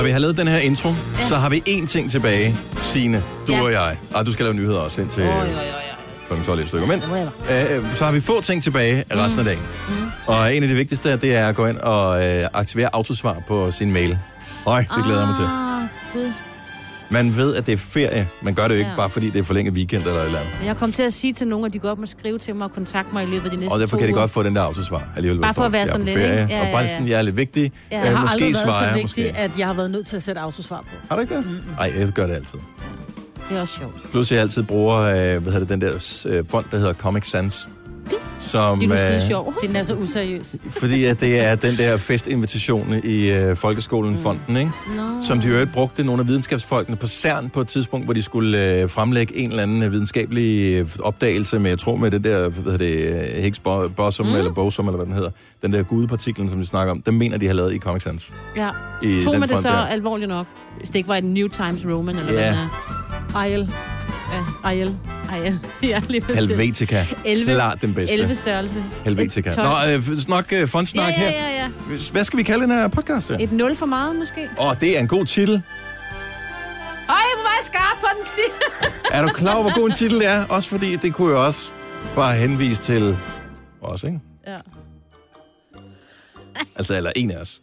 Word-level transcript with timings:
Når 0.00 0.04
vi 0.04 0.10
har 0.10 0.18
lavet 0.18 0.36
den 0.36 0.48
her 0.48 0.58
intro, 0.58 0.88
ja. 0.88 1.22
så 1.28 1.34
har 1.34 1.50
vi 1.50 1.62
én 1.68 1.86
ting 1.86 2.10
tilbage. 2.10 2.56
Signe, 2.80 3.22
du 3.46 3.52
Ja. 3.52 3.62
og 3.62 3.72
jeg. 3.72 3.96
Og 4.14 4.26
du 4.26 4.32
skal 4.32 4.44
lave 4.44 4.54
nyheder 4.54 4.78
også 4.78 5.00
indtil 5.02 5.22
oj, 5.22 5.28
øh, 5.28 5.40
oj, 6.30 6.36
kl. 6.36 6.44
12 6.44 6.60
et 6.60 6.68
stykke. 6.68 6.86
Men 6.86 7.02
Whatever. 7.02 7.78
øh, 7.78 7.96
så 7.96 8.04
har 8.04 8.12
vi 8.12 8.20
få 8.20 8.40
ting 8.40 8.62
tilbage 8.62 9.04
resten 9.16 9.38
af 9.38 9.44
dagen. 9.44 9.62
Mm. 9.88 9.94
Og 10.26 10.56
en 10.56 10.62
af 10.62 10.68
de 10.68 10.74
vigtigste, 10.74 11.16
det 11.16 11.34
er 11.36 11.48
at 11.48 11.54
gå 11.56 11.66
ind 11.66 11.76
og 11.78 12.26
øh, 12.28 12.48
aktivere 12.52 12.88
autosvar 12.94 13.36
på 13.48 13.70
sin 13.70 13.92
mail. 13.92 14.18
Øj, 14.66 14.84
det 14.96 15.04
glæder 15.04 15.18
jeg 15.18 15.28
mig 15.28 15.36
til. 15.36 15.44
Ah, 15.44 15.82
Gud. 16.12 16.32
Man 17.10 17.36
ved, 17.36 17.54
at 17.54 17.66
det 17.66 17.72
er 17.72 17.76
ferie. 17.76 18.28
Man 18.42 18.54
gør 18.54 18.62
det 18.62 18.74
jo 18.74 18.78
ikke 18.78 18.90
Ja. 18.90 18.96
bare 18.96 19.10
fordi 19.10 19.30
det 19.30 19.38
er 19.38 19.42
forlænget 19.44 19.74
weekend 19.74 20.02
eller 20.02 20.20
et 20.20 20.26
eller 20.26 20.38
andet. 20.38 20.52
Jeg 20.66 20.76
kom 20.76 20.92
til 20.92 21.02
at 21.02 21.12
sige 21.12 21.32
til 21.32 21.46
nogen, 21.46 21.66
at 21.66 21.72
de 21.72 21.78
godt 21.78 21.98
må 21.98 22.06
skrive 22.06 22.38
til 22.38 22.54
mig 22.54 22.64
og 22.64 22.72
kontakte 22.72 23.12
mig 23.12 23.22
i 23.22 23.26
løbet 23.26 23.44
af 23.44 23.50
de 23.50 23.56
næste 23.56 23.72
Og 23.72 23.80
derfor 23.80 23.96
kan 23.98 24.08
de 24.08 24.12
godt 24.12 24.30
få 24.30 24.42
den 24.42 24.54
der 24.56 24.62
autosvar 24.62 25.08
alligevel. 25.16 25.40
Bare 25.40 25.54
for 25.54 25.64
at 25.64 25.72
være 25.72 25.86
sådan 25.86 26.06
lidt, 26.06 26.18
ferie, 26.18 26.42
ikke? 26.42 26.54
Ja, 26.54 26.66
og 26.66 26.72
bare 26.72 26.88
sådan, 26.88 27.08
jeg 27.08 27.18
er 27.18 27.22
lidt 27.22 27.36
vigtig. 27.36 27.72
Ja. 27.90 27.98
Øh, 28.00 28.04
Jeg 28.06 28.16
har 28.18 28.24
måske 28.24 28.34
aldrig 28.34 28.52
været 28.54 28.64
svarer 28.64 28.88
så 28.88 28.94
vigtig, 28.94 29.24
måske. 29.24 29.38
at 29.38 29.58
jeg 29.58 29.66
har 29.66 29.74
været 29.74 29.90
nødt 29.90 30.06
til 30.06 30.16
at 30.16 30.22
sætte 30.22 30.40
autosvar 30.40 30.80
på. 30.80 30.96
Har 31.08 31.16
du 31.16 31.20
ikke 31.20 31.36
det? 31.36 31.44
Nej, 31.78 31.92
jeg 31.98 32.08
gør 32.08 32.26
det 32.26 32.34
altid. 32.34 32.58
Det 33.48 33.56
er 33.56 33.60
også 33.60 33.78
sjovt. 33.78 34.10
Plus 34.10 34.32
jeg 34.32 34.40
altid 34.40 34.62
bruger, 34.62 34.96
øh, 34.96 35.12
hvad 35.42 35.52
hedder 35.52 35.58
det, 35.58 35.68
den 35.68 35.80
der 35.80 36.22
øh, 36.26 36.44
fond, 36.50 36.64
der 36.70 36.76
hedder 36.78 36.92
Comic 36.92 37.26
Sans. 37.30 37.68
Som, 38.38 38.78
Det 38.80 38.90
er 38.90 39.14
øh, 39.14 39.20
sjov. 39.22 39.54
Den 39.66 39.76
er 39.76 39.82
så 39.82 39.94
useriøs. 39.94 40.54
Fordi 40.70 41.04
at 41.04 41.20
det 41.20 41.46
er 41.48 41.54
den 41.54 41.76
der 41.78 41.96
festinvitation 41.98 42.94
i 43.04 43.30
øh, 43.30 43.56
folkeskolen, 43.56 44.10
mm. 44.12 44.18
fonden, 44.22 44.56
ikke? 44.56 44.70
Nå. 44.96 45.02
som 45.22 45.40
de 45.40 45.48
jo 45.48 45.66
brugte 45.72 46.04
nogle 46.04 46.20
af 46.22 46.28
videnskabsfolkene 46.28 46.96
på 46.96 47.06
CERN 47.06 47.50
på 47.50 47.60
et 47.60 47.68
tidspunkt, 47.68 48.06
hvor 48.06 48.14
de 48.14 48.22
skulle 48.22 48.74
øh, 48.82 48.88
fremlægge 48.90 49.36
en 49.36 49.50
eller 49.50 49.62
anden 49.62 49.92
videnskabelig 49.92 50.72
øh, 50.80 50.88
opdagelse 51.00 51.58
med, 51.58 51.70
jeg 51.70 51.78
tror 51.78 51.96
med 51.96 52.10
det 52.10 52.24
der, 52.24 52.48
hvad 52.48 52.62
hedder 52.72 52.78
det, 52.78 53.34
øh, 53.36 53.42
Higgs 53.42 53.58
bo- 53.58 53.88
bosom, 53.88 54.26
mm. 54.26 54.34
eller 54.34 54.52
bosom, 54.52 54.86
eller 54.86 54.96
hvad 54.96 55.06
den 55.06 55.14
hedder, 55.14 55.30
den 55.62 55.72
der 55.72 55.82
gudepartiklen, 55.82 56.50
som 56.50 56.58
de 56.58 56.66
snakker 56.66 56.90
om, 56.92 57.02
den 57.02 57.18
mener 57.18 57.38
de 57.38 57.46
har 57.46 57.54
lavet 57.54 57.74
i 57.74 57.78
Comic 57.78 58.02
Sans. 58.02 58.32
Ja. 58.56 58.70
I 59.02 59.22
Tog 59.24 59.38
man 59.38 59.48
det 59.48 59.58
så 59.58 59.68
der. 59.68 59.74
alvorligt 59.74 60.28
nok? 60.28 60.46
Ikke 60.94 61.08
var 61.08 61.16
en 61.16 61.24
New 61.34 61.48
Times 61.48 61.86
Roman, 61.86 62.16
eller 62.16 62.32
Ja. 62.32 62.38
hvad 62.38 62.48
den 62.50 62.58
er. 62.58 63.36
Ejl. 63.36 63.70
Ja. 64.32 64.68
Ejl. 64.68 64.96
Ej, 65.30 65.52
ja. 65.82 66.00
lige 66.08 66.20
præcis. 66.20 66.40
Helvetica. 66.40 67.06
11. 67.24 67.52
Klart 67.54 67.82
den 67.82 67.94
bedste. 67.94 68.16
11 68.16 68.34
størrelse. 68.34 68.84
Helvetica. 69.04 69.50
Et 69.50 69.56
Nå, 69.56 70.12
øh, 70.12 70.28
nok 70.28 70.52
øh, 70.52 70.68
fondsnak 70.68 71.08
ja, 71.08 71.12
her. 71.14 71.30
ja, 71.30 71.50
ja, 71.50 71.62
ja. 71.62 71.68
Hvad 72.12 72.24
skal 72.24 72.36
vi 72.36 72.42
kalde 72.42 72.62
den 72.62 72.70
her 72.70 72.88
podcast? 72.88 73.30
Åh, 73.30 73.42
Et 73.42 73.52
0 73.52 73.76
for 73.76 73.86
meget, 73.86 74.16
måske? 74.16 74.48
oh, 74.58 74.74
det 74.80 74.96
er 74.96 75.00
en 75.00 75.08
god 75.08 75.26
titel. 75.26 75.54
Ej, 75.54 75.60
hvor 77.08 77.42
var 77.42 77.54
jeg 77.58 77.64
skarp 77.64 78.00
på 78.00 78.06
den 78.18 78.26
sige. 78.28 78.90
Er 79.18 79.22
du 79.22 79.28
klar 79.28 79.54
over, 79.54 79.62
hvor 79.62 79.80
god 79.80 79.88
en 79.88 79.94
titel 79.96 80.18
det 80.18 80.26
er? 80.26 80.44
Også 80.46 80.68
fordi 80.68 80.96
det 80.96 81.14
kunne 81.14 81.30
jo 81.30 81.44
også 81.44 81.70
bare 82.14 82.34
henvise 82.34 82.82
til 82.82 83.16
os, 83.82 84.04
ikke? 84.04 84.20
ja. 84.46 84.56
Altså, 86.76 86.96
eller 86.96 87.12
en 87.16 87.30
af 87.30 87.36
os. 87.36 87.60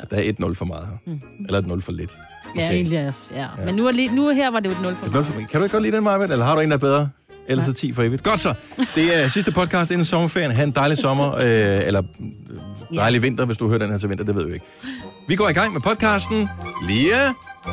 At 0.00 0.10
der 0.10 0.16
er 0.16 0.20
et 0.24 0.38
0 0.40 0.54
for 0.54 0.64
meget 0.64 0.86
her. 0.86 1.12
Mm. 1.12 1.20
Eller 1.46 1.58
et 1.58 1.66
0 1.66 1.82
for 1.82 1.92
lidt. 1.92 2.10
Ja, 2.10 2.48
Måske. 2.54 2.66
egentlig 2.76 3.06
også. 3.08 3.20
Ja. 3.34 3.40
ja. 3.40 3.64
Men 3.64 3.74
nu, 3.74 3.86
er 3.86 3.92
lige, 3.92 4.14
nu 4.14 4.28
her 4.34 4.50
var 4.50 4.60
det 4.60 4.68
jo 4.70 4.74
et 4.74 4.82
0 4.82 4.96
for 4.96 5.06
Et 5.06 5.12
0 5.12 5.20
meget. 5.22 5.26
for, 5.26 5.34
kan 5.34 5.60
du 5.60 5.64
ikke 5.64 5.72
godt 5.72 5.82
lide 5.82 5.96
den, 5.96 6.04
Marvind? 6.04 6.32
Eller 6.32 6.44
har 6.44 6.54
du 6.54 6.60
en, 6.60 6.70
der 6.70 6.76
er 6.76 6.80
bedre? 6.80 7.08
Ellers 7.48 7.68
er 7.68 7.72
10 7.72 7.92
for 7.92 8.02
evigt. 8.02 8.22
Godt 8.22 8.40
så. 8.40 8.54
Det 8.94 9.22
er 9.22 9.28
sidste 9.28 9.52
podcast 9.52 9.90
inden 9.90 10.04
sommerferien. 10.04 10.50
Ha' 10.50 10.62
en 10.62 10.70
dejlig 10.70 10.98
sommer. 10.98 11.34
Øh, 11.34 11.42
eller 11.86 12.02
øh, 12.90 12.96
dejlig 12.96 13.22
vinter, 13.22 13.44
hvis 13.44 13.56
du 13.56 13.68
hører 13.68 13.78
den 13.78 13.90
her 13.90 13.98
til 13.98 14.08
vinter. 14.08 14.24
Det 14.24 14.34
ved 14.36 14.46
vi 14.46 14.52
ikke. 14.54 14.66
Vi 15.28 15.36
går 15.36 15.48
i 15.48 15.52
gang 15.52 15.72
med 15.72 15.80
podcasten 15.80 16.48
lige 16.88 17.14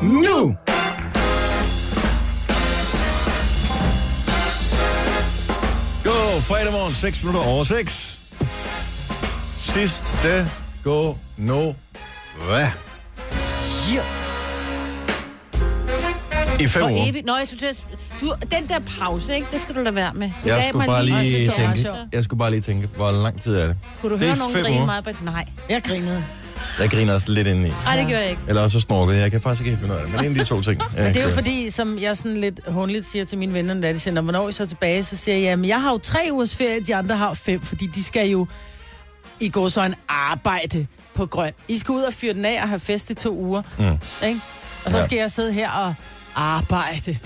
nu. 0.01 0.55
God 6.03 6.41
fredag 6.41 6.71
morgen, 6.71 6.93
6 6.93 7.23
minutter 7.23 7.47
over 7.49 7.63
6. 7.63 8.19
Sidste 9.59 10.47
gå 10.83 11.17
no. 11.37 11.73
Hvad? 12.35 12.67
Ja. 13.93 14.01
I 16.59 16.67
fem 16.67 16.81
For 16.81 16.89
uger. 16.89 17.09
evigt. 17.09 17.25
Nå, 17.25 17.37
jeg 17.37 17.47
synes, 17.47 17.83
du, 18.21 18.33
den 18.51 18.67
der 18.67 18.79
pause, 18.99 19.35
ikke? 19.35 19.47
Det 19.51 19.61
skal 19.61 19.75
du 19.75 19.81
lade 19.81 19.95
være 19.95 20.13
med. 20.13 20.27
Du 20.27 20.33
Jeg 20.49 20.55
gav 20.59 20.69
skulle 20.69 20.77
mig 20.77 20.87
bare 20.87 21.05
lige... 21.05 21.21
lige 21.23 21.39
det 21.39 21.47
var 21.47 21.73
tænke, 21.73 21.89
jeg 22.13 22.23
skulle 22.23 22.37
bare 22.37 22.51
lige 22.51 22.61
tænke, 22.61 22.87
hvor 22.95 23.11
lang 23.11 23.41
tid 23.41 23.55
er 23.55 23.67
det? 23.67 23.75
Kunne 24.01 24.09
du 24.09 24.15
Det 24.15 24.23
er 24.23 24.27
høre 24.27 24.37
nogen 24.37 24.53
fem 24.53 24.63
grine 24.63 24.75
uger. 24.77 24.85
meget? 24.85 25.03
Britt? 25.03 25.25
Nej. 25.25 25.45
Jeg 25.69 25.83
grinede. 25.83 26.23
Jeg 26.79 26.89
griner 26.89 27.13
også 27.13 27.31
lidt 27.31 27.47
indeni. 27.47 27.69
Nej, 27.85 27.95
det 27.97 28.07
gør 28.07 28.17
jeg 28.19 28.29
ikke. 28.29 28.41
Eller 28.47 28.61
også 28.61 28.79
så 28.79 28.85
snorkede 28.85 29.15
jeg. 29.17 29.23
Jeg 29.23 29.31
kan 29.31 29.41
faktisk 29.41 29.61
ikke 29.61 29.69
helt 29.69 29.79
finde 29.81 29.93
ud 29.93 29.99
af 29.99 30.05
det. 30.05 30.15
Men 30.15 30.25
en 30.25 30.31
af 30.39 30.45
de 30.45 30.49
to 30.49 30.61
ting. 30.61 30.81
Men 30.97 31.05
det 31.05 31.17
er 31.17 31.23
jo 31.23 31.29
fordi, 31.29 31.69
som 31.69 31.99
jeg 31.99 32.17
sådan 32.17 32.37
lidt 32.37 32.59
hundligt 32.67 33.07
siger 33.07 33.25
til 33.25 33.37
mine 33.37 33.53
venner, 33.53 33.73
når 33.73 33.87
de 33.91 33.99
siger, 33.99 34.13
"Nå, 34.13 34.21
hvornår 34.21 34.45
er 34.45 34.49
I 34.49 34.53
så 34.53 34.65
tilbage, 34.65 35.03
så 35.03 35.17
siger 35.17 35.35
jeg, 35.35 35.43
jamen 35.43 35.65
jeg 35.65 35.81
har 35.81 35.91
jo 35.91 35.97
tre 35.97 36.19
ugers 36.31 36.55
ferie, 36.55 36.79
de 36.79 36.95
andre 36.95 37.15
har 37.17 37.33
fem, 37.33 37.61
fordi 37.61 37.85
de 37.85 38.03
skal 38.03 38.27
jo 38.29 38.47
i 39.39 39.49
går 39.49 39.67
så 39.67 39.83
en 39.83 39.95
arbejde 40.09 40.87
på 41.13 41.25
grøn. 41.25 41.51
I 41.67 41.77
skal 41.77 41.91
ud 41.91 42.01
og 42.01 42.13
fyre 42.13 42.33
den 42.33 42.45
af 42.45 42.59
og 42.63 42.67
have 42.69 42.79
fest 42.79 43.09
i 43.09 43.13
to 43.13 43.35
uger, 43.37 43.61
Mm. 43.77 44.27
ikke? 44.27 44.41
Og 44.85 44.91
så 44.91 44.97
Ja. 44.97 45.03
skal 45.03 45.17
jeg 45.17 45.31
sidde 45.31 45.53
her 45.53 45.71
og 45.71 45.93
arbejde, 46.35 47.17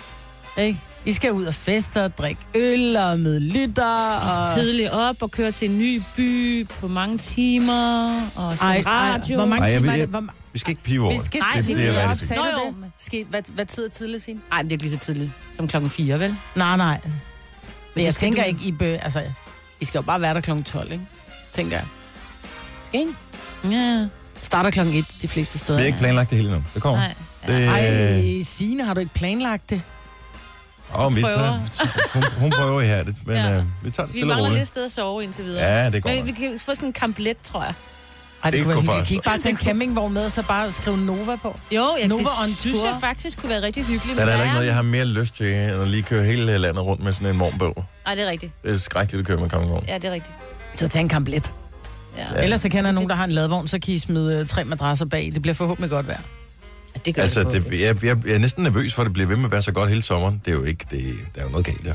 ikke? 0.57 0.79
I 1.05 1.13
skal 1.13 1.31
ud 1.31 1.45
og 1.45 1.53
feste 1.53 2.03
og 2.05 2.17
drikke 2.17 2.41
øl 2.55 2.97
og 2.97 3.19
møde 3.19 3.39
lytter 3.39 4.15
og... 4.15 4.55
Tidligt 4.59 4.91
op 4.91 5.21
og 5.21 5.31
køre 5.31 5.51
til 5.51 5.69
en 5.69 5.77
ny 5.79 6.01
by 6.15 6.67
på 6.67 6.87
mange 6.87 7.17
timer 7.17 8.21
og 8.35 8.57
se 8.57 8.63
Ej, 8.63 8.75
ej, 8.77 8.83
radio. 8.85 9.35
hvor 9.37 9.45
mange 9.45 9.65
Ej, 9.65 9.75
timer 9.77 9.91
er 9.93 9.97
det? 9.97 10.07
Hvor, 10.09 10.23
Vi 10.53 10.59
skal 10.59 10.69
ikke 10.71 10.83
pive 10.83 11.01
over 11.03 11.11
vi 11.11 11.17
det. 11.17 11.25
skal 11.25 11.41
Ej, 11.41 11.47
det, 11.55 11.57
det 11.57 11.65
tidligt 11.65 11.89
er 11.89 12.09
op, 12.11 12.17
sagde 12.17 12.41
Nå, 12.41 12.47
jo. 12.47 12.67
det? 12.83 12.91
Skal, 12.97 13.25
hvad, 13.29 13.41
hvad 13.53 13.65
tid 13.65 13.85
er 13.85 13.89
tidligt, 13.89 14.23
Signe? 14.23 14.39
Ej, 14.51 14.57
men 14.57 14.65
det 14.65 14.71
er 14.71 14.73
ikke 14.75 14.83
lige 14.83 14.99
så 14.99 15.05
tidligt 15.05 15.31
som 15.55 15.67
klokken 15.67 15.89
4, 15.89 16.19
vel? 16.19 16.35
Nej, 16.55 16.77
nej. 16.77 16.99
Men 17.03 17.13
det 17.95 18.03
jeg 18.03 18.15
tænker 18.15 18.41
du- 18.43 18.47
ikke, 18.47 18.59
I 18.65 18.71
bø... 18.71 18.93
Altså, 18.95 19.21
I 19.81 19.85
skal 19.85 19.97
jo 19.97 20.01
bare 20.01 20.21
være 20.21 20.33
der 20.33 20.41
kl. 20.41 20.61
12, 20.61 20.91
ikke? 20.91 21.05
Tænker 21.51 21.77
jeg. 21.77 21.85
Skal 22.83 22.99
I 22.99 23.03
ikke? 23.03 23.15
Ja. 23.71 24.07
Starter 24.41 24.69
kl. 24.71 24.79
1 24.79 25.05
de 25.21 25.27
fleste 25.27 25.57
steder. 25.59 25.77
Vi 25.79 25.81
har 25.81 25.87
ikke 25.87 25.99
planlagt 25.99 26.29
det 26.29 26.37
hele 26.37 26.51
nu. 26.51 26.63
Det 26.73 26.81
kommer. 26.81 26.99
Nej. 27.01 27.13
Det, 27.47 27.67
Ej, 27.67 28.41
Signe, 28.43 28.85
har 28.85 28.93
du 28.93 28.99
ikke 28.99 29.13
planlagt 29.13 29.69
det? 29.69 29.81
Åh, 30.99 31.15
vi 31.15 31.21
tager, 31.21 31.59
hun, 32.13 32.23
hun 32.39 32.51
prøver 32.51 32.81
i 32.81 32.85
det, 32.87 33.15
men 33.25 33.35
Ja. 33.35 33.51
øh, 33.57 33.63
vi 33.83 33.91
tager 33.91 34.07
det 34.07 34.15
Vi 34.15 34.23
mangler 34.23 34.49
lidt 34.49 34.67
sted 34.67 34.85
at 34.85 34.91
sove 34.91 35.23
indtil 35.23 35.43
videre. 35.45 35.63
Ja, 35.83 35.89
det 35.89 36.03
går 36.03 36.09
Men 36.09 36.17
nok. 36.19 36.27
vi 36.27 36.31
kan 36.31 36.59
få 36.59 36.73
sådan 36.75 36.87
en 36.89 36.93
kamplet, 36.93 37.37
tror 37.43 37.63
jeg. 37.63 37.73
Ej, 38.43 38.51
det, 38.51 38.57
Det 38.65 38.65
kunne 38.75 38.75
være 38.75 38.81
hyggeligt. 38.81 39.07
Kan 39.07 39.13
I 39.13 39.15
ikke 39.17 39.25
bare 39.25 39.37
tage 39.39 39.51
en 39.51 39.57
campingvogn 39.57 40.13
med, 40.13 40.25
og 40.25 40.31
så 40.31 40.43
bare 40.43 40.71
skrive 40.71 40.97
Nova 40.97 41.35
på? 41.35 41.59
Jo, 41.71 41.95
ja, 42.01 42.07
Nova 42.07 42.21
det 42.23 42.29
on 42.43 42.55
synes 42.55 42.77
tour. 42.77 42.87
jeg 42.87 42.97
faktisk 42.99 43.37
kunne 43.39 43.49
være 43.49 43.61
rigtig 43.61 43.83
hyggeligt. 43.85 44.17
Der 44.17 44.25
er 44.25 44.29
heller 44.29 44.43
ikke 44.43 44.53
noget, 44.53 44.67
jeg 44.67 44.75
har 44.75 44.81
mere 44.81 45.05
lyst 45.05 45.33
til, 45.35 45.53
end 45.53 45.57
at 45.81 45.87
lige 45.87 46.03
køre 46.03 46.23
hele 46.23 46.57
landet 46.57 46.83
rundt 46.85 47.03
med 47.03 47.13
sådan 47.13 47.27
en 47.27 47.37
morgenbog. 47.37 47.85
Nej, 48.05 48.15
det 48.15 48.23
er 48.23 48.29
rigtigt. 48.29 48.63
Det 48.63 48.73
er 48.73 48.77
skrækkeligt 48.77 49.19
at 49.21 49.27
køre 49.27 49.37
med 49.37 49.49
campingvogn. 49.49 49.85
Ja, 49.87 49.95
det 49.95 50.05
er 50.05 50.11
rigtigt. 50.11 50.33
Så 50.75 50.87
tag 50.87 50.99
en 51.01 51.09
kamplet. 51.09 51.53
Ja. 52.17 52.43
Ellers 52.43 52.61
så 52.61 52.69
kender 52.69 52.85
jeg 52.85 52.93
nogen, 52.93 53.09
der 53.09 53.15
har 53.15 53.23
en 53.25 53.31
ladvogn, 53.31 53.67
så 53.67 53.79
kan 53.79 53.93
I 53.93 53.99
smide 53.99 54.35
øh, 54.35 54.47
tre 54.47 54.63
madrasser 54.63 55.05
bag. 55.05 55.31
Det 55.33 55.41
bliver 55.41 55.55
forhåbentlig 55.55 55.89
godt 55.89 56.07
vejr. 56.07 56.21
Ja, 56.95 56.99
det 57.05 57.15
gør 57.15 57.21
Altså, 57.21 57.39
det, 57.39 57.45
det, 57.45 57.53
forhåbentlig. 57.55 57.81
jeg, 57.85 58.03
jeg, 58.03 58.17
jeg 58.27 58.35
er 58.35 58.39
næsten 58.39 58.63
nervøs 58.63 58.93
for, 58.93 59.01
at 59.01 59.05
det 59.05 59.13
bliver 59.13 59.27
ved 59.27 59.35
med 59.35 59.45
at 59.45 59.51
være 59.51 59.61
så 59.61 59.71
godt 59.71 59.89
hele 59.89 60.01
sommeren. 60.03 60.41
Det 60.45 60.51
er 60.51 60.55
jo 60.55 60.63
ikke, 60.63 60.85
det, 60.91 61.13
der 61.35 61.41
er 61.41 61.45
jo 61.45 61.49
noget 61.51 61.65
galt 61.65 61.85
der. 61.85 61.93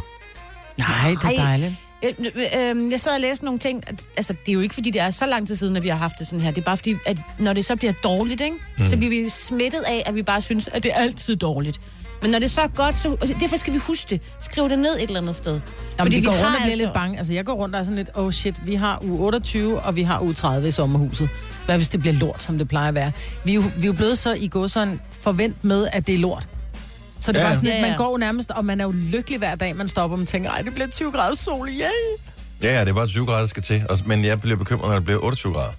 Nej, 0.79 1.11
det 1.11 1.25
er 1.25 1.29
Ej. 1.29 1.47
dejligt. 1.47 1.75
Øh, 2.05 2.13
øh, 2.19 2.77
øh, 2.77 2.91
jeg 2.93 3.01
sad 3.01 3.13
og 3.15 3.21
læste 3.21 3.45
nogle 3.45 3.59
ting. 3.59 3.85
At, 3.87 3.95
altså, 4.17 4.33
det 4.33 4.49
er 4.49 4.53
jo 4.53 4.61
ikke, 4.61 4.75
fordi 4.75 4.91
det 4.91 5.01
er 5.01 5.11
så 5.11 5.27
lang 5.27 5.47
tid 5.49 5.57
siden, 5.57 5.77
at 5.77 5.83
vi 5.83 5.89
har 5.89 5.97
haft 5.97 6.15
det 6.19 6.27
sådan 6.27 6.41
her. 6.41 6.51
Det 6.51 6.61
er 6.61 6.65
bare 6.65 6.77
fordi, 6.77 6.95
at 7.07 7.17
når 7.39 7.53
det 7.53 7.65
så 7.65 7.77
bliver 7.77 7.93
dårligt, 8.05 8.41
ikke? 8.41 8.57
Mm. 8.79 8.89
så 8.89 8.97
bliver 8.97 9.23
vi 9.23 9.29
smittet 9.29 9.81
af, 9.81 10.03
at 10.07 10.15
vi 10.15 10.23
bare 10.23 10.43
synes, 10.43 10.69
at 10.73 10.83
det 10.83 10.91
er 10.91 10.97
altid 10.97 11.37
dårligt. 11.37 11.81
Men 12.23 12.31
når 12.31 12.39
det 12.39 12.51
så 12.51 12.61
er 12.61 12.67
godt, 12.69 12.99
så 12.99 13.17
derfor 13.41 13.57
skal 13.57 13.73
vi 13.73 13.79
huske 13.79 14.11
det. 14.11 14.21
Skriv 14.41 14.69
det 14.69 14.79
ned 14.79 14.97
et 14.97 15.03
eller 15.03 15.21
andet 15.21 15.37
sted. 15.37 15.53
Jamen, 15.53 15.63
Fordi 15.99 16.17
vi 16.17 16.23
går 16.23 16.33
vi 16.33 16.37
rundt 16.39 16.49
har 16.49 16.57
og 16.57 16.61
bliver 16.63 16.71
altså- 16.73 16.85
lidt 16.85 16.95
bange. 16.95 17.19
Altså, 17.19 17.33
jeg 17.35 17.45
går 17.45 17.53
rundt 17.53 17.75
og 17.75 17.81
er 17.81 17.85
sådan 17.85 17.97
lidt, 17.97 18.11
oh 18.15 18.33
shit, 18.33 18.55
vi 18.67 18.75
har 18.75 18.99
uge 19.05 19.21
28, 19.21 19.81
og 19.81 19.97
vi 19.97 20.03
har 20.03 20.21
uge 20.21 20.35
30 20.35 20.69
i 20.69 20.71
sommerhuset. 20.71 21.29
Hvad 21.67 21.77
hvis 21.77 21.89
det 21.89 22.01
bliver 22.01 22.15
lort, 22.15 22.43
som 22.43 22.59
det 22.59 22.69
plejer 22.69 22.89
at 22.89 22.95
være? 22.95 23.13
Vi 23.45 23.51
er 23.51 23.55
jo, 23.55 23.63
vi 23.77 23.83
er 23.83 23.87
jo 23.87 23.93
blevet 23.93 24.19
så 24.19 24.35
i 24.41 24.49
går 24.49 24.67
sådan 24.67 25.01
forvent 25.11 25.65
med, 25.65 25.87
at 25.93 26.07
det 26.07 26.15
er 26.15 26.19
lort. 26.19 26.49
Så 27.21 27.33
det 27.33 27.39
er 27.39 27.43
Ja, 27.43 27.49
bare 27.49 27.55
sådan 27.55 27.69
Ja, 27.69 27.77
ja. 27.77 27.89
man 27.89 27.97
går 27.97 28.19
nærmest, 28.19 28.51
og 28.51 28.65
man 28.65 28.81
er 28.81 28.85
jo 28.85 28.91
lykkelig 28.91 29.39
hver 29.39 29.55
dag, 29.55 29.77
man 29.77 29.89
stopper, 29.89 30.15
og 30.15 30.19
man 30.19 30.27
tænker, 30.27 30.51
ej, 30.51 30.63
det 30.63 30.75
bliver 30.75 30.89
20 30.89 31.13
grader 31.13 31.37
sol, 31.37 31.69
yay! 31.69 31.83
Ja, 32.63 32.75
ja, 32.75 32.81
det 32.81 32.89
er 32.89 32.95
bare 32.95 33.07
20 33.07 33.27
grader, 33.27 33.41
der 33.41 33.47
skal 33.47 33.63
til. 33.63 33.83
Men 34.07 34.25
jeg 34.25 34.41
bliver 34.41 34.57
bekymret, 34.57 34.89
når 34.89 34.95
det 34.95 35.05
bliver 35.05 35.25
28 35.25 35.53
grader. 35.53 35.73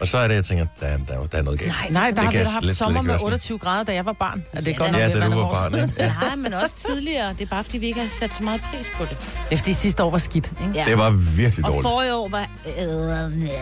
Og 0.00 0.08
så 0.08 0.18
er 0.18 0.28
det, 0.28 0.34
jeg 0.34 0.44
tænker, 0.44 0.66
der, 0.80 0.86
er- 0.86 0.96
der, 1.08 1.14
er- 1.14 1.26
der 1.26 1.38
er 1.38 1.42
noget 1.42 1.58
galt. 1.58 1.70
Nej, 1.72 1.88
nej, 1.90 2.06
der 2.10 2.14
Det 2.14 2.24
har 2.24 2.30
vi 2.30 2.38
da 2.38 2.44
haft 2.44 2.76
sommer 2.76 3.02
med 3.02 3.10
høre 3.10 3.18
sådan. 3.18 3.26
28 3.32 3.58
grader, 3.58 3.84
da 3.84 3.92
jeg 3.94 4.06
var 4.06 4.12
barn. 4.12 4.44
Ja, 4.54 4.60
det 4.60 4.68
er 4.68 4.72
Ja, 4.72 4.76
godt 4.78 4.92
nok 4.92 5.00
Ja, 5.00 5.06
at 5.08 5.14
da 5.14 5.24
du 5.24 5.34
var 5.34 5.52
barn, 5.52 5.74
ikke? 5.74 5.94
Nej, 6.20 6.36
men 6.36 6.54
også 6.54 6.74
tidligere. 6.76 7.28
Det 7.32 7.40
er 7.40 7.46
bare, 7.46 7.64
fordi 7.64 7.78
vi 7.78 7.86
ikke 7.86 8.00
har 8.00 8.08
sat 8.20 8.34
så 8.34 8.42
meget 8.42 8.60
pris 8.74 8.86
på 8.96 9.04
det. 9.04 9.16
Det 9.20 9.52
er 9.52 9.56
fordi 9.56 9.72
sidste 9.72 10.02
år 10.04 10.10
var 10.10 10.18
skidt, 10.18 10.52
ikke? 10.66 10.72
Ja. 10.78 10.84
Det 10.84 10.98
var 10.98 11.10
virkelig 11.10 11.64
Og 11.64 11.70
dårligt. 11.72 11.82
forrige 11.88 12.14
år 12.14 12.28
var... 12.28 12.40
Øh, 12.66 13.42
ja. 13.46 13.52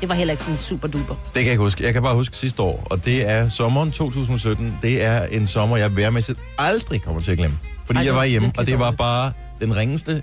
Det 0.00 0.08
var 0.08 0.14
heller 0.14 0.32
ikke 0.32 0.42
sådan 0.42 0.56
super 0.56 0.88
duper. 0.88 1.14
Det 1.14 1.32
kan 1.34 1.42
jeg 1.44 1.50
ikke 1.50 1.62
huske. 1.62 1.84
Jeg 1.84 1.92
kan 1.92 2.02
bare 2.02 2.14
huske 2.14 2.36
sidste 2.36 2.62
år, 2.62 2.86
og 2.90 3.04
det 3.04 3.28
er 3.30 3.48
sommeren 3.48 3.92
2017. 3.92 4.78
Det 4.82 5.04
er 5.04 5.22
en 5.26 5.46
sommer, 5.46 5.76
jeg 5.76 5.96
værmæssigt 5.96 6.38
aldrig 6.58 7.02
kommer 7.02 7.20
til 7.22 7.30
at 7.30 7.38
glemme. 7.38 7.58
Fordi 7.86 7.96
Ej, 7.96 8.02
det 8.02 8.06
jeg 8.06 8.14
var 8.14 8.20
var 8.20 8.26
hjemme, 8.26 8.46
virkelig 8.46 8.60
og 8.60 8.66
det 8.66 8.78
var 8.78 8.84
dårligt. 8.84 8.98
bare 8.98 9.32
den 9.60 9.76
ringeste 9.76 10.22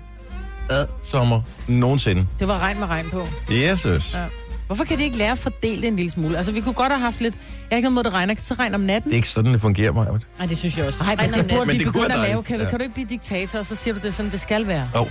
ad-sommer 0.70 1.40
nogensinde. 1.68 2.26
Det 2.38 2.48
var 2.48 2.58
regn 2.58 2.78
med 2.80 2.88
regn 2.88 3.10
på. 3.10 3.26
Jesus. 3.50 4.14
Ja. 4.14 4.24
Hvorfor 4.66 4.84
kan 4.84 4.98
de 4.98 5.04
ikke 5.04 5.18
lære 5.18 5.32
at 5.32 5.38
fordele 5.38 5.80
det 5.82 5.88
en 5.88 5.96
lille 5.96 6.10
smule? 6.10 6.36
Altså, 6.36 6.52
vi 6.52 6.60
kunne 6.60 6.74
godt 6.74 6.92
have 6.92 7.00
haft 7.00 7.20
lidt... 7.20 7.34
Jeg 7.34 7.42
har 7.70 7.76
ikke 7.76 7.86
noget 7.86 7.94
mod, 7.94 8.00
at 8.00 8.04
det 8.04 8.12
regner. 8.12 8.34
Så 8.42 8.54
regner 8.54 8.74
om 8.74 8.80
natten. 8.80 9.10
Det 9.10 9.14
er 9.14 9.16
ikke 9.16 9.28
sådan, 9.28 9.52
det 9.52 9.60
fungerer, 9.60 9.92
mig. 9.92 10.06
Nej, 10.38 10.46
det 10.46 10.58
synes 10.58 10.78
jeg 10.78 10.86
også. 10.86 10.98
Nej, 11.02 11.16
men 11.16 11.34
det 11.34 11.40
om 11.42 11.48
burde 11.48 11.66
Men 11.66 11.72
vi 11.72 11.78
det 11.78 11.84
kunne 11.84 11.92
begynde 11.92 12.08
være 12.08 12.22
at 12.24 12.28
lave. 12.28 12.42
Kan, 12.42 12.58
vi, 12.58 12.64
ja. 12.64 12.70
kan 12.70 12.78
du 12.78 12.82
ikke 12.82 12.94
blive 12.94 13.08
diktator, 13.10 13.58
og 13.58 13.66
så 13.66 13.74
siger 13.74 13.94
du 13.94 14.00
det 14.02 14.14
sådan, 14.14 14.32
det 14.32 14.40
skal 14.40 14.66
være? 14.66 14.90
Jo. 14.94 15.08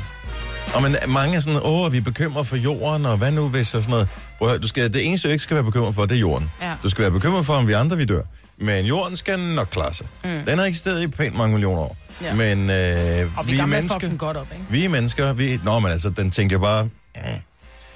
Og 0.73 0.81
men 0.83 0.95
mange 1.07 1.35
er 1.35 1.39
sådan, 1.39 1.59
åh, 1.63 1.91
vi 1.93 1.97
er 1.97 2.01
bekymret 2.01 2.47
for 2.47 2.55
jorden, 2.55 3.05
og 3.05 3.17
hvad 3.17 3.31
nu 3.31 3.47
hvis 3.49 3.75
og 3.75 3.83
sådan 3.83 3.91
noget. 3.91 4.07
Prøv 4.37 4.49
høre, 4.49 4.57
du 4.59 4.67
skal, 4.67 4.93
det 4.93 5.05
eneste, 5.05 5.27
du 5.27 5.31
ikke 5.31 5.43
skal 5.43 5.55
være 5.55 5.63
bekymret 5.63 5.95
for, 5.95 6.05
det 6.05 6.15
er 6.15 6.19
jorden. 6.19 6.51
Ja. 6.61 6.73
Du 6.83 6.89
skal 6.89 7.01
være 7.01 7.11
bekymret 7.11 7.45
for, 7.45 7.53
om 7.53 7.67
vi 7.67 7.73
andre 7.73 7.97
vi 7.97 8.05
dør. 8.05 8.21
Men 8.57 8.85
jorden 8.85 9.17
skal 9.17 9.39
nok 9.39 9.67
klare 9.71 9.93
sig. 9.93 10.07
Mm. 10.23 10.29
Den 10.47 10.57
har 10.57 10.65
eksisteret 10.65 11.03
i 11.03 11.07
pænt 11.07 11.37
mange 11.37 11.51
millioner 11.53 11.81
år. 11.81 11.97
Ja. 12.21 12.33
Men 12.33 12.69
øh, 12.69 13.37
Og 13.37 13.47
vi, 13.47 13.51
vi 13.51 13.57
er 13.57 13.61
er 13.61 13.65
mennesker... 13.65 14.17
godt 14.17 14.37
op, 14.37 14.47
ikke? 14.53 14.65
Vi 14.69 14.85
er 14.85 14.89
mennesker, 14.89 15.33
vi... 15.33 15.59
Nå, 15.63 15.79
men 15.79 15.91
altså, 15.91 16.09
den 16.09 16.31
tænker 16.31 16.59
bare... 16.59 16.89
Eh. 17.15 17.21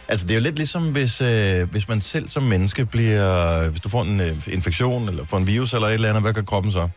Altså, 0.09 0.25
det 0.25 0.31
er 0.31 0.35
jo 0.35 0.41
lidt 0.41 0.55
ligesom, 0.55 0.91
hvis, 0.91 1.21
øh, 1.21 1.71
hvis 1.71 1.87
man 1.87 2.01
selv 2.01 2.29
som 2.29 2.43
menneske 2.43 2.85
bliver... 2.85 3.69
Hvis 3.69 3.81
du 3.81 3.89
får 3.89 4.01
en 4.01 4.19
øh, 4.19 4.47
infektion, 4.47 5.09
eller 5.09 5.25
får 5.25 5.37
en 5.37 5.47
virus, 5.47 5.73
eller 5.73 5.87
et 5.87 5.93
eller 5.93 6.09
andet, 6.09 6.23
hvad 6.23 6.33
gør 6.33 6.41
kroppen 6.41 6.71
så? 6.71 6.89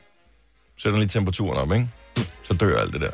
Sætter 0.78 0.98
lige 0.98 1.08
temperaturen 1.08 1.58
op, 1.58 1.72
ikke? 1.72 1.88
Så 2.44 2.54
dør 2.54 2.80
alt 2.80 2.92
det 2.92 3.00
der 3.00 3.10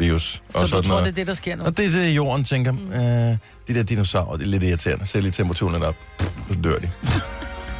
virus. 0.00 0.42
Så 0.52 0.60
du 0.60 0.66
sådan 0.66 0.82
tror, 0.84 0.90
noget. 0.90 1.04
det 1.04 1.10
er 1.10 1.14
det, 1.14 1.26
der 1.26 1.34
sker 1.34 1.56
nu? 1.56 1.64
Og 1.64 1.76
det 1.76 1.86
er 1.86 1.90
det, 1.90 2.16
jorden 2.16 2.44
tænker. 2.44 2.72
Mm. 2.72 2.78
Øh, 2.78 3.38
de 3.68 3.74
der 3.74 3.82
dinosaurer, 3.82 4.36
det 4.36 4.42
er 4.42 4.48
lidt 4.48 4.62
irriterende. 4.62 5.06
Sæt 5.06 5.22
lige 5.22 5.32
temperaturen 5.32 5.72
lidt 5.74 5.84
op. 5.84 5.96
Pff, 6.18 6.30
så 6.48 6.54
dør 6.64 6.78
de. 6.78 6.90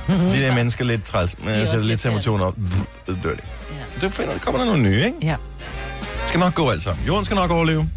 de 0.33 0.43
der 0.43 0.55
mennesker 0.55 0.85
er 0.85 0.89
lidt 0.89 1.05
træls. 1.05 1.39
Men 1.39 1.49
også 1.49 1.67
sætter 1.67 1.87
lidt 1.87 2.01
temperaturen 2.01 2.43
op. 2.43 2.55
Pff, 2.71 2.77
så 3.07 3.17
dør 3.23 3.35
de. 3.35 3.41
Ja. 3.71 4.07
Det 4.07 4.15
finder, 4.15 4.39
kommer 4.39 4.61
der 4.61 4.67
nogle 4.67 4.83
nye, 4.83 5.05
ikke? 5.05 5.17
Ja. 5.23 5.37
Skal 6.27 6.41
nok 6.41 6.55
gå 6.55 6.71
alt 6.71 6.83
sammen. 6.83 7.07
Jorden 7.07 7.25
skal 7.25 7.35
nok 7.35 7.51
overleve. 7.51 7.89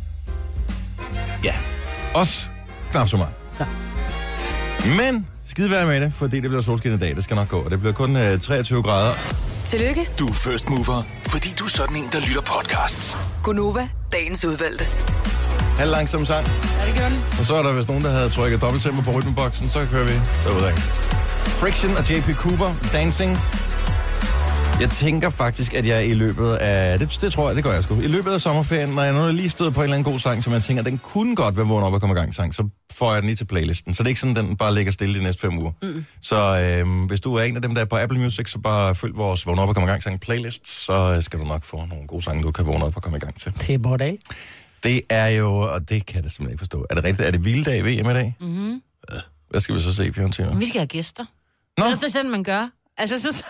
Ja. 1.43 1.55
Også 2.13 2.47
knap 2.91 3.07
så 3.07 3.17
meget. 3.17 3.33
Men 4.99 5.27
skide 5.47 5.69
være 5.71 5.85
med 5.85 6.01
det, 6.01 6.13
fordi 6.13 6.39
det 6.39 6.49
bliver 6.49 6.61
solskin 6.61 6.93
i 6.93 6.97
dag. 6.97 7.15
Det 7.15 7.23
skal 7.23 7.35
nok 7.35 7.49
gå. 7.49 7.57
Og 7.61 7.71
det 7.71 7.79
bliver 7.79 7.93
kun 7.93 8.15
øh, 8.15 8.39
23 8.39 8.83
grader. 8.83 9.13
Tillykke, 9.65 10.09
Du 10.19 10.27
er 10.27 10.33
first 10.33 10.69
mover, 10.69 11.03
fordi 11.27 11.53
du 11.59 11.63
er 11.65 11.69
sådan 11.69 11.95
en, 11.95 12.09
der 12.11 12.19
lytter 12.19 12.41
podcasts. 12.41 13.17
Gunova, 13.43 13.87
dagens 14.13 14.45
udvalgte. 14.45 14.85
Halv 15.77 15.91
langsom 15.91 16.25
sang. 16.25 16.47
Ja, 16.79 16.85
det 16.87 16.95
gør 16.99 17.09
den. 17.09 17.17
Og 17.39 17.45
så 17.45 17.55
er 17.55 17.63
der 17.63 17.73
vist 17.73 17.87
nogen, 17.87 18.03
der 18.03 18.11
havde 18.11 18.29
trykket 18.29 18.61
dobbelttempo 18.61 19.01
på 19.01 19.11
rytmeboksen. 19.11 19.69
Så 19.69 19.87
kører 19.91 20.03
vi 20.03 20.13
derudad. 20.43 20.71
Friction 21.61 21.97
og 21.97 22.09
JP 22.11 22.35
Cooper, 22.35 22.71
Dancing. 22.93 23.37
Jeg 24.81 24.89
tænker 24.89 25.29
faktisk, 25.29 25.73
at 25.73 25.85
jeg 25.87 26.07
i 26.07 26.13
løbet 26.13 26.53
af... 26.55 26.99
Det, 26.99 27.17
det 27.21 27.33
tror 27.33 27.47
jeg, 27.47 27.55
det 27.55 27.63
gør 27.63 27.73
jeg 27.73 27.83
sgu. 27.83 28.01
I 28.01 28.07
løbet 28.07 28.31
af 28.31 28.41
sommerferien, 28.41 28.89
når 28.89 29.01
jeg 29.01 29.13
nu 29.13 29.31
lige 29.31 29.49
støder 29.49 29.71
på 29.71 29.79
en 29.79 29.83
eller 29.83 29.95
anden 29.95 30.11
god 30.11 30.19
sang, 30.19 30.43
som 30.43 30.53
jeg 30.53 30.63
tænker, 30.63 30.83
den 30.83 30.97
kunne 30.97 31.35
godt 31.35 31.57
være 31.57 31.65
vågen 31.65 31.83
op 31.83 31.93
og 31.93 31.99
komme 31.99 32.15
i 32.15 32.17
gang 32.19 32.35
sang, 32.35 32.55
så 32.55 32.69
får 32.93 33.13
jeg 33.13 33.21
den 33.21 33.27
lige 33.27 33.35
til 33.35 33.45
playlisten. 33.45 33.93
Så 33.93 34.03
det 34.03 34.07
er 34.07 34.09
ikke 34.09 34.21
sådan, 34.21 34.35
den 34.35 34.57
bare 34.57 34.75
ligger 34.75 34.91
stille 34.91 35.19
de 35.19 35.23
næste 35.23 35.41
fem 35.41 35.57
uger. 35.57 35.71
Mm. 35.83 36.05
Så 36.21 36.67
øhm, 36.79 37.05
hvis 37.05 37.19
du 37.19 37.35
er 37.35 37.43
en 37.43 37.55
af 37.55 37.61
dem, 37.61 37.75
der 37.75 37.81
er 37.81 37.85
på 37.85 37.97
Apple 37.97 38.19
Music, 38.19 38.49
så 38.51 38.59
bare 38.59 38.95
følg 38.95 39.15
vores 39.15 39.45
vågen 39.45 39.59
op 39.59 39.69
og 39.69 39.75
komme 39.75 39.87
i 39.87 39.89
gang 39.89 40.03
sang 40.03 40.19
playlist, 40.19 40.85
så 40.85 41.13
øh, 41.15 41.23
skal 41.23 41.39
du 41.39 41.43
nok 41.45 41.63
få 41.63 41.85
nogle 41.89 42.07
gode 42.07 42.23
sange, 42.23 42.43
du 42.43 42.51
kan 42.51 42.65
vågne 42.65 42.85
op 42.85 42.95
og 42.95 43.03
komme 43.03 43.17
i 43.17 43.19
gang 43.19 43.39
til. 43.39 43.53
Det 43.53 43.69
er 43.69 43.77
bort 43.77 44.01
af. 44.01 44.17
Det 44.83 45.01
er 45.09 45.27
jo, 45.27 45.51
og 45.55 45.89
det 45.89 46.05
kan 46.05 46.15
jeg 46.15 46.23
da 46.23 46.29
simpelthen 46.29 46.49
ikke 46.51 46.59
forstå. 46.61 46.85
Er 46.89 46.95
det 46.95 47.03
rigtigt? 47.03 47.27
Er 47.27 47.31
det 47.31 47.41
hviledag 47.41 47.77
i 47.77 47.81
VM 47.81 48.09
i 48.09 48.13
dag? 48.13 48.35
Mm-hmm. 48.39 48.81
Hvad 49.49 49.61
skal 49.61 49.75
vi 49.75 49.81
så 49.81 49.93
se, 49.93 50.11
Bjørn 50.11 50.31
Tønder? 50.31 50.55
Vi 50.55 50.65
skal 50.65 50.79
have 50.79 50.87
gæster. 50.87 51.25
Nå. 51.77 51.85
Det 51.85 52.03
er 52.03 52.09
sådan, 52.09 52.31
man 52.31 52.43
gør. 52.43 52.69
Altså, 52.97 53.21
så, 53.21 53.31
så 53.37 53.45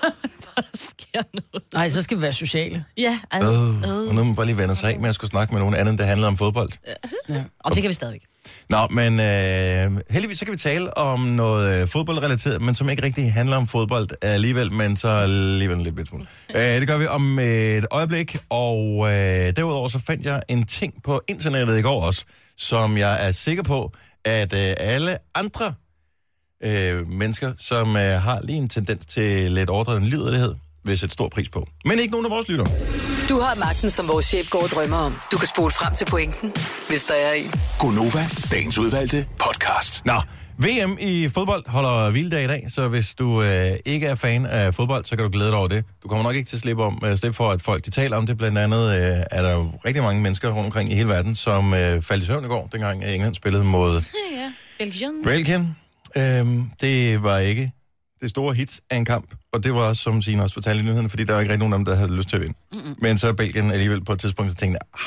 der 0.55 0.61
sker 0.73 1.21
noget. 1.33 1.63
Nej, 1.73 1.89
så 1.89 2.01
skal 2.01 2.17
vi 2.17 2.21
være 2.21 2.33
sociale. 2.33 2.85
Ja, 2.97 3.19
altså. 3.31 3.51
Øh, 3.51 3.89
og 3.89 4.05
nu 4.05 4.13
må 4.13 4.23
man 4.23 4.35
bare 4.35 4.45
lige 4.45 4.57
vende 4.57 4.75
sig 4.75 4.93
af 4.93 4.99
med 4.99 5.09
at 5.09 5.15
skulle 5.15 5.31
snakke 5.31 5.53
med 5.53 5.59
nogen 5.59 5.75
anden, 5.75 5.97
der 5.97 6.05
handler 6.05 6.27
om 6.27 6.37
fodbold. 6.37 6.69
Ja. 7.29 7.43
Og 7.59 7.75
det 7.75 7.81
kan 7.83 7.89
vi 7.89 7.93
stadigvæk. 7.93 8.21
Nå, 8.69 8.87
men 8.89 9.19
øh, 9.19 10.01
heldigvis 10.09 10.39
så 10.39 10.45
kan 10.45 10.51
vi 10.51 10.57
tale 10.57 10.97
om 10.97 11.19
noget 11.19 11.81
øh, 11.81 11.87
fodboldrelateret, 11.87 12.61
men 12.61 12.73
som 12.73 12.89
ikke 12.89 13.03
rigtig 13.03 13.33
handler 13.33 13.57
om 13.57 13.67
fodbold 13.67 14.09
alligevel, 14.21 14.71
men 14.73 14.97
så 14.97 15.07
alligevel 15.07 15.77
en 15.77 15.83
lidt 15.83 15.95
bit 15.95 16.07
smule. 16.07 16.25
Øh, 16.55 16.61
det 16.61 16.87
gør 16.87 16.97
vi 16.97 17.07
om 17.07 17.39
et 17.39 17.85
øjeblik, 17.91 18.37
og 18.49 19.07
øh, 19.07 19.55
derudover 19.55 19.89
så 19.89 19.99
fandt 20.07 20.25
jeg 20.25 20.41
en 20.49 20.65
ting 20.65 20.93
på 21.03 21.21
internettet 21.27 21.79
i 21.79 21.81
går 21.81 22.05
også, 22.05 22.25
som 22.57 22.97
jeg 22.97 23.27
er 23.27 23.31
sikker 23.31 23.63
på, 23.63 23.91
at 24.25 24.53
øh, 24.53 24.73
alle 24.77 25.17
andre 25.35 25.73
øh, 26.63 27.11
mennesker, 27.11 27.53
som 27.57 27.95
øh, 27.95 28.01
har 28.21 28.39
lige 28.43 28.57
en 28.57 28.69
tendens 28.69 29.05
til 29.05 29.51
lidt 29.51 29.69
overdreven 29.69 30.05
liderlighed, 30.05 30.55
vil 30.85 30.97
sætte 30.97 31.13
stor 31.13 31.29
pris 31.29 31.49
på. 31.49 31.67
Men 31.85 31.99
ikke 31.99 32.11
nogen 32.11 32.25
af 32.25 32.31
vores 32.31 32.47
lyttere. 32.47 32.67
Du 33.29 33.39
har 33.39 33.55
magten, 33.65 33.89
som 33.89 34.07
vores 34.07 34.25
chef 34.25 34.49
går 34.49 34.61
og 34.63 34.69
drømmer 34.69 34.97
om. 34.97 35.15
Du 35.31 35.37
kan 35.37 35.47
spole 35.47 35.71
frem 35.71 35.93
til 35.95 36.05
pointen, 36.05 36.53
hvis 36.89 37.03
der 37.03 37.13
er 37.13 37.33
en. 37.33 37.51
Gonova, 37.79 38.25
dagens 38.51 38.77
udvalgte 38.77 39.25
podcast. 39.39 40.05
Nå, 40.05 40.21
VM 40.57 40.97
i 40.99 41.29
fodbold 41.29 41.63
holder 41.69 42.09
hviledag 42.11 42.43
i 42.43 42.47
dag, 42.47 42.65
så 42.69 42.87
hvis 42.87 43.13
du 43.13 43.41
øh, 43.43 43.71
ikke 43.85 44.07
er 44.07 44.15
fan 44.15 44.45
af 44.45 44.73
fodbold, 44.75 45.05
så 45.05 45.15
kan 45.15 45.25
du 45.25 45.31
glæde 45.31 45.49
dig 45.49 45.57
over 45.57 45.67
det. 45.67 45.83
Du 46.03 46.07
kommer 46.07 46.23
nok 46.23 46.35
ikke 46.35 46.47
til 46.49 46.55
at 46.55 46.61
slippe, 46.61 46.83
om, 46.83 47.01
øh, 47.05 47.17
slippe 47.17 47.35
for, 47.35 47.51
at 47.51 47.61
folk 47.61 47.85
de 47.85 47.89
taler 47.91 48.17
om 48.17 48.25
det. 48.27 48.37
Blandt 48.37 48.57
andet 48.57 48.95
øh, 48.95 49.17
er 49.31 49.41
der 49.41 49.53
jo 49.53 49.71
rigtig 49.85 50.03
mange 50.03 50.21
mennesker 50.21 50.49
rundt 50.49 50.65
omkring 50.65 50.91
i 50.91 50.95
hele 50.95 51.09
verden, 51.09 51.35
som 51.35 51.73
øh, 51.73 52.01
faldt 52.01 52.23
i 52.23 52.27
søvn 52.27 52.45
i 52.45 52.47
går, 52.47 52.69
dengang 52.71 53.03
England 53.03 53.35
spillede 53.35 53.63
mod 53.63 53.93
Ja, 54.35 54.51
Belgien. 54.79 55.13
Belgien. 55.23 55.75
Øhm, 56.17 56.63
det 56.81 57.23
var 57.23 57.37
ikke 57.37 57.71
det 58.21 58.29
store 58.29 58.55
hit 58.55 58.79
af 58.89 58.97
en 58.97 59.05
kamp, 59.05 59.35
og 59.53 59.63
det 59.63 59.73
var 59.73 59.89
også, 59.89 60.01
som 60.01 60.21
Signe 60.21 60.43
også 60.43 60.53
fortalte 60.53 60.79
i 60.79 60.83
nyhederne, 60.83 61.09
fordi 61.09 61.23
der 61.23 61.33
var 61.33 61.39
ikke 61.39 61.53
rigtig 61.53 61.69
nogen 61.69 61.73
af 61.73 61.77
dem, 61.77 61.85
der 61.85 61.95
havde 61.95 62.15
lyst 62.15 62.29
til 62.29 62.35
at 62.35 62.41
vinde. 62.41 62.57
Mm-hmm. 62.71 62.95
Men 63.01 63.17
så 63.17 63.33
Belgien 63.33 63.71
alligevel 63.71 64.05
på 64.05 64.13
et 64.13 64.19
tidspunkt, 64.19 64.51
så 64.51 64.57
tænkte 64.57 64.79
jeg, 64.81 64.99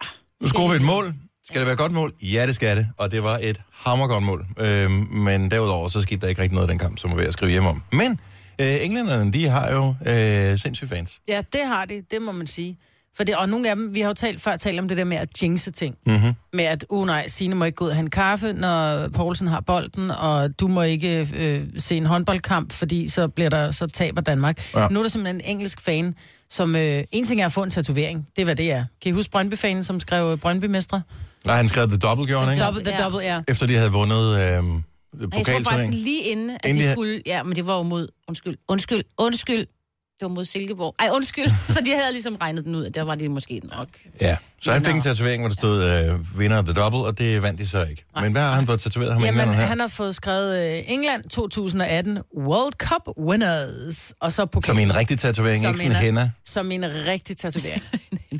ah, 0.00 0.06
nu 0.42 0.48
scorer 0.48 0.70
vi 0.70 0.76
et 0.76 0.82
mål. 0.82 1.14
Skal 1.44 1.60
det 1.60 1.66
være 1.66 1.72
et 1.72 1.78
godt 1.78 1.92
mål? 1.92 2.12
Ja, 2.22 2.46
det 2.46 2.54
skal 2.54 2.76
det, 2.76 2.88
og 2.96 3.10
det 3.10 3.22
var 3.22 3.38
et 3.42 3.60
hammergodt 3.72 4.24
mål. 4.24 4.46
Øhm, 4.58 4.92
men 5.10 5.50
derudover, 5.50 5.88
så 5.88 6.00
skete 6.00 6.20
der 6.20 6.28
ikke 6.28 6.42
rigtig 6.42 6.54
noget 6.54 6.68
af 6.68 6.72
den 6.72 6.78
kamp, 6.78 6.98
som 6.98 7.10
var 7.10 7.16
ved 7.16 7.24
at 7.24 7.32
skrive 7.32 7.50
hjem 7.50 7.66
om. 7.66 7.82
Men 7.92 8.20
øh, 8.58 8.76
englænderne, 8.84 9.32
de 9.32 9.48
har 9.48 9.72
jo 9.72 9.94
øh, 10.12 10.58
sindssyge 10.58 10.88
fans. 10.88 11.20
Ja, 11.28 11.42
det 11.52 11.60
har 11.66 11.84
de, 11.84 12.02
det 12.10 12.22
må 12.22 12.32
man 12.32 12.46
sige. 12.46 12.78
For 13.16 13.24
det, 13.24 13.36
og 13.36 13.48
nogle 13.48 13.70
af 13.70 13.76
dem, 13.76 13.94
vi 13.94 14.00
har 14.00 14.08
jo 14.08 14.14
talt, 14.14 14.40
før 14.40 14.56
talt 14.56 14.78
om 14.80 14.88
det 14.88 14.96
der 14.96 15.04
med 15.04 15.16
at 15.16 15.42
jinxe 15.42 15.70
ting. 15.70 15.96
Mm-hmm. 16.06 16.32
Med 16.52 16.64
at, 16.64 16.86
oh 16.88 17.06
nej, 17.06 17.28
Signe 17.28 17.54
må 17.54 17.64
ikke 17.64 17.76
gå 17.76 17.84
ud 17.84 17.88
og 17.88 17.96
have 17.96 18.02
en 18.02 18.10
kaffe, 18.10 18.52
når 18.52 19.08
Poulsen 19.08 19.46
har 19.46 19.60
bolden, 19.60 20.10
og 20.10 20.60
du 20.60 20.68
må 20.68 20.82
ikke 20.82 21.28
øh, 21.36 21.66
se 21.78 21.96
en 21.96 22.06
håndboldkamp, 22.06 22.72
fordi 22.72 23.08
så, 23.08 23.28
bliver 23.28 23.50
der, 23.50 23.70
så 23.70 23.86
taber 23.86 24.20
Danmark. 24.20 24.74
Ja. 24.74 24.88
Nu 24.88 24.98
er 24.98 25.02
der 25.02 25.10
simpelthen 25.10 25.40
en 25.40 25.50
engelsk 25.50 25.80
fan, 25.80 26.14
som... 26.50 26.76
Øh, 26.76 27.04
en 27.12 27.24
ting 27.24 27.40
er 27.40 27.46
at 27.46 27.52
få 27.52 27.62
en 27.62 27.70
tatovering. 27.70 28.28
Det 28.36 28.42
er, 28.42 28.44
hvad 28.44 28.56
det 28.56 28.72
er. 28.72 28.84
Kan 29.02 29.08
I 29.08 29.12
huske 29.12 29.30
Brøndby-fanen, 29.30 29.84
som 29.84 30.00
skrev 30.00 30.38
Brøndby-mestre? 30.38 31.02
Nej, 31.44 31.56
han 31.56 31.68
skrev 31.68 31.88
The 31.88 31.96
Double, 31.96 32.26
gjorde 32.26 32.44
han, 32.44 32.54
ikke? 32.54 32.64
Double, 32.64 32.84
the 32.84 33.02
double, 33.04 33.20
ja. 33.20 33.42
Efter 33.48 33.66
de 33.66 33.76
havde 33.76 33.92
vundet 33.92 34.40
øh, 34.40 34.64
jeg 35.20 35.46
tror 35.46 35.60
faktisk 35.70 35.88
lige 35.92 36.22
inden, 36.22 36.50
at 36.50 36.58
Inden 36.64 36.84
de 36.84 36.92
skulle... 36.92 37.22
Ja, 37.26 37.42
men 37.42 37.56
det 37.56 37.66
var 37.66 37.76
jo 37.76 37.82
mod... 37.82 38.08
Undskyld, 38.28 38.56
undskyld, 38.68 39.02
undskyld. 39.18 39.66
Det 40.20 40.28
var 40.28 40.28
mod 40.28 40.44
Silkeborg. 40.44 40.94
Ej, 40.98 41.08
undskyld. 41.12 41.50
Så 41.74 41.80
de 41.84 41.90
havde 41.90 42.12
ligesom 42.12 42.36
regnet 42.40 42.64
den 42.64 42.74
ud, 42.74 42.84
at 42.86 42.94
der 42.94 43.02
var 43.02 43.14
de 43.14 43.28
måske 43.28 43.60
nok. 43.76 43.88
Ja, 44.20 44.36
så 44.62 44.72
han 44.72 44.84
fik 44.84 44.94
en 44.94 45.00
tatovering, 45.02 45.42
hvor 45.42 45.48
der 45.48 45.54
stod 45.56 45.84
øh, 45.84 46.38
vinder 46.40 46.58
of 46.58 46.64
the 46.64 46.74
double, 46.74 46.98
og 46.98 47.18
det 47.18 47.42
vandt 47.42 47.60
de 47.60 47.68
så 47.68 47.84
ikke. 47.84 48.04
Men 48.20 48.32
hvad 48.32 48.42
har 48.42 48.52
han 48.54 48.66
fået 48.66 48.80
tatoveret 48.80 49.12
ham 49.12 49.22
Jamen, 49.22 49.34
englænderne 49.34 49.60
her? 49.60 49.66
han 49.66 49.80
har 49.80 49.86
fået 49.88 50.14
skrevet 50.14 50.58
øh, 50.78 50.82
England 50.86 51.22
2018 51.24 52.18
World 52.38 52.72
Cup 52.72 53.08
Winners. 53.18 54.14
Og 54.20 54.32
så 54.32 54.46
på 54.46 54.60
Som 54.64 54.78
en 54.78 54.96
rigtig 54.96 55.18
tatovering, 55.18 55.62
Som 55.62 55.68
ikke 55.70 55.78
sådan 55.78 55.90
en 55.90 55.96
en- 55.96 56.02
hænder. 56.02 56.28
som 56.44 56.72
en 56.72 56.84
rigtig 57.06 57.36
tatovering. 57.36 57.82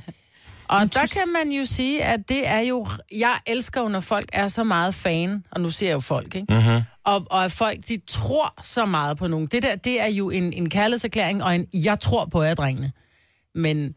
og 0.69 0.95
der 0.95 1.07
kan 1.13 1.23
man 1.43 1.53
jo 1.53 1.65
sige, 1.65 2.05
at 2.05 2.21
det 2.29 2.49
er 2.49 2.61
jo... 2.61 2.89
Jeg 3.17 3.35
elsker 3.47 3.81
jo, 3.81 3.89
når 3.89 4.01
folk 4.01 4.29
er 4.33 4.49
så 4.49 4.65
meget 4.65 4.95
fan, 4.95 5.45
og 5.51 5.61
nu 5.61 5.71
ser 5.71 5.87
jeg 5.87 5.95
jo 5.95 6.01
folk, 6.01 6.35
ikke? 6.35 6.55
Mm-hmm. 6.55 6.81
Og, 7.05 7.27
og 7.31 7.45
at 7.45 7.53
folk, 7.53 7.79
de 7.89 7.99
tror 8.07 8.55
så 8.63 8.87
meget 8.87 9.19
på 9.19 9.29
nogen. 9.29 9.47
Det 9.47 9.63
der, 9.63 9.77
det 9.77 10.01
er 10.01 10.07
jo 10.07 10.31
en, 10.31 10.53
en 10.53 10.71
kærlighedserklæring, 10.71 11.45
og 11.45 11.55
en 11.55 11.67
jeg 11.73 12.01
tror 12.01 12.25
på 12.25 12.43
jer, 12.43 12.55
drengene. 12.55 12.93
Men 13.55 13.95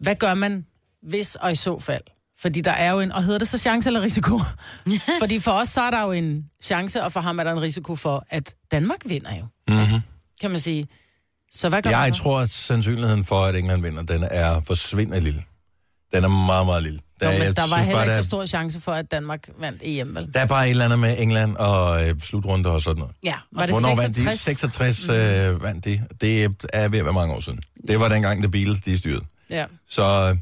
hvad 0.00 0.14
gør 0.14 0.34
man, 0.34 0.66
hvis 1.02 1.34
og 1.34 1.52
i 1.52 1.54
så 1.54 1.78
fald? 1.78 2.02
Fordi 2.38 2.60
der 2.60 2.70
er 2.70 2.92
jo 2.92 3.00
en, 3.00 3.12
og 3.12 3.24
hedder 3.24 3.38
det 3.38 3.48
så 3.48 3.58
chance 3.58 3.88
eller 3.88 4.02
risiko? 4.02 4.40
Fordi 5.22 5.38
for 5.38 5.52
os, 5.52 5.68
så 5.68 5.80
er 5.80 5.90
der 5.90 6.02
jo 6.02 6.12
en 6.12 6.44
chance, 6.62 7.02
og 7.02 7.12
for 7.12 7.20
ham 7.20 7.38
er 7.38 7.44
der 7.44 7.52
en 7.52 7.60
risiko 7.60 7.96
for, 7.96 8.26
at 8.30 8.54
Danmark 8.70 8.98
vinder 9.04 9.30
jo. 9.36 9.46
Mm-hmm. 9.68 10.00
Kan 10.40 10.50
man 10.50 10.58
sige. 10.58 10.86
Så 11.52 11.68
hvad 11.68 11.82
gør 11.82 11.90
man? 11.90 12.00
Jeg 12.00 12.14
så? 12.14 12.22
tror, 12.22 12.40
at 12.40 12.50
sandsynligheden 12.50 13.24
for, 13.24 13.40
at 13.44 13.56
England 13.56 13.82
vinder, 13.82 14.02
den 14.02 14.24
er 14.30 14.60
forsvindende 14.66 15.20
lille. 15.20 15.42
Den 16.12 16.24
er 16.24 16.28
meget, 16.28 16.66
meget 16.66 16.82
lille. 16.82 17.00
Jo, 17.24 17.38
men 17.44 17.54
der 17.56 17.68
var 17.68 17.76
heller 17.76 17.94
bare, 17.94 18.04
ikke 18.04 18.16
der, 18.16 18.22
så 18.22 18.26
stor 18.28 18.46
chance 18.46 18.80
for, 18.80 18.92
at 18.92 19.10
Danmark 19.10 19.48
vandt 19.58 19.82
EM, 19.84 20.14
vel? 20.14 20.30
der 20.34 20.40
er 20.40 20.46
bare 20.46 20.66
et 20.66 20.70
eller 20.70 20.84
andet 20.84 20.98
med 20.98 21.16
England 21.18 21.56
og 21.56 22.08
øh, 22.08 22.20
slutrunder 22.20 22.70
og 22.70 22.80
sådan 22.80 22.98
noget. 22.98 23.14
Ja, 23.22 23.34
var 23.52 23.66
det 23.66 23.70
Hvornår 23.74 23.96
66? 23.96 24.26
vandt 24.26 24.32
de? 24.32 24.38
66 24.38 25.08
øh, 25.08 25.62
vandt 25.62 25.84
de. 25.84 26.02
Det 26.20 26.44
er 26.72 26.88
ved 26.88 26.98
at 26.98 27.04
være 27.04 27.14
mange 27.14 27.34
år 27.34 27.40
siden. 27.40 27.60
Det 27.88 28.00
var 28.00 28.08
dengang, 28.08 28.42
The 28.42 28.50
Beatles 28.50 28.80
de 28.80 28.98
styrede. 28.98 29.24
Ja, 29.50 29.64
Så 29.88 30.02
øh, 30.02 30.36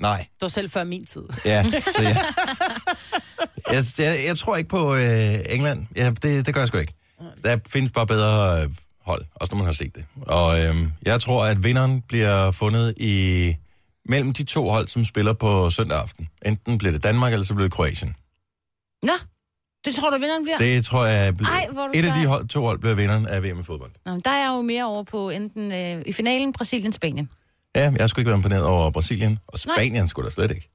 nej, 0.00 0.18
det 0.18 0.42
var 0.42 0.48
selv 0.48 0.70
før 0.70 0.84
min 0.84 1.04
tid. 1.04 1.22
Ja, 1.44 1.64
så 1.96 2.02
ja. 2.02 2.08
jeg, 3.72 3.84
jeg, 3.98 4.18
jeg 4.26 4.36
tror 4.38 4.56
ikke 4.56 4.70
på 4.70 4.94
øh, 4.94 5.34
England. 5.48 5.86
Ja, 5.96 6.10
det, 6.10 6.46
det 6.46 6.54
gør 6.54 6.60
jeg 6.60 6.68
sgu 6.68 6.78
ikke. 6.78 6.94
Der 7.44 7.56
findes 7.70 7.92
bare 7.92 8.06
bedre 8.06 8.62
øh, 8.62 8.68
hold, 9.06 9.24
også 9.34 9.52
når 9.54 9.56
man 9.56 9.66
har 9.66 9.72
set 9.72 9.94
det. 9.94 10.04
Og 10.26 10.60
øh, 10.64 10.74
jeg 11.02 11.20
tror, 11.20 11.44
at 11.46 11.64
vinderen 11.64 12.02
bliver 12.08 12.50
fundet 12.50 12.94
i 12.96 13.54
mellem 14.08 14.32
de 14.32 14.44
to 14.44 14.68
hold, 14.68 14.88
som 14.88 15.04
spiller 15.04 15.32
på 15.32 15.70
søndag 15.70 15.98
aften. 15.98 16.28
Enten 16.46 16.78
bliver 16.78 16.92
det 16.92 17.02
Danmark, 17.02 17.32
eller 17.32 17.44
så 17.46 17.54
bliver 17.54 17.64
det 17.68 17.72
Kroatien. 17.74 18.14
Nå, 19.02 19.12
det 19.84 19.94
tror 19.94 20.10
du, 20.10 20.18
vinderen 20.18 20.42
bliver? 20.42 20.58
Det 20.58 20.84
tror 20.84 21.04
jeg 21.06 21.36
bliver... 21.36 21.50
Ej, 21.50 21.66
hvor 21.72 21.90
Et 21.94 22.04
af 22.04 22.12
de 22.20 22.26
hold, 22.26 22.48
to 22.48 22.60
hold 22.62 22.78
bliver 22.78 22.94
vinderen 22.94 23.26
af 23.26 23.42
VM 23.42 23.60
i 23.60 23.62
fodbold. 23.62 23.90
Nå, 24.06 24.12
men 24.12 24.20
der 24.24 24.30
er 24.30 24.38
jeg 24.42 24.48
jo 24.56 24.62
mere 24.62 24.84
over 24.84 25.02
på 25.02 25.30
enten 25.30 25.72
øh, 25.72 26.02
i 26.06 26.12
finalen 26.12 26.52
Brasilien-Spanien. 26.58 27.28
Ja, 27.76 27.92
jeg 27.98 28.08
skulle 28.08 28.20
ikke 28.22 28.28
være 28.28 28.36
imponeret 28.36 28.64
over 28.64 28.90
Brasilien. 28.90 29.38
Og 29.48 29.58
Spanien 29.58 30.08
skulle 30.08 30.24
der 30.26 30.32
slet 30.32 30.50
ikke. 30.50 30.70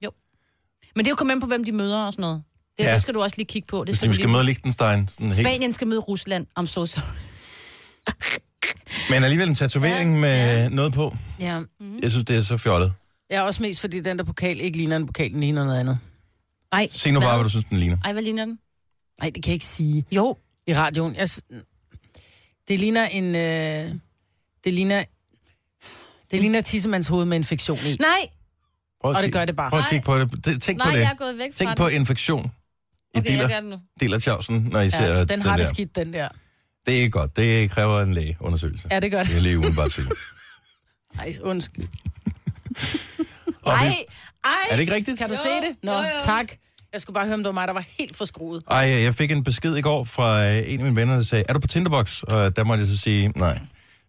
Men 0.95 1.05
det 1.05 1.07
er 1.07 1.11
jo 1.11 1.15
kommet 1.15 1.33
an 1.33 1.39
på, 1.41 1.47
hvem 1.47 1.63
de 1.63 1.71
møder 1.71 2.05
og 2.05 2.13
sådan 2.13 2.21
noget. 2.21 2.43
Det, 2.77 2.83
Ja. 2.85 2.93
det 2.93 3.01
skal 3.01 3.13
du 3.13 3.21
også 3.23 3.37
lige 3.37 3.47
kigge 3.47 3.67
på. 3.67 3.79
Det 3.79 3.87
Hvis 3.87 3.95
skal 3.95 4.07
de 4.07 4.11
du 4.11 4.13
skal 4.15 4.25
lige... 4.25 4.33
møde 4.33 4.43
Liechtenstein, 4.45 5.07
sådan 5.07 5.25
helt... 5.25 5.35
Spanien 5.47 5.73
skal 5.73 5.87
møde 5.87 5.99
Rusland. 5.99 6.45
I'm 6.59 6.65
so 6.65 6.85
sorry. 6.85 7.03
Men 9.09 9.23
alligevel 9.23 9.49
en 9.49 9.55
tatovering 9.55 10.13
ja, 10.13 10.19
med 10.21 10.57
ja. 10.61 10.69
noget 10.69 10.93
på. 10.93 11.17
Ja. 11.39 11.61
Jeg 12.01 12.11
synes, 12.11 12.25
det 12.25 12.35
er 12.37 12.41
så 12.41 12.57
fjollet. 12.57 12.93
Jeg 13.29 13.37
er 13.37 13.41
også 13.41 13.63
mest, 13.63 13.81
fordi 13.81 13.99
den 13.99 14.17
der 14.17 14.23
pokal 14.23 14.59
ikke 14.61 14.77
ligner 14.77 14.95
en 14.95 15.05
pokal, 15.07 15.31
den 15.31 15.39
ligner 15.39 15.63
noget 15.65 15.79
andet. 15.79 15.99
Ej, 16.71 16.87
Se 16.91 17.11
nu 17.11 17.19
bare, 17.19 17.35
hvad 17.35 17.43
du 17.43 17.49
synes, 17.49 17.65
den 17.65 17.77
ligner. 17.77 17.97
Ej, 18.05 18.13
hvad 18.13 18.23
ligner 18.23 18.45
den? 18.45 18.59
Nej, 19.21 19.29
det 19.35 19.43
kan 19.43 19.49
jeg 19.51 19.53
ikke 19.53 19.65
sige 19.65 20.05
Jo. 20.11 20.37
i 20.67 20.75
radioen. 20.75 21.15
Jeg, 21.15 21.29
s- 21.29 21.41
det 22.67 22.79
ligner 22.79 23.05
en... 23.07 23.35
Øh, 23.35 23.95
det 24.63 24.73
ligner... 24.73 25.03
Det 26.31 26.41
ligner 26.41 26.61
tissemands 26.61 27.07
hoved 27.07 27.25
med 27.25 27.37
infektion 27.37 27.79
i. 27.85 27.95
Nej, 27.99 28.27
Prøv 29.01 29.11
at 29.11 29.17
Og 29.17 29.23
det 29.23 29.33
gør 29.33 29.45
det 29.45 29.55
bare. 29.55 29.69
Prøv 29.69 29.79
at 29.79 29.85
kigge 29.89 30.05
på 30.05 30.19
det. 30.19 30.45
Det- 30.45 30.61
Tænk 30.61 30.77
nej, 30.77 30.87
på 30.87 30.91
det. 30.95 30.99
jeg 31.01 31.11
er 31.11 31.15
gået 31.15 31.37
væk 31.37 31.51
fra 31.51 31.57
Tænk 31.65 31.77
på 31.77 31.87
infektion 31.87 32.45
i 32.45 33.17
Okay, 33.17 33.29
jeg 33.29 33.37
dealer, 33.39 33.47
gør 33.47 33.59
det 33.59 33.69
nu. 33.69 33.77
dealer 33.99 34.19
tjavsen, 34.19 34.67
når 34.71 34.79
I 34.81 34.89
ser 34.89 35.03
Ja, 35.17 35.23
den 35.23 35.41
har 35.41 35.49
der. 35.57 35.63
det 35.63 35.67
skidt, 35.75 35.95
den 35.95 36.13
der. 36.13 36.27
Det 36.85 36.93
er 36.93 36.97
ikke 36.99 37.09
godt. 37.11 37.35
Det 37.37 37.71
kræver 37.71 38.01
en 38.01 38.13
lægeundersøgelse. 38.13 38.87
Ja, 38.91 38.99
det 38.99 39.11
gør 39.11 39.19
Det 39.23 39.27
det. 39.29 39.37
er 39.37 39.41
lige 39.41 39.57
umiddelbart 39.57 39.91
sige. 39.91 40.07
Ej, 41.19 41.35
undskyld. 41.43 41.87
Og 43.67 43.79
vi- 43.81 43.85
Ej, 43.85 44.05
ej. 44.45 44.51
Er 44.69 44.75
det 44.75 44.81
ikke 44.81 44.93
rigtigt? 44.95 45.17
Kan 45.19 45.27
du 45.29 45.35
Jo, 45.35 45.41
se 45.41 45.67
det? 45.67 45.75
Nå, 45.83 45.91
jo, 45.91 45.97
jo. 45.99 46.05
tak. 46.23 46.45
Jeg 46.93 47.01
skulle 47.01 47.13
bare 47.13 47.25
høre, 47.25 47.33
om 47.33 47.39
det 47.39 47.45
var 47.47 47.51
mig, 47.53 47.67
der 47.67 47.73
var 47.73 47.85
helt 47.99 48.17
forskruet. 48.17 48.63
Ej, 48.71 48.77
jeg 48.77 49.15
fik 49.15 49.31
en 49.31 49.43
besked 49.43 49.75
i 49.77 49.81
går 49.81 50.03
fra 50.03 50.45
øh, 50.45 50.57
en 50.73 50.79
af 50.79 50.83
mine 50.83 50.95
venner, 50.95 51.15
der 51.15 51.23
sagde, 51.23 51.43
er 51.49 51.53
du 51.53 51.59
på 51.59 51.67
Tinderbox? 51.67 52.21
Og 52.23 52.55
der 52.55 52.63
måtte 52.63 52.81
jeg 52.81 52.87
så 52.87 52.97
sige, 52.97 53.27
nej, 53.35 53.59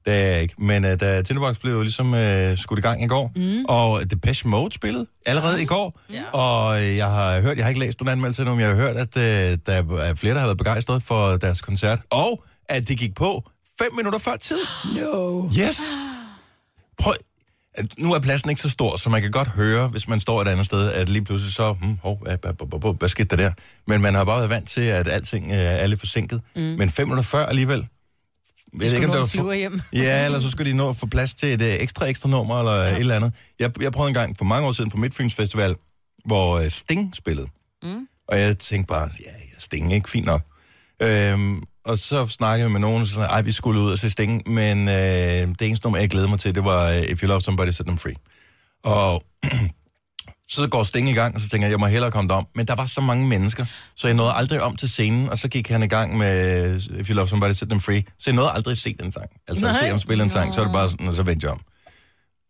det 0.06 0.14
er 0.14 0.26
jeg 0.26 0.42
ikke. 0.42 0.54
Men 0.58 0.84
uh, 0.84 0.90
da 0.90 1.22
Tinderbox 1.22 1.56
blev 1.56 1.72
jo 1.72 1.82
ligesom 1.82 2.12
uh, 2.12 2.18
skudt 2.58 2.78
i 2.78 2.82
gang 2.82 3.02
i 3.02 3.06
går, 3.06 3.32
mm. 3.36 3.64
og 3.68 4.10
Depeche 4.10 4.48
Mode 4.48 4.74
spillede 4.74 5.06
allerede 5.26 5.62
i 5.62 5.64
går, 5.64 6.00
ja. 6.12 6.22
og 6.32 6.82
jeg 6.96 7.06
har 7.06 7.40
hørt, 7.40 7.56
jeg 7.56 7.64
har 7.64 7.68
ikke 7.68 7.80
læst 7.80 8.00
nogen 8.00 8.12
anmeldelse 8.12 8.42
endnu, 8.42 8.54
men 8.54 8.60
jeg 8.60 8.68
har 8.70 8.76
hørt, 8.76 8.96
at 8.96 9.16
uh, 9.16 9.22
der 9.66 9.98
er 10.02 10.14
flere, 10.14 10.34
der 10.34 10.40
har 10.40 10.46
været 10.46 10.58
begejstrede 10.58 11.00
for 11.00 11.36
deres 11.36 11.60
koncert, 11.60 11.98
og 12.10 12.44
at 12.68 12.88
det 12.88 12.98
gik 12.98 13.14
på 13.14 13.42
fem 13.78 13.94
minutter 13.94 14.18
før 14.18 14.36
tid. 14.40 14.58
No. 15.00 15.48
Yes! 15.58 15.80
Prøv, 16.98 17.14
at 17.78 17.86
nu 17.98 18.14
er 18.14 18.18
pladsen 18.18 18.50
ikke 18.50 18.62
så 18.62 18.70
stor, 18.70 18.96
så 18.96 19.10
man 19.10 19.22
kan 19.22 19.30
godt 19.30 19.48
høre, 19.48 19.88
hvis 19.88 20.08
man 20.08 20.20
står 20.20 20.42
et 20.42 20.48
andet 20.48 20.66
sted, 20.66 20.92
at 20.92 21.08
lige 21.08 21.24
pludselig 21.24 21.54
så, 21.54 21.72
hmm, 21.72 21.98
hov, 22.02 22.22
hvad, 22.98 23.08
skete 23.08 23.36
der 23.36 23.36
der? 23.36 23.52
Men 23.86 24.00
man 24.00 24.14
har 24.14 24.24
bare 24.24 24.38
været 24.38 24.50
vant 24.50 24.68
til, 24.68 24.80
at 24.80 25.08
alting 25.08 25.50
øh, 25.50 25.56
er 25.56 25.86
lidt 25.86 26.00
forsinket. 26.00 26.40
Mm. 26.56 26.62
Men 26.62 26.90
fem 26.90 27.08
minutter 27.08 27.24
før 27.24 27.46
alligevel, 27.46 27.78
jeg 28.72 28.80
ved 28.80 28.90
der 28.90 29.02
en 29.02 29.08
var 29.08 29.26
flyver 29.26 29.52
hjem. 29.52 29.80
Ja, 29.92 30.24
eller 30.24 30.40
så 30.40 30.50
skulle 30.50 30.70
de 30.70 30.76
nå 30.76 30.90
at 30.90 30.96
få 30.96 31.06
plads 31.06 31.34
til 31.34 31.48
et 31.52 31.62
øh, 31.62 31.74
ekstra 31.74 32.06
ekstra 32.06 32.28
nummer, 32.28 32.58
eller 32.58 32.74
ja. 32.74 32.90
et 32.90 32.98
eller 32.98 33.14
andet. 33.14 33.32
Jeg, 33.58 33.82
jeg 33.82 33.92
prøvede 33.92 34.08
en 34.08 34.14
gang 34.14 34.38
for 34.38 34.44
mange 34.44 34.68
år 34.68 34.72
siden 34.72 34.90
på 34.90 34.96
Midtfyns 34.96 35.34
Festival, 35.34 35.74
hvor 36.24 36.58
øh, 36.58 36.70
Sting 36.70 37.16
spillede. 37.16 37.46
Mm. 37.82 38.06
Og 38.28 38.38
jeg 38.38 38.58
tænkte 38.58 38.88
bare, 38.88 39.10
ja, 39.24 39.30
ja, 39.30 39.58
Sting 39.58 39.90
er 39.90 39.94
ikke 39.94 40.10
fint 40.10 40.26
nok. 40.26 40.42
Øhm, 41.02 41.62
og 41.88 41.98
så 41.98 42.26
snakkede 42.26 42.62
jeg 42.62 42.70
med 42.70 42.80
nogen, 42.80 43.00
og 43.02 43.06
så 43.06 43.14
sagde, 43.14 43.28
ej, 43.28 43.42
vi 43.42 43.52
skulle 43.52 43.80
ud 43.80 43.92
og 43.92 43.98
se 43.98 44.10
Sting, 44.10 44.50
men 44.50 44.88
øh, 44.88 44.94
det 44.94 45.62
eneste 45.62 45.86
nummer, 45.86 45.98
jeg 45.98 46.10
glæder 46.10 46.28
mig 46.28 46.40
til, 46.40 46.54
det 46.54 46.64
var 46.64 46.90
øh, 46.90 47.02
If 47.02 47.22
You 47.22 47.28
Love 47.28 47.40
Somebody, 47.40 47.70
Set 47.70 47.86
Them 47.86 47.98
Free. 47.98 48.14
Og 48.84 49.24
så 50.54 50.68
går 50.68 50.82
Sting 50.82 51.10
i 51.10 51.12
gang, 51.12 51.34
og 51.34 51.40
så 51.40 51.48
tænker 51.48 51.66
jeg, 51.66 51.70
jeg 51.70 51.80
må 51.80 51.86
hellere 51.86 52.10
komme 52.10 52.34
om. 52.34 52.46
Men 52.54 52.66
der 52.66 52.74
var 52.74 52.86
så 52.86 53.00
mange 53.00 53.26
mennesker, 53.26 53.66
så 53.96 54.08
jeg 54.08 54.14
nåede 54.14 54.32
aldrig 54.32 54.62
om 54.62 54.76
til 54.76 54.88
scenen, 54.88 55.28
og 55.28 55.38
så 55.38 55.48
gik 55.48 55.68
han 55.68 55.82
i 55.82 55.86
gang 55.86 56.18
med 56.18 56.76
If 57.00 57.10
You 57.10 57.14
Love 57.14 57.28
Somebody, 57.28 57.52
Set 57.52 57.68
Them 57.68 57.80
Free. 57.80 58.02
Så 58.18 58.30
jeg 58.30 58.34
nåede 58.34 58.50
aldrig 58.50 58.72
at 58.72 58.78
se 58.78 58.94
den 59.00 59.12
sang. 59.12 59.30
Altså 59.48 59.66
at 59.66 59.72
Nej. 59.72 59.82
se 59.82 59.88
ham 59.88 59.98
spille 59.98 60.24
en 60.24 60.30
sang, 60.30 60.54
så 60.54 60.60
er 60.60 60.64
det 60.64 60.72
bare 60.72 60.90
sådan, 60.90 61.08
og 61.08 61.16
så 61.16 61.22
vendte 61.22 61.44
jeg 61.44 61.52
om. 61.52 61.60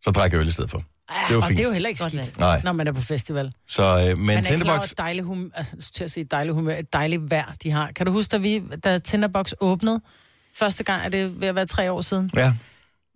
Så 0.04 0.10
drak 0.10 0.32
jeg 0.32 0.40
øl 0.40 0.48
i 0.48 0.50
stedet 0.50 0.70
for. 0.70 0.82
Det 1.28 1.36
var 1.36 1.42
og 1.42 1.46
fint. 1.48 1.56
det 1.58 1.64
er 1.64 1.68
jo 1.68 1.72
heller 1.72 1.88
ikke 1.88 2.00
skidt. 2.08 2.38
Nej. 2.38 2.60
når 2.64 2.72
man 2.72 2.86
er 2.86 2.92
på 2.92 3.00
festival. 3.00 3.52
Så, 3.68 3.82
øh, 3.82 4.18
men 4.18 4.26
Man 4.26 4.36
er 4.38 4.42
klar 4.42 4.50
over 4.50 4.58
Tinderbox, 4.58 4.90
et 4.90 4.98
dejligt 4.98 5.26
humør, 5.26 5.48
altså, 5.54 5.90
til 5.92 6.04
at 6.04 6.10
sige 6.10 6.24
et 6.24 6.30
dejligt 6.30 6.54
humør, 6.54 6.76
et 6.76 6.92
dejligt 6.92 7.30
vejr, 7.30 7.52
de 7.62 7.70
har. 7.70 7.90
Kan 7.96 8.06
du 8.06 8.12
huske, 8.12 8.30
da, 8.32 8.36
vi, 8.36 8.62
da 8.84 8.98
Tinderbox 8.98 9.52
åbnede, 9.60 10.00
første 10.56 10.84
gang 10.84 11.04
er 11.04 11.08
det 11.08 11.40
ved 11.40 11.48
at 11.48 11.54
være 11.54 11.66
tre 11.66 11.92
år 11.92 12.00
siden, 12.00 12.30
ja, 12.36 12.52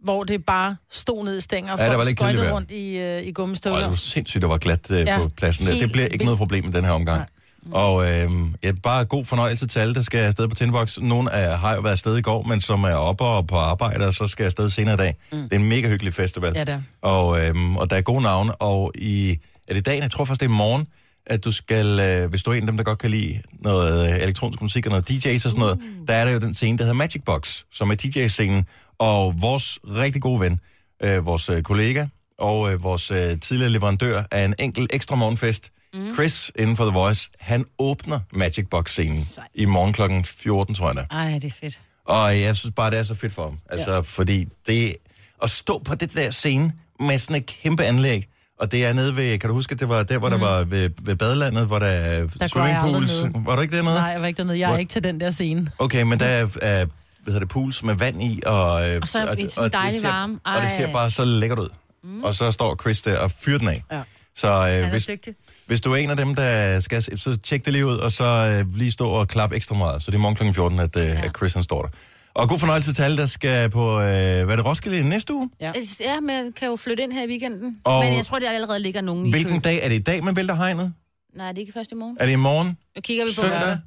hvor 0.05 0.25
det 0.25 0.45
bare 0.45 0.77
stod 0.91 1.25
ned 1.25 1.39
i 1.39 1.41
stænger, 1.41 1.73
og 1.73 1.79
Ja, 1.79 1.95
folk 1.97 2.09
skøjtede 2.11 2.53
rundt 2.53 2.71
i, 2.71 2.97
øh, 2.99 3.23
i 3.23 3.29
og 3.29 3.35
gummistøvler. 3.35 3.81
det 3.81 3.91
var 3.91 3.97
sindssygt, 3.97 4.43
der 4.43 4.49
var 4.49 4.59
glat 4.59 4.91
øh, 4.91 5.01
Ja, 5.01 5.19
på 5.19 5.29
pladsen 5.37 5.67
der. 5.67 5.73
Det 5.79 5.93
bliver 5.93 6.05
ikke 6.05 6.13
vildt. 6.13 6.25
noget 6.25 6.39
problem 6.39 6.65
i 6.69 6.73
den 6.73 6.85
her 6.85 6.93
omgang. 6.93 7.29
Og 7.71 8.05
øh, 8.05 8.31
ja, 8.63 8.73
bare 8.83 9.05
god 9.05 9.25
fornøjelse 9.25 9.67
til 9.67 9.79
alle, 9.79 9.95
der 9.95 10.03
skal 10.03 10.19
afsted 10.19 10.49
på 10.49 10.55
Tinderbox. 10.55 10.99
Nogle 10.99 11.33
af, 11.33 11.59
har 11.59 11.75
jo 11.75 11.81
været 11.81 11.93
afsted 11.93 12.17
i 12.19 12.23
går, 12.23 12.43
men 12.43 12.61
som 12.61 12.85
er 12.85 12.95
oppe 12.95 13.25
og 13.25 13.47
på 13.47 13.57
arbejde, 13.57 14.07
og 14.07 14.15
så 14.15 14.27
skal 14.27 14.45
afsted 14.45 14.71
senere 14.71 14.95
i 14.95 14.97
dag. 14.97 15.15
Mm. 15.33 15.39
Det 15.43 15.53
er 15.53 15.57
en 15.57 15.69
mega 15.69 15.89
hyggelig 15.89 16.15
festival. 16.15 16.53
Ja, 16.57 16.65
det. 16.65 16.85
Og, 17.03 17.47
øhm, 17.47 17.77
og 17.77 17.91
der 17.91 17.97
er 17.97 18.01
gode 18.01 18.23
navne, 18.23 18.55
og 18.55 18.93
i, 18.95 19.39
er 19.69 19.75
det 19.75 19.87
dagen, 19.87 20.03
jeg 20.03 20.11
tror 20.11 20.25
faktisk, 20.25 20.41
det 20.41 20.47
er 20.47 20.57
morgen, 20.57 20.87
at 21.27 21.45
du 21.45 21.53
skal, 21.53 22.01
øh, 22.01 22.31
hvis 22.31 22.43
du 22.43 22.51
er 22.51 22.55
en 22.55 22.63
af 22.63 22.67
dem, 22.67 22.77
der 22.77 22.85
godt 22.85 22.99
kan 22.99 23.11
lide 23.11 23.41
noget 23.61 24.11
øh, 24.11 24.23
elektronisk 24.23 24.63
musik 24.63 24.87
og 24.87 24.91
noget 24.91 25.11
DJ's 25.11 25.35
og 25.35 25.41
sådan 25.41 25.59
noget, 25.59 25.77
Uh. 25.77 26.07
der 26.09 26.15
er 26.15 26.25
der 26.25 26.33
jo 26.33 26.39
den 26.39 26.55
scene, 26.55 26.79
der 26.79 26.85
hedder 26.85 26.97
Magic 26.97 27.23
Box, 27.27 27.63
som 27.73 27.91
er 27.91 27.95
DJ-scenen, 27.95 28.65
og 28.99 29.35
vores 29.41 29.79
rigtig 29.85 30.23
gode 30.23 30.41
ven, 30.41 30.61
øh, 31.03 31.27
vores 31.27 31.49
øh, 31.49 31.63
kollega 31.63 32.07
og 32.39 32.73
øh, 32.73 32.83
vores 32.83 33.11
øh, 33.11 33.41
tidligere 33.41 33.71
leverandør 33.71 34.23
af 34.31 34.45
en 34.45 34.55
enkelt 34.59 34.91
ekstra 34.95 35.17
morgenfest, 35.17 35.71
mm. 35.95 36.15
Chris 36.15 36.51
inden 36.57 36.77
for 36.77 36.85
The 36.85 36.93
Voice, 36.93 37.31
han 37.41 37.65
åbner 37.79 38.21
Magic 38.33 38.67
Box-scenen 38.71 39.25
Sej. 39.25 39.45
i 39.55 39.65
morgen 39.65 39.93
kl. 39.93 40.03
14, 40.25 40.75
tror 40.75 40.87
jeg 40.89 40.97
det 40.97 41.07
er. 41.11 41.15
Ej, 41.17 41.33
det 41.39 41.45
er 41.45 41.55
fedt. 41.61 41.81
Og 42.07 42.41
jeg 42.41 42.57
synes 42.57 42.73
bare, 42.77 42.91
det 42.91 42.99
er 42.99 43.03
så 43.03 43.15
fedt 43.15 43.33
for 43.33 43.43
ham. 43.43 43.59
Altså, 43.71 43.93
ja. 43.93 44.01
fordi 44.01 44.49
det... 44.67 44.97
At 45.43 45.51
stå 45.51 45.79
på 45.85 45.95
det 45.95 46.15
der 46.15 46.31
scene 46.31 46.73
med 47.01 47.19
sådan 47.19 47.37
et 47.37 47.47
kæmpe 47.47 47.85
anlæg, 47.85 48.29
og 48.61 48.73
det 48.73 48.87
er 48.87 48.93
nede 48.93 49.17
ved... 49.17 49.39
Kan 49.39 49.49
du 49.49 49.55
huske, 49.55 49.75
det 49.75 49.89
var 49.89 50.03
der, 50.03 50.19
hvor 50.19 50.29
mm. 50.29 50.39
der 50.39 50.47
var 50.49 50.65
ved, 50.65 50.91
ved 51.03 51.17
badelandet, 51.17 51.67
hvor 51.67 51.79
der 51.79 51.87
er 51.87 52.29
jeg 52.41 52.51
swimmingpools? 52.51 53.23
Var 53.35 53.57
du 53.57 53.63
ikke 53.63 53.77
dernede? 53.77 53.95
Nej, 53.95 54.05
jeg 54.05 54.21
var 54.21 54.27
ikke 54.27 54.39
dernede. 54.39 54.59
Jeg 54.59 54.65
er 54.65 54.69
Hvor- 54.69 54.79
ikke 54.79 54.91
til 54.91 55.05
den 55.05 55.21
der 55.21 55.31
scene. 55.31 55.69
Okay, 55.79 56.03
men 56.03 56.21
der 56.21 56.27
er, 56.27 56.43
er 56.63 56.87
hvad 57.23 57.33
hedder 57.33 57.39
det, 57.39 57.49
pools 57.49 57.83
med 57.83 57.95
vand 57.95 58.23
i, 58.23 58.41
og, 58.47 58.91
øh, 58.91 58.99
Og 59.03 59.09
så 59.09 59.27
og, 59.27 59.41
i 59.41 59.47
sådan 59.51 59.65
det 59.65 59.73
dejlig 59.73 60.01
ser, 60.01 60.09
varme. 60.09 60.39
og 60.45 60.63
det 60.63 60.71
ser 60.71 60.87
Ej. 60.87 60.93
bare 60.93 61.11
så 61.11 61.25
lækkert 61.25 61.59
ud. 61.59 61.69
Mm. 62.05 62.25
Og 62.25 62.35
så 62.35 62.51
står 62.51 62.77
Chris 62.83 63.03
der 63.03 63.19
og 63.19 63.31
fyrer 63.31 63.59
den 63.59 63.69
af. 63.69 63.85
Ja. 63.93 64.03
Så 64.37 64.49
øh, 64.49 64.71
er 64.71 64.91
hvis, 64.91 65.07
dygtig. 65.07 65.35
hvis 65.67 65.81
du 65.81 65.93
er 65.93 65.97
en 65.97 66.11
af 66.11 66.17
dem, 66.17 66.35
der 66.35 66.81
skal, 66.81 67.03
så 67.03 67.37
tjek 67.43 67.65
det 67.65 67.73
lige 67.73 67.87
ud, 67.87 67.97
og 67.97 68.13
så 68.13 68.25
øh, 68.25 68.77
lige 68.77 68.93
stå 68.93 69.09
og 69.09 69.29
klap 69.29 69.53
ekstra 69.53 69.75
meget. 69.75 70.03
Så 70.03 70.11
det 70.11 70.17
er 70.17 70.21
morgen 70.21 70.37
kl. 70.37 70.53
14, 70.53 70.79
at, 70.81 70.97
øh, 70.97 71.03
ja. 71.03 71.25
at 71.25 71.37
Chris 71.37 71.53
han 71.53 71.63
står 71.63 71.83
der. 71.83 71.89
Og 72.35 72.49
god 72.49 72.59
fornøjelse 72.59 72.95
til 72.95 73.03
alle, 73.03 73.17
der 73.17 73.27
skal 73.27 73.71
på, 73.71 73.91
øh, 74.01 74.05
hvad 74.05 74.45
er 74.51 74.57
det, 74.57 74.67
Roskilde 74.67 75.09
næste 75.09 75.35
uge? 75.35 75.51
Ja. 75.61 75.73
Ja, 76.01 76.21
men 76.21 76.53
kan 76.53 76.69
jo 76.69 76.77
flytte 76.77 77.03
ind 77.03 77.13
her 77.13 77.25
i 77.25 77.29
weekenden. 77.29 77.77
Og- 77.85 78.05
Men 78.05 78.15
jeg 78.15 78.27
tror, 78.27 78.39
der 78.39 78.51
allerede 78.51 78.81
ligger 78.81 79.01
nogen 79.01 79.27
i 79.27 79.31
Hvilken 79.31 79.61
dag? 79.61 79.81
Er 79.83 79.89
det 79.89 79.95
i 79.95 79.99
dag, 80.03 80.25
man 80.25 80.37
vælter 80.37 80.55
hegnet? 80.55 80.93
Nej, 81.37 81.49
det 81.49 81.59
er 81.59 81.61
ikke 81.61 81.73
først 81.73 81.93
i 81.93 81.95
morgen. 81.95 82.17
Er 82.21 82.27
det 82.27 82.33
i 82.33 82.37
morgen? 82.37 82.77
Nu 82.97 83.01
kigger 83.01 83.25
vi 83.25 83.31
på 83.31 83.41
Søndag? 83.41 83.61
lørdag. 83.61 83.79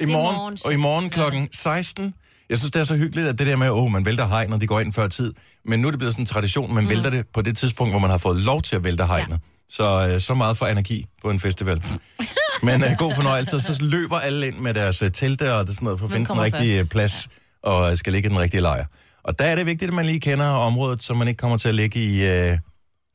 I 0.00 0.02
i 0.02 0.06
morgen, 0.06 0.36
morgen. 0.36 0.58
og 0.64 0.72
i 0.72 0.76
morgen 0.76 1.10
klokken 1.10 1.48
16. 1.52 2.14
Jeg 2.50 2.58
synes, 2.58 2.70
det 2.70 2.80
er 2.80 2.84
så 2.84 2.96
hyggeligt, 2.96 3.28
at 3.28 3.38
det 3.38 3.46
der 3.46 3.56
med, 3.56 3.66
at 3.66 3.72
oh, 3.72 3.90
man 3.90 4.04
vælter 4.04 4.26
hegnet, 4.28 4.54
og 4.54 4.60
de 4.60 4.66
går 4.66 4.80
ind 4.80 4.92
før 4.92 5.08
tid. 5.08 5.34
Men 5.64 5.80
nu 5.80 5.86
er 5.86 5.90
det 5.90 5.98
blevet 5.98 6.14
sådan 6.14 6.22
en 6.22 6.26
tradition, 6.26 6.74
man 6.74 6.84
mm. 6.84 6.90
vælter 6.90 7.10
det 7.10 7.26
på 7.34 7.42
det 7.42 7.56
tidspunkt, 7.56 7.92
hvor 7.92 7.98
man 8.00 8.10
har 8.10 8.18
fået 8.18 8.36
lov 8.40 8.62
til 8.62 8.76
at 8.76 8.84
vælte 8.84 9.04
hegnet. 9.06 9.30
Ja. 9.30 9.36
Så, 9.70 10.08
øh, 10.14 10.20
så 10.20 10.34
meget 10.34 10.56
for 10.56 10.66
energi 10.66 11.06
på 11.22 11.30
en 11.30 11.40
festival. 11.40 11.82
Men 12.62 12.82
øh, 12.84 12.90
god 12.98 13.14
fornøjelse. 13.14 13.60
Så 13.60 13.78
løber 13.80 14.18
alle 14.18 14.46
ind 14.46 14.58
med 14.58 14.74
deres 14.74 15.02
øh, 15.02 15.10
telte 15.12 15.52
og 15.54 15.58
sådan 15.60 15.76
noget, 15.80 15.98
for 15.98 16.06
at 16.06 16.12
finde 16.12 16.26
den 16.28 16.40
rigtige 16.40 16.78
først? 16.78 16.90
plads, 16.90 17.28
og 17.62 17.90
øh, 17.90 17.96
skal 17.96 18.12
ligge 18.12 18.26
i 18.26 18.30
den 18.30 18.38
rigtige 18.38 18.60
lejr. 18.60 18.84
Og 19.22 19.38
der 19.38 19.44
er 19.44 19.56
det 19.56 19.66
vigtigt, 19.66 19.88
at 19.88 19.94
man 19.94 20.06
lige 20.06 20.20
kender 20.20 20.46
området, 20.46 21.02
så 21.02 21.14
man 21.14 21.28
ikke 21.28 21.38
kommer 21.38 21.56
til 21.58 21.68
at 21.68 21.74
ligge 21.74 22.00
i 22.00 22.26
øh, 22.28 22.58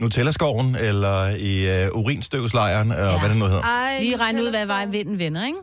Nutella-skoven, 0.01 0.75
eller 0.75 1.27
i 1.27 1.83
øh, 1.83 1.89
urinstøvslejren, 1.93 2.91
og 2.91 2.97
Ja. 2.97 3.19
hvad 3.19 3.29
det 3.29 3.37
nu 3.37 3.45
hedder. 3.45 3.61
Ej, 3.61 3.99
Lige 3.99 4.17
regne 4.17 4.43
ud, 4.43 4.49
hvad 4.49 4.65
vej 4.65 4.85
vinden 4.85 5.19
vender, 5.19 5.45
ikke? 5.45 5.57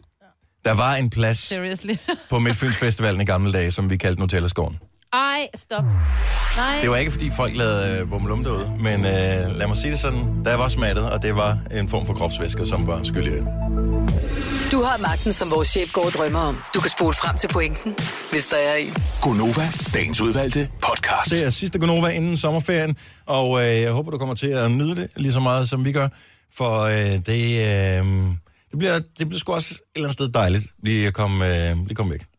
Der 0.64 0.73
var 0.73 0.94
en 0.94 1.11
plads 1.11 1.38
Seriously. 1.38 1.94
på 2.30 2.38
Midtfyns 2.38 2.76
Festivalen 2.76 3.20
i 3.20 3.25
gamle 3.25 3.52
dage, 3.52 3.70
som 3.73 3.90
vi 3.90 3.97
kaldte 3.97 4.20
Nutella-skoven. 4.20 4.78
Ej, 5.12 5.49
stop. 5.55 5.85
Nej. 6.57 6.81
Det 6.81 6.90
var 6.90 6.97
ikke, 6.97 7.11
fordi 7.11 7.31
folk 7.37 7.57
lavede 7.57 8.00
øh, 8.00 8.09
bummelum 8.09 8.45
derude, 8.45 8.73
men 8.81 9.05
øh, 9.05 9.57
lad 9.59 9.67
mig 9.67 9.76
sige 9.76 9.90
det 9.90 10.00
sådan, 10.00 10.45
der 10.45 10.57
var 10.57 10.69
smattet, 10.69 11.11
og 11.11 11.23
det 11.23 11.35
var 11.35 11.59
en 11.71 11.88
form 11.88 12.07
for 12.07 12.14
kropsvæsker, 12.14 12.64
som 12.64 12.87
var 12.87 13.02
skyld 13.02 13.26
i 13.26 13.31
det. 13.31 13.47
Du 14.73 14.83
har 14.83 15.02
magten, 15.02 15.33
som 15.33 15.50
vores 15.50 15.69
chef 15.69 15.93
går 15.93 16.05
og 16.05 16.12
drømmer 16.12 16.38
om. 16.38 16.59
Du 16.75 16.81
kan 16.81 16.90
spole 16.90 17.14
frem 17.14 17.37
til 17.37 17.49
pointen, 17.49 17.95
hvis 18.31 18.47
der 18.47 18.57
er 18.57 18.75
en. 18.75 18.88
Gonova, 19.23 19.69
dagens 19.95 20.21
udvalgte 20.21 20.69
podcast. 20.83 21.31
Det 21.31 21.45
er 21.47 21.50
sidste 21.50 21.79
Gonova 21.79 22.09
inden 22.09 22.37
sommerferien, 22.37 22.97
og 23.26 23.62
øh, 23.62 23.81
jeg 23.81 23.93
håber, 23.93 24.11
du 24.11 24.19
kommer 24.19 24.35
til 24.35 24.47
at 24.49 24.71
nyde 24.71 24.97
det 24.97 25.09
lige 25.17 25.33
så 25.33 25.40
meget, 25.40 25.69
som 25.69 25.85
vi 25.85 25.93
gør, 25.93 26.09
for 26.57 26.81
øh, 26.81 26.95
det, 27.26 27.61
øh, 27.61 28.05
det, 28.71 28.79
bliver, 28.79 28.99
det 29.19 29.29
bliver 29.29 29.38
sgu 29.38 29.52
også 29.52 29.75
et 29.75 29.81
eller 29.97 30.09
andet 30.09 30.14
sted 30.14 30.29
dejligt 30.29 30.67
lige 30.83 31.07
at 31.07 31.14
komme, 31.14 31.71
øh, 31.71 31.76
lige 31.76 31.95
komme 31.95 32.12
væk. 32.12 32.30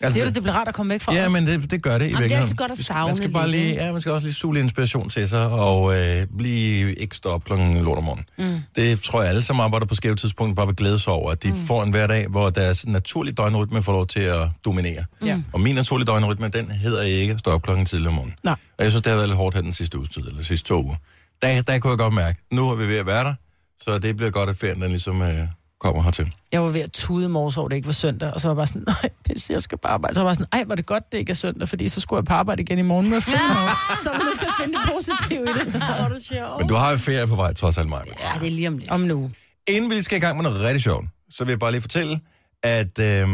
Altså, 0.00 0.14
Siger 0.14 0.24
du, 0.24 0.30
det 0.34 0.42
bliver 0.42 0.54
rart 0.56 0.68
at 0.68 0.74
komme 0.74 0.90
væk 0.92 1.00
fra 1.02 1.14
Ja, 1.14 1.26
os? 1.26 1.32
men 1.32 1.46
det, 1.46 1.70
det 1.70 1.82
gør 1.82 1.98
det 1.98 2.04
i 2.04 2.08
det 2.08 2.14
er 2.14 2.18
virkeligheden. 2.18 2.42
altid 2.42 2.56
godt 2.56 2.70
at 2.70 2.78
savne 2.78 3.06
Man 3.06 3.16
skal 3.16 3.30
bare 3.32 3.50
lidt, 3.50 3.60
lige, 3.62 3.70
ikke? 3.70 3.84
ja, 3.84 3.92
man 3.92 4.00
skal 4.00 4.12
også 4.12 4.26
lige 4.26 4.34
suge 4.34 4.54
lidt 4.54 4.62
inspiration 4.64 5.08
til 5.10 5.28
sig, 5.28 5.46
og 5.48 5.98
øh, 5.98 6.26
blive 6.38 6.94
ikke 6.94 7.16
stå 7.16 7.28
op 7.28 7.44
klokken 7.44 7.82
lort 7.84 7.98
om 7.98 8.04
morgenen. 8.04 8.24
Mm. 8.38 8.60
Det 8.76 9.00
tror 9.00 9.20
jeg 9.20 9.28
alle, 9.28 9.42
som 9.42 9.60
arbejder 9.60 9.86
på 9.86 9.94
skæve 9.94 10.16
tidspunkt, 10.16 10.56
bare 10.56 10.66
vil 10.66 10.76
glæde 10.76 10.98
sig 10.98 11.12
over, 11.12 11.30
at 11.30 11.42
de 11.42 11.48
mm. 11.48 11.66
får 11.66 11.82
en 11.82 11.90
hverdag, 11.90 12.26
hvor 12.28 12.50
deres 12.50 12.86
naturlige 12.86 13.34
døgnrytme 13.34 13.82
får 13.82 13.92
lov 13.92 14.06
til 14.06 14.20
at 14.20 14.48
dominere. 14.64 15.04
Ja. 15.24 15.38
Og 15.52 15.60
min 15.60 15.74
naturlige 15.74 16.06
døgnrytme, 16.06 16.48
den 16.48 16.70
hedder 16.70 17.02
ikke 17.02 17.32
at 17.32 17.38
stå 17.38 17.50
op 17.50 17.62
klokken 17.62 17.86
tidlig 17.86 18.08
om 18.08 18.14
morgenen. 18.14 18.34
Nej. 18.44 18.54
Og 18.78 18.84
jeg 18.84 18.92
synes, 18.92 19.02
det 19.02 19.10
har 19.10 19.16
været 19.16 19.28
lidt 19.28 19.36
hårdt 19.36 19.54
her 19.54 19.62
den 19.62 19.72
sidste 19.72 19.98
tid, 20.14 20.28
eller 20.28 20.42
sidste 20.42 20.68
to 20.68 20.82
uger. 20.84 20.96
Der, 21.42 21.62
der 21.62 21.78
kunne 21.78 21.90
jeg 21.90 21.98
godt 21.98 22.14
mærke, 22.14 22.38
nu 22.52 22.70
er 22.70 22.74
vi 22.74 22.88
ved 22.88 22.96
at 22.96 23.06
være 23.06 23.24
der, 23.24 23.34
så 23.82 23.98
det 23.98 24.16
bliver 24.16 24.30
godt, 24.30 24.50
at 24.50 24.56
ferien 24.56 24.82
den 24.82 24.90
ligesom 24.90 25.22
øh, 25.22 25.46
kommer 25.80 26.02
hertil. 26.02 26.32
Jeg 26.52 26.62
var 26.62 26.68
ved 26.68 26.80
at 26.80 26.92
tude 26.92 27.28
morges 27.28 27.56
over, 27.56 27.68
det 27.68 27.76
ikke 27.76 27.86
var 27.86 27.92
søndag, 27.92 28.30
og 28.34 28.40
så 28.40 28.48
var 28.48 28.52
jeg 28.52 28.56
bare 28.56 28.66
sådan, 28.66 28.84
nej, 29.02 29.10
pisse, 29.24 29.52
jeg 29.52 29.62
skal 29.62 29.78
bare 29.78 29.92
arbejde. 29.92 30.14
Så 30.14 30.20
var 30.20 30.24
jeg 30.24 30.28
bare 30.28 30.44
sådan, 30.44 30.60
ej, 30.60 30.64
var 30.68 30.74
det 30.74 30.86
godt, 30.86 31.12
det 31.12 31.18
ikke 31.18 31.30
er 31.30 31.34
søndag, 31.34 31.68
fordi 31.68 31.88
så 31.88 32.00
skulle 32.00 32.18
jeg 32.18 32.24
på 32.24 32.34
arbejde 32.34 32.62
igen 32.62 32.78
i 32.78 32.82
morgen 32.82 33.10
med 33.10 33.20
film. 33.20 33.38
så 34.02 34.10
er 34.10 34.18
vi 34.18 34.24
nødt 34.24 34.38
til 34.38 34.46
at 34.46 34.52
finde 34.62 34.78
det 34.78 34.90
positive 34.92 35.42
i 35.42 35.52
det. 35.58 35.74
Men 36.58 36.68
du 36.68 36.74
har 36.74 36.90
jo 36.90 36.96
ferie 36.96 37.26
på 37.26 37.36
vej, 37.36 37.52
trods 37.54 37.78
alt 37.78 37.88
mig. 37.88 38.02
Ja, 38.22 38.30
det 38.40 38.46
er 38.46 38.50
lige 38.50 38.68
om 38.68 38.78
lidt. 38.78 38.90
Om 38.90 39.00
nu. 39.00 39.30
Inden 39.66 39.90
vi 39.90 40.02
skal 40.02 40.18
i 40.18 40.20
gang 40.20 40.36
med 40.36 40.42
noget 40.42 40.60
rigtig 40.60 40.82
sjovt, 40.82 41.06
så 41.30 41.44
vil 41.44 41.52
jeg 41.52 41.58
bare 41.58 41.72
lige 41.72 41.80
fortælle, 41.80 42.20
at 42.62 42.98
øh, 42.98 43.28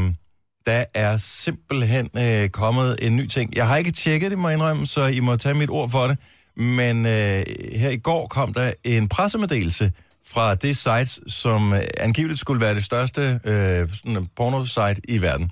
der 0.67 0.85
er 0.95 1.17
simpelthen 1.17 2.09
øh, 2.17 2.49
kommet 2.49 2.97
en 3.03 3.17
ny 3.17 3.27
ting. 3.27 3.57
Jeg 3.57 3.69
har 3.69 3.77
ikke 3.77 3.91
tjekket 3.91 4.31
det, 4.31 4.39
må 4.39 4.49
jeg 4.49 4.57
indrømme, 4.57 4.87
så 4.87 5.07
I 5.07 5.21
må 5.21 5.37
tage 5.37 5.55
mit 5.55 5.71
ord 5.71 5.91
for 5.91 6.07
det. 6.07 6.19
Men 6.57 7.07
øh, 7.07 7.45
her 7.73 7.91
i 7.91 7.97
går 7.97 8.27
kom 8.27 8.55
der 8.55 8.73
en 8.85 9.09
pressemeddelelse 9.09 9.93
fra 10.27 10.55
det 10.55 10.77
site, 10.77 11.31
som 11.31 11.75
angiveligt 11.99 12.41
skulle 12.41 12.61
være 12.61 12.75
det 12.75 12.85
største 12.85 13.41
øh, 13.45 13.89
sådan 13.93 14.27
porno-site 14.37 15.01
i 15.09 15.21
verden, 15.21 15.51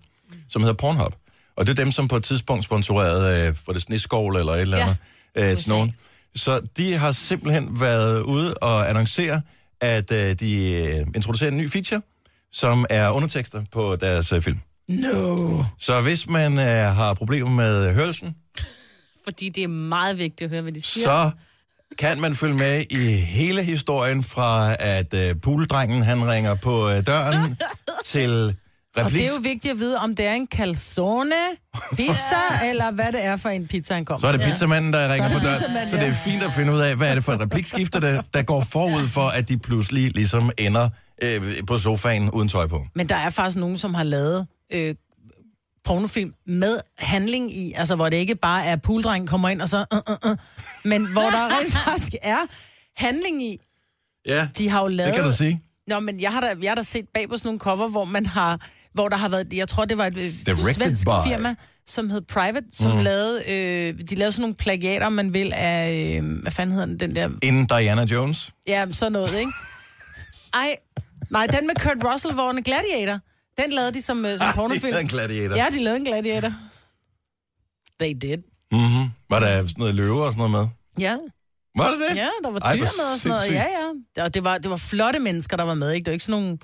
som 0.49 0.63
hedder 0.63 0.75
Pornhub. 0.75 1.15
Og 1.57 1.67
det 1.67 1.79
er 1.79 1.85
dem, 1.85 1.93
som 1.93 2.09
på 2.09 2.17
et 2.17 2.25
tidspunkt 2.25 2.65
sponsorerede, 2.65 3.49
øh, 3.49 3.55
for 3.65 3.73
det 3.73 3.83
sneskål 3.83 4.37
eller 4.37 4.53
et 4.53 4.61
eller 4.61 4.77
andet, 4.79 4.97
ja, 5.37 5.51
øh, 5.53 5.59
til 5.59 5.69
nogen. 5.69 5.93
Så 6.35 6.61
de 6.77 6.95
har 6.95 7.13
simpelthen 7.13 7.81
været 7.81 8.23
ude 8.23 8.55
og 8.55 8.89
annoncere, 8.91 9.43
at 9.81 10.13
øh, 10.13 10.35
de 10.41 10.73
øh, 10.73 11.07
introducerer 11.15 11.51
en 11.51 11.57
ny 11.57 11.71
feature, 11.71 12.03
som 12.53 12.87
er 12.91 13.11
undertekster 13.11 13.65
på 13.73 13.97
deres 13.97 14.33
øh, 14.33 14.43
film. 14.43 14.61
No. 14.89 15.65
Så 15.79 16.01
hvis 16.01 16.29
man 16.29 16.59
øh, 16.59 16.67
har 16.97 17.15
problemer 17.15 17.51
med 17.51 17.95
hørelsen, 17.95 18.37
Fordi 19.25 19.49
det 19.49 19.63
er 19.65 19.69
meget 19.69 20.19
vigtigt 20.19 20.43
at 20.43 20.51
høre, 20.51 20.63
hvad 20.63 20.73
de 20.73 20.81
siger. 20.81 21.05
så 21.05 21.31
kan 21.99 22.21
man 22.21 22.35
følge 22.35 22.55
med 22.55 22.85
i 22.91 23.13
hele 23.13 23.63
historien 23.63 24.25
fra, 24.25 24.77
at 24.79 25.15
øh, 25.15 25.35
pooldrengen 25.43 26.03
han 26.03 26.29
ringer 26.31 26.55
på 26.55 26.89
øh, 26.91 27.07
døren, 27.07 27.59
til 28.05 28.57
Og 28.97 29.05
replik. 29.05 29.19
det 29.21 29.27
er 29.27 29.35
jo 29.35 29.41
vigtigt 29.43 29.73
at 29.73 29.79
vide, 29.79 29.99
om 29.99 30.17
det 30.17 30.27
er 30.27 30.33
en 30.33 30.49
calzone 30.55 31.35
pizza, 31.97 32.37
eller 32.71 32.91
hvad 32.91 33.13
det 33.13 33.25
er 33.25 33.37
for 33.37 33.49
en 33.49 33.67
pizza, 33.67 33.95
han 33.95 34.05
kommer. 34.05 34.21
Så 34.21 34.27
er 34.27 34.33
det 34.33 34.41
pizzamanden, 34.47 34.93
der 34.93 35.13
ringer 35.13 35.29
på 35.33 35.39
døren. 35.39 35.89
Så 35.89 35.97
det 35.97 36.09
er 36.09 36.15
fint 36.15 36.43
at 36.43 36.53
finde 36.53 36.73
ud 36.73 36.81
af, 36.81 36.97
hvad 36.97 37.11
er 37.11 37.15
det 37.15 37.25
for 37.25 37.33
et 37.33 37.41
replikskifte, 37.41 38.01
der, 38.01 38.23
der 38.35 38.43
går 38.43 38.61
forud 38.61 39.09
for, 39.09 39.29
at 39.29 39.49
de 39.49 39.59
pludselig 39.59 40.11
ligesom 40.15 40.51
ender 40.59 40.89
øh, 41.23 41.43
på 41.67 41.79
sofaen 41.79 42.31
uden 42.31 42.49
tøj 42.49 42.67
på. 42.67 42.87
Men 42.95 43.09
der 43.09 43.17
er 43.17 43.31
faktisk 43.31 43.59
nogen, 43.59 43.79
som 43.79 43.95
har 43.95 44.05
lavet 44.05 44.47
øh, 44.73 44.95
pornofilm 45.85 46.35
med 46.47 46.79
handling 46.99 47.57
i, 47.57 47.73
altså 47.77 47.95
hvor 47.95 48.09
det 48.09 48.17
ikke 48.17 48.35
bare 48.35 48.65
er 48.65 48.77
pooldrengen 48.77 49.27
kommer 49.27 49.49
ind 49.49 49.63
og 49.63 49.69
så, 49.69 49.85
uh, 49.93 49.99
uh, 50.25 50.31
uh, 50.31 50.37
men 50.85 51.13
hvor 51.13 51.23
der 51.31 51.59
rent 51.59 51.73
faktisk 51.85 52.15
er 52.23 52.39
handling 52.97 53.43
i. 53.43 53.59
Ja, 54.27 54.49
De 54.59 54.69
har 54.69 54.81
jo 54.83 54.89
lavet... 54.89 55.09
det 55.09 55.15
kan 55.21 55.25
du 55.31 55.37
sige. 55.37 55.61
Nå, 55.87 56.01
men 56.01 56.21
jeg 56.21 56.33
har 56.33 56.41
da, 56.41 56.55
jeg 56.63 56.71
har 56.71 56.75
da 56.75 56.83
set 56.83 57.09
bag 57.15 57.29
på 57.29 57.37
sådan 57.37 57.49
nogle 57.49 57.59
cover, 57.61 57.89
hvor 57.89 58.05
man 58.05 58.27
har, 58.27 58.67
hvor 58.95 59.09
der 59.09 59.17
har 59.17 59.29
været, 59.29 59.53
jeg 59.53 59.69
tror 59.69 59.85
det 59.85 59.99
var 59.99 60.07
et 60.07 60.15
Directed 60.15 60.73
svensk 60.75 61.07
by. 61.07 61.29
firma, 61.29 61.55
som 61.87 62.11
hed 62.11 62.21
Private, 62.21 62.67
som 62.73 62.91
mm. 62.91 62.99
lavede, 62.99 63.43
øh, 63.51 64.01
de 64.11 64.15
lavede 64.15 64.33
sådan 64.33 64.41
nogle 64.43 64.55
plagiater, 64.55 65.07
om 65.07 65.13
man 65.13 65.33
vil, 65.33 65.53
af, 65.55 66.19
øh, 66.23 66.41
hvad 66.43 66.53
fanden 66.53 66.73
hedder 66.73 66.87
den, 66.87 67.01
den 67.01 67.15
der, 67.15 67.29
Inden 67.43 67.67
Diana 67.67 68.05
Jones. 68.05 68.51
ja, 68.67 68.87
sådan 68.93 69.13
noget, 69.13 69.39
ikke? 69.39 69.53
Ej, 70.55 70.77
nej, 71.31 71.47
den 71.47 71.67
med 71.67 71.75
Kurt 71.75 72.13
Russell, 72.13 72.35
hvor 72.35 72.47
han 72.47 72.59
er 72.59 72.63
gladiator, 72.63 73.21
den 73.61 73.73
lavede 73.73 73.93
de 73.95 74.03
som, 74.03 74.25
øh, 74.27 74.39
som 74.39 74.47
Ah, 74.49 74.55
pornofilm. 74.55 74.95
er 74.95 74.99
en 74.99 75.09
gladiator. 75.09 75.57
Ja, 75.57 75.67
de 75.73 75.83
lavede 75.85 75.99
en 76.01 76.05
gladiator. 76.05 76.53
They 78.01 78.13
did. 78.23 78.39
Mm-hmm. 78.73 79.11
Var 79.31 79.41
der 79.41 79.57
sådan 79.57 79.75
noget 79.79 79.95
løver 79.95 80.25
og 80.27 80.33
sådan 80.33 80.51
noget 80.51 80.69
med? 80.97 81.03
Ja, 81.05 81.17
Var 81.77 81.91
det 81.91 81.99
det? 82.11 82.17
ja 82.17 82.29
der 82.45 82.51
var 82.51 82.59
Ej, 82.61 82.75
dyr 82.75 82.81
med 82.81 83.13
og 83.13 83.19
sådan 83.19 83.29
noget. 83.37 83.53
Ja, 83.53 83.67
ja. 84.17 84.25
Og 84.25 84.35
det 84.35 84.45
var, 84.45 84.59
det 84.59 84.71
var 84.71 84.77
flotte 84.77 85.19
mennesker, 85.19 85.57
der 85.57 85.65
var 85.65 85.75
med, 85.75 85.93
ikke? 85.93 86.05
Det 86.05 86.11
var 86.11 86.13
ikke 86.13 86.25
sådan 86.25 86.43
nogle... 86.43 86.59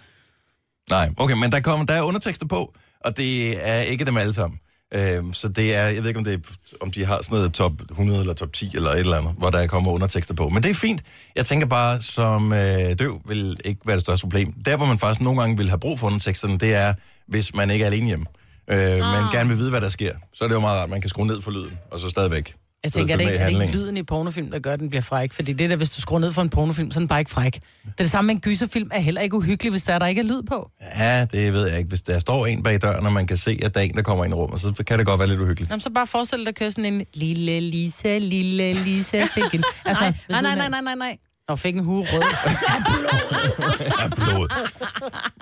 Nej, 0.90 1.11
okay, 1.16 1.35
men 1.35 1.52
der, 1.52 1.61
kommer, 1.61 1.87
der 1.87 1.95
er 1.95 2.02
undertekster 2.02 2.47
på, 2.47 2.75
og 3.00 3.16
det 3.16 3.66
er 3.68 3.80
ikke 3.80 4.05
dem 4.05 4.16
alle 4.16 4.33
sammen. 4.33 4.61
Øhm, 4.94 5.33
så 5.33 5.48
det 5.48 5.77
er, 5.77 5.85
jeg 5.85 6.03
ved 6.03 6.09
ikke, 6.09 6.18
om, 6.18 6.24
det 6.24 6.35
er, 6.35 6.38
om 6.81 6.90
de 6.90 7.05
har 7.05 7.18
sådan 7.22 7.37
noget 7.37 7.55
top 7.55 7.72
100 7.90 8.20
eller 8.20 8.35
top 8.35 8.53
10 8.53 8.70
eller 8.74 8.90
et 8.90 8.98
eller 8.98 9.16
andet, 9.16 9.35
hvor 9.38 9.51
der 9.51 9.66
kommer 9.66 9.92
undertekster 9.92 10.35
på. 10.35 10.48
Men 10.48 10.62
det 10.62 10.70
er 10.70 10.74
fint. 10.74 11.03
Jeg 11.37 11.46
tænker 11.46 11.66
bare, 11.66 12.03
som 12.03 12.53
øh, 12.53 12.98
døv 12.98 13.20
vil 13.29 13.61
ikke 13.64 13.81
være 13.87 13.96
det 13.96 14.05
største 14.05 14.24
problem. 14.24 14.53
Der, 14.53 14.77
hvor 14.77 14.87
man 14.87 14.98
faktisk 14.98 15.20
nogle 15.20 15.40
gange 15.40 15.57
vil 15.57 15.68
have 15.68 15.79
brug 15.81 15.98
for 15.98 16.07
underteksterne, 16.07 16.59
det 16.59 16.74
er, 16.74 16.94
hvis 17.29 17.55
man 17.55 17.70
ikke 17.70 17.83
er 17.83 17.87
alene 17.87 18.07
hjemme. 18.07 18.27
Øh, 18.70 18.79
Men 18.79 19.31
gerne 19.33 19.48
vil 19.48 19.59
vide, 19.59 19.70
hvad 19.70 19.81
der 19.81 19.88
sker. 19.88 20.12
Så 20.35 20.44
er 20.44 20.48
det 20.48 20.55
jo 20.55 20.61
meget 20.61 20.81
rart, 20.81 20.90
man 20.90 21.01
kan 21.01 21.11
skrue 21.11 21.27
ned 21.27 21.40
for 21.40 21.51
lyden, 21.51 21.79
og 21.90 22.01
så 22.01 22.09
stadigvæk. 22.09 22.55
Jeg 22.85 22.93
tænker, 22.93 23.14
er 23.14 23.19
det, 23.19 23.25
i 23.25 23.27
ikke, 23.27 23.38
er 23.38 23.51
det 23.51 23.62
ikke 23.62 23.77
lyden 23.77 23.97
i 23.97 24.03
pornofilm, 24.03 24.51
der 24.51 24.59
gør, 24.59 24.73
at 24.73 24.81
den 24.81 24.88
bliver 24.88 25.03
fræk? 25.03 25.33
Fordi 25.33 25.53
det 25.53 25.71
der, 25.71 25.77
hvis 25.77 25.91
du 25.91 26.01
skruer 26.01 26.19
ned 26.21 26.33
for 26.33 26.43
en 26.43 26.51
pornofilm, 26.51 26.91
så 26.91 26.99
er 26.99 27.01
den 27.01 27.09
bare 27.09 27.19
ikke 27.19 27.31
fræk. 27.31 27.53
Det 27.55 27.61
er 27.87 27.93
det 27.99 28.11
samme 28.11 28.27
med 28.27 28.35
en 28.35 28.41
gyserfilm, 28.41 28.91
er 28.93 29.01
heller 29.01 29.21
ikke 29.21 29.37
uhyggelig, 29.37 29.71
hvis 29.71 29.85
der, 29.85 29.95
er, 29.95 29.99
der 29.99 30.07
ikke 30.07 30.21
er 30.21 30.25
lyd 30.25 30.43
på. 30.43 30.71
Ja, 30.99 31.25
det 31.25 31.53
ved 31.53 31.69
jeg 31.69 31.79
ikke. 31.79 31.88
Hvis 31.88 32.03
der 32.03 32.19
står 32.19 32.47
en 32.47 32.62
bag 32.62 32.83
døren, 32.83 33.07
og 33.07 33.12
man 33.12 33.27
kan 33.27 33.37
se, 33.37 33.59
at 33.62 33.75
der 33.75 33.81
er 33.81 33.85
en, 33.85 33.95
der 33.97 34.03
kommer 34.03 34.25
ind 34.25 34.33
i 34.33 34.35
rummet, 34.35 34.61
så 34.61 34.85
kan 34.87 34.99
det 34.99 35.07
godt 35.07 35.19
være 35.19 35.29
lidt 35.29 35.41
uhyggeligt. 35.41 35.71
Jamen, 35.71 35.81
så 35.81 35.91
bare 35.91 36.07
forestil 36.07 36.38
dig, 36.38 36.47
der 36.47 36.53
kører 36.53 36.71
sådan 36.71 36.95
en 36.95 37.05
lille 37.14 37.61
Lisa, 37.61 38.19
lille 38.19 38.73
Lisa 38.73 39.25
fik 39.35 39.55
en... 39.55 39.64
Altså, 39.85 40.05
Nej, 40.05 40.12
nej, 40.29 40.41
nej, 40.43 40.55
nej, 40.55 40.69
nej, 40.69 40.81
nej, 40.81 40.95
nej. 40.95 41.17
Og 41.49 41.59
fik 41.59 41.75
en 41.75 41.85
hue 41.85 42.07
rød. 42.12 42.23
af 44.03 44.11
blod. 44.11 44.49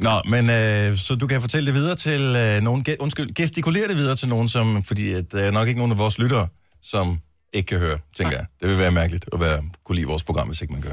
Nå, 0.01 0.23
men 0.31 0.51
øh, 0.51 0.99
så 0.99 1.15
du 1.15 1.27
kan 1.27 1.41
fortælle 1.41 1.67
det 1.67 1.75
videre 1.75 1.97
til 1.97 2.21
øh, 2.21 2.63
nogen, 2.63 2.85
undskyld, 3.01 3.35
gestikulere 3.35 3.89
det 3.89 3.97
videre 3.97 4.17
til 4.17 4.29
nogen, 4.29 4.49
som, 4.49 4.83
fordi 4.83 5.13
at, 5.13 5.33
der 5.33 5.39
er 5.39 5.51
nok 5.51 5.69
ikke 5.69 5.79
nogen 5.79 5.93
af 5.93 5.99
vores 5.99 6.19
lyttere, 6.19 6.49
som 6.83 7.19
ikke 7.57 7.67
kan 7.67 7.79
høre, 7.79 7.99
tænker 8.17 8.37
jeg. 8.37 8.47
Det 8.63 8.71
vil 8.71 8.79
være 8.79 8.91
mærkeligt 8.91 9.25
at 9.33 9.41
være, 9.41 9.63
kunne 9.85 9.97
lide 9.97 10.07
vores 10.07 10.23
program, 10.25 10.49
hvis 10.49 10.61
ikke 10.61 10.73
man 10.73 10.83
gør. 10.83 10.91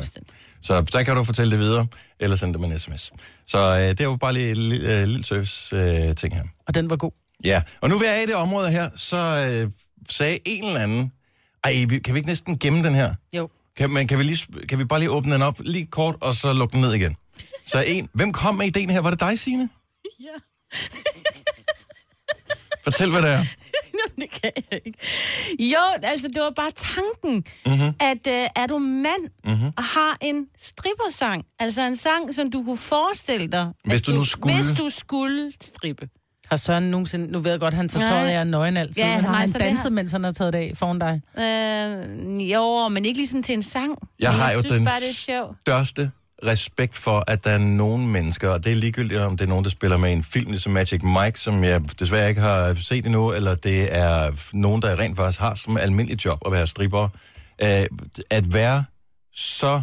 Så 0.61 0.81
der 0.81 1.03
kan 1.03 1.15
du 1.15 1.23
fortælle 1.23 1.51
det 1.51 1.59
videre, 1.59 1.87
eller 2.19 2.35
sende 2.35 2.53
dem 2.53 2.63
en 2.63 2.79
sms. 2.79 3.11
Så 3.47 3.57
øh, 3.57 3.79
det 3.79 4.01
jo 4.03 4.15
bare 4.15 4.33
lige 4.33 4.51
en 4.51 4.57
lille, 4.57 4.99
øh, 4.99 5.07
lille 5.07 5.25
service 5.25 5.75
øh, 5.75 6.15
ting 6.15 6.35
her. 6.35 6.43
Og 6.67 6.75
den 6.75 6.89
var 6.89 6.95
god. 6.95 7.11
Ja, 7.45 7.61
og 7.81 7.89
nu 7.89 7.97
vi 7.97 8.05
er 8.05 8.15
i 8.15 8.25
det 8.25 8.35
område 8.35 8.71
her, 8.71 8.89
så 8.95 9.17
øh, 9.17 9.71
sagde 10.09 10.39
en 10.45 10.63
eller 10.63 10.79
anden, 10.79 11.11
ej, 11.63 11.85
kan 12.03 12.13
vi 12.13 12.19
ikke 12.19 12.29
næsten 12.29 12.59
gemme 12.59 12.83
den 12.83 12.95
her? 12.95 13.13
Jo. 13.33 13.49
Kan, 13.77 13.89
men 13.89 14.07
kan 14.07 14.19
vi, 14.19 14.23
lige, 14.23 14.67
kan 14.69 14.79
vi 14.79 14.85
bare 14.85 14.99
lige 14.99 15.11
åbne 15.11 15.33
den 15.33 15.41
op 15.41 15.59
lige 15.59 15.85
kort, 15.85 16.15
og 16.21 16.35
så 16.35 16.53
lukke 16.53 16.73
den 16.73 16.81
ned 16.81 16.93
igen? 16.93 17.15
Så 17.65 17.83
en, 17.87 18.09
hvem 18.13 18.31
kom 18.31 18.55
med 18.55 18.65
ideen 18.65 18.89
her? 18.89 19.01
Var 19.01 19.09
det 19.09 19.19
dig, 19.19 19.39
Signe? 19.39 19.69
Ja. 20.19 20.37
Fortæl, 22.83 23.11
hvad 23.11 23.21
det 23.21 23.29
er. 23.29 23.45
det 24.21 24.29
kan 24.41 24.51
jeg 24.71 24.81
ikke. 24.85 24.99
Jo, 25.59 25.77
altså, 26.03 26.27
det 26.27 26.41
var 26.41 26.49
bare 26.55 26.71
tanken, 26.71 27.43
mm-hmm. 27.65 27.95
at 27.99 28.27
øh, 28.27 28.47
er 28.55 28.67
du 28.67 28.77
mand 28.77 29.23
mm-hmm. 29.45 29.71
og 29.77 29.83
har 29.83 30.17
en 30.21 30.45
strippersang, 30.57 31.43
altså 31.59 31.81
en 31.81 31.95
sang, 31.95 32.35
som 32.35 32.51
du 32.51 32.63
kunne 32.63 32.77
forestille 32.77 33.47
dig, 33.47 33.71
Hvis 33.85 34.01
at 34.01 34.07
du 34.07 34.11
nu 34.11 34.23
skulle. 34.23 34.55
Hvis 34.55 34.77
du 34.77 34.89
skulle 34.89 35.51
strippe. 35.61 36.09
Har 36.49 36.57
Søren 36.57 36.83
nogensinde... 36.91 37.31
Nu 37.31 37.39
ved 37.39 37.51
jeg 37.51 37.59
godt, 37.59 37.73
han 37.73 37.89
tager 37.89 38.05
tøjet 38.05 38.27
af 38.29 38.47
nøgen 38.47 38.77
altid. 38.77 39.03
Ja, 39.03 39.15
men 39.15 39.25
har 39.25 39.33
han 39.33 39.51
danset, 39.51 39.83
har- 39.83 39.89
mens 39.89 40.11
han 40.11 40.23
har 40.23 40.31
taget 40.31 40.53
det 40.53 40.59
af 40.59 40.71
foran 40.75 40.99
dig? 40.99 41.21
Øh, 41.37 42.51
jo, 42.51 42.87
men 42.87 43.05
ikke 43.05 43.19
lige 43.19 43.27
sådan 43.27 43.43
til 43.43 43.53
en 43.53 43.61
sang. 43.63 43.95
Jeg 44.19 44.31
Men 44.31 44.39
har 44.39 44.51
jo 44.51 44.59
synes 44.61 44.73
den 44.73 44.85
bare, 44.85 44.99
det 44.99 45.09
er 45.09 45.13
sjovt. 45.13 45.57
største 45.61 46.11
respekt 46.45 46.95
for, 46.95 47.23
at 47.27 47.43
der 47.43 47.51
er 47.51 47.57
nogle 47.57 48.07
mennesker, 48.07 48.49
og 48.49 48.63
det 48.63 48.71
er 48.71 48.75
ligegyldigt, 48.75 49.19
om 49.19 49.37
det 49.37 49.45
er 49.45 49.49
nogen, 49.49 49.63
der 49.63 49.69
spiller 49.69 49.97
med 49.97 50.09
i 50.09 50.13
en 50.13 50.23
film, 50.23 50.49
ligesom 50.49 50.71
Magic 50.71 51.03
Mike, 51.03 51.39
som 51.39 51.63
jeg 51.63 51.81
desværre 51.99 52.29
ikke 52.29 52.41
har 52.41 52.73
set 52.73 53.05
endnu, 53.05 53.31
eller 53.31 53.55
det 53.55 53.95
er 53.95 54.31
nogen, 54.53 54.81
der 54.81 54.99
rent 54.99 55.17
faktisk 55.17 55.39
har 55.39 55.55
som 55.55 55.77
almindelig 55.77 56.25
job 56.25 56.39
at 56.45 56.51
være 56.51 56.67
stripper, 56.67 57.09
øh, 57.61 57.85
at 58.29 58.53
være 58.53 58.85
så 59.33 59.81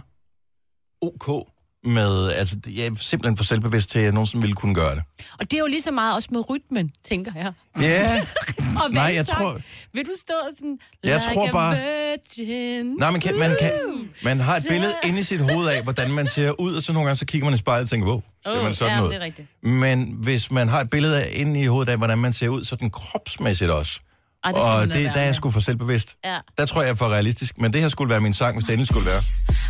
ok 1.03 1.47
med, 1.85 2.33
altså 2.33 2.57
jeg 2.67 2.87
er 2.87 2.91
simpelthen 3.01 3.37
for 3.37 3.45
selvbevidst 3.45 3.91
til, 3.91 3.99
at 3.99 4.05
jeg 4.05 4.13
nogensinde 4.13 4.43
ville 4.43 4.55
kunne 4.55 4.75
gøre 4.75 4.95
det. 4.95 5.03
Og 5.41 5.51
det 5.51 5.53
er 5.53 5.59
jo 5.61 5.67
lige 5.67 5.83
så 5.83 5.91
meget 5.91 6.15
også 6.15 6.29
med 6.33 6.51
rytmen, 6.51 6.91
tænker 7.09 7.33
jeg. 7.37 7.53
Ja, 7.81 8.21
Og 8.85 8.91
Nej, 8.91 9.03
jeg 9.03 9.15
valgsang. 9.17 9.39
tror- 9.39 9.59
Vil 9.95 10.05
du 10.05 10.11
stå 10.21 10.35
sådan... 10.59 10.79
Jeg 11.05 11.17
like 11.17 11.35
tror 11.35 11.51
bare- 11.53 11.77
Virgin. 11.77 12.87
Nej, 12.99 13.11
man, 13.11 13.21
kan, 13.21 13.39
man, 13.39 13.57
kan, 13.61 13.71
man 14.25 14.41
har 14.41 14.57
et 14.57 14.65
billede 14.69 14.95
inde 15.05 15.21
i 15.21 15.23
sit 15.23 15.41
hoved 15.41 15.69
af, 15.69 15.83
hvordan 15.83 16.11
man 16.11 16.27
ser 16.29 16.61
ud, 16.61 16.75
og 16.75 16.83
så 16.83 16.93
nogle 16.93 17.07
gange 17.07 17.19
så 17.19 17.27
kigger 17.27 17.45
man 17.47 17.55
i 17.55 17.57
spejlet 17.59 17.83
og 17.83 17.89
tænker, 17.91 18.07
wow, 18.07 18.23
ser 18.45 18.57
Åh, 18.59 18.65
man 18.65 18.75
sådan 18.75 18.97
ja, 18.99 19.05
ud? 19.05 19.09
det 19.09 19.17
er 19.17 19.21
rigtigt. 19.21 19.49
Men 19.63 20.15
hvis 20.19 20.51
man 20.51 20.69
har 20.69 20.81
et 20.81 20.91
billede 20.91 21.23
af, 21.25 21.29
inde 21.33 21.61
i 21.61 21.67
hovedet 21.67 21.93
af, 21.93 21.99
hvordan 21.99 22.19
man 22.19 22.33
ser 22.33 22.49
ud, 22.49 22.65
så 22.65 22.77
den 22.77 22.91
kropsmæssigt 22.91 23.71
også. 23.71 24.01
Ej, 24.45 24.53
det 24.53 24.61
og 24.63 24.87
det, 24.87 24.95
være 25.05 25.13
der 25.15 25.21
er 25.21 25.25
jeg 25.25 25.35
sgu 25.35 25.51
for 25.51 25.61
selvbevidst. 25.61 26.15
Ja. 26.25 26.39
Der 26.59 26.67
tror 26.67 26.81
jeg, 26.81 26.87
jeg 26.87 26.93
er 26.93 26.97
for 26.97 27.09
realistisk. 27.09 27.59
Men 27.59 27.73
det 27.73 27.81
her 27.81 27.89
skulle 27.89 28.11
være 28.11 28.21
min 28.21 28.35
sang, 28.35 28.55
hvis 28.57 28.65
det 28.65 28.73
endelig 28.73 28.89
skulle 28.89 29.07
være. 29.07 29.23